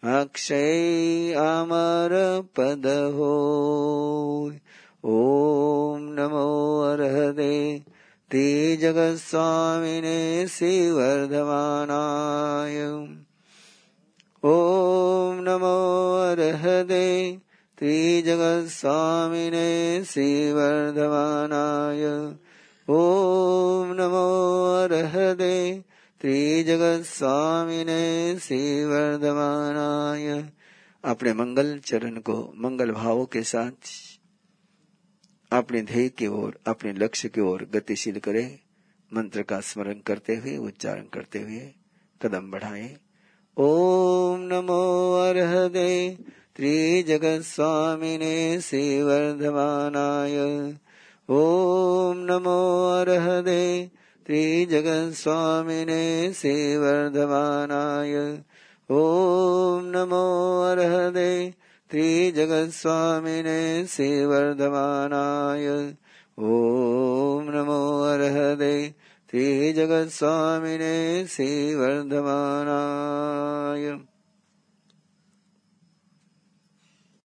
अक्षय 0.03 1.33
अमर 1.33 2.41
पद 2.57 3.13
हो 3.15 4.51
ओम 5.03 6.01
नमो 6.01 6.81
अर्हदे। 6.81 7.94
ते 8.31 8.75
जगत 8.81 9.17
स्वामिने 9.19 10.47
श्रीवर्धमानाय 10.49 11.17
ॐ 14.43 15.43
नमो 15.47 15.73
अर्हदे 16.21 17.09
त्रिजगत्स्वामिने 17.77 19.69
श्रीवर्धमानाय 20.11 22.03
ॐ 22.87 23.93
नमो 23.99 24.25
अर्हदे 24.81 25.57
त्रिजगत्स्वामिने 26.21 28.01
श्रीवर्धमानाय 28.47 30.27
अपने 31.03 31.33
मंगल 31.43 31.77
चरण 31.85 32.17
को 32.29 32.41
मंगल 32.65 32.91
भावों 32.91 33.25
के 33.35 33.43
साथ 33.53 33.93
अपने 35.51 35.81
ध्येय 35.81 36.09
की 36.09 36.27
ओर, 36.27 36.59
अपने 36.67 36.93
लक्ष्य 36.93 37.29
की 37.29 37.41
ओर 37.41 37.67
गतिशील 37.73 38.19
करें। 38.19 38.59
मंत्र 39.13 39.41
का 39.41 39.59
स्मरण 39.59 39.93
करते 39.93 40.35
हुए, 40.35 40.57
उच्चारण 40.57 41.01
करते 41.01 41.39
हुए 41.39 41.73
कदम 42.21 42.51
बढ़ाएँ। 42.51 42.97
ओम 43.57 44.41
नमो 44.41 45.13
अर्हदे 45.13 46.17
त्रिजगत्स्वामिने 46.55 48.61
श्रीवर्धमानाय। 48.61 50.75
ॐ 51.29 52.13
नमो 52.15 53.01
अर्हदे 53.01 53.91
त्रिजगत्स्वामिने 54.25 56.33
श्रीवर्धमानाय। 56.33 58.43
ओम 58.91 59.83
नमो 59.85 60.61
अर्हदे 60.61 61.53
त्रिजगत्स्वामिने 61.91 63.87
श्रीवर्धमानाय 63.87 65.67
ॐ 66.39 67.49
नमो 67.55 67.81
अर्हदे। 68.03 68.93
श्रीजगत्स्वामिने 69.31 70.95
श्रीवर्धमानाय 71.27 74.14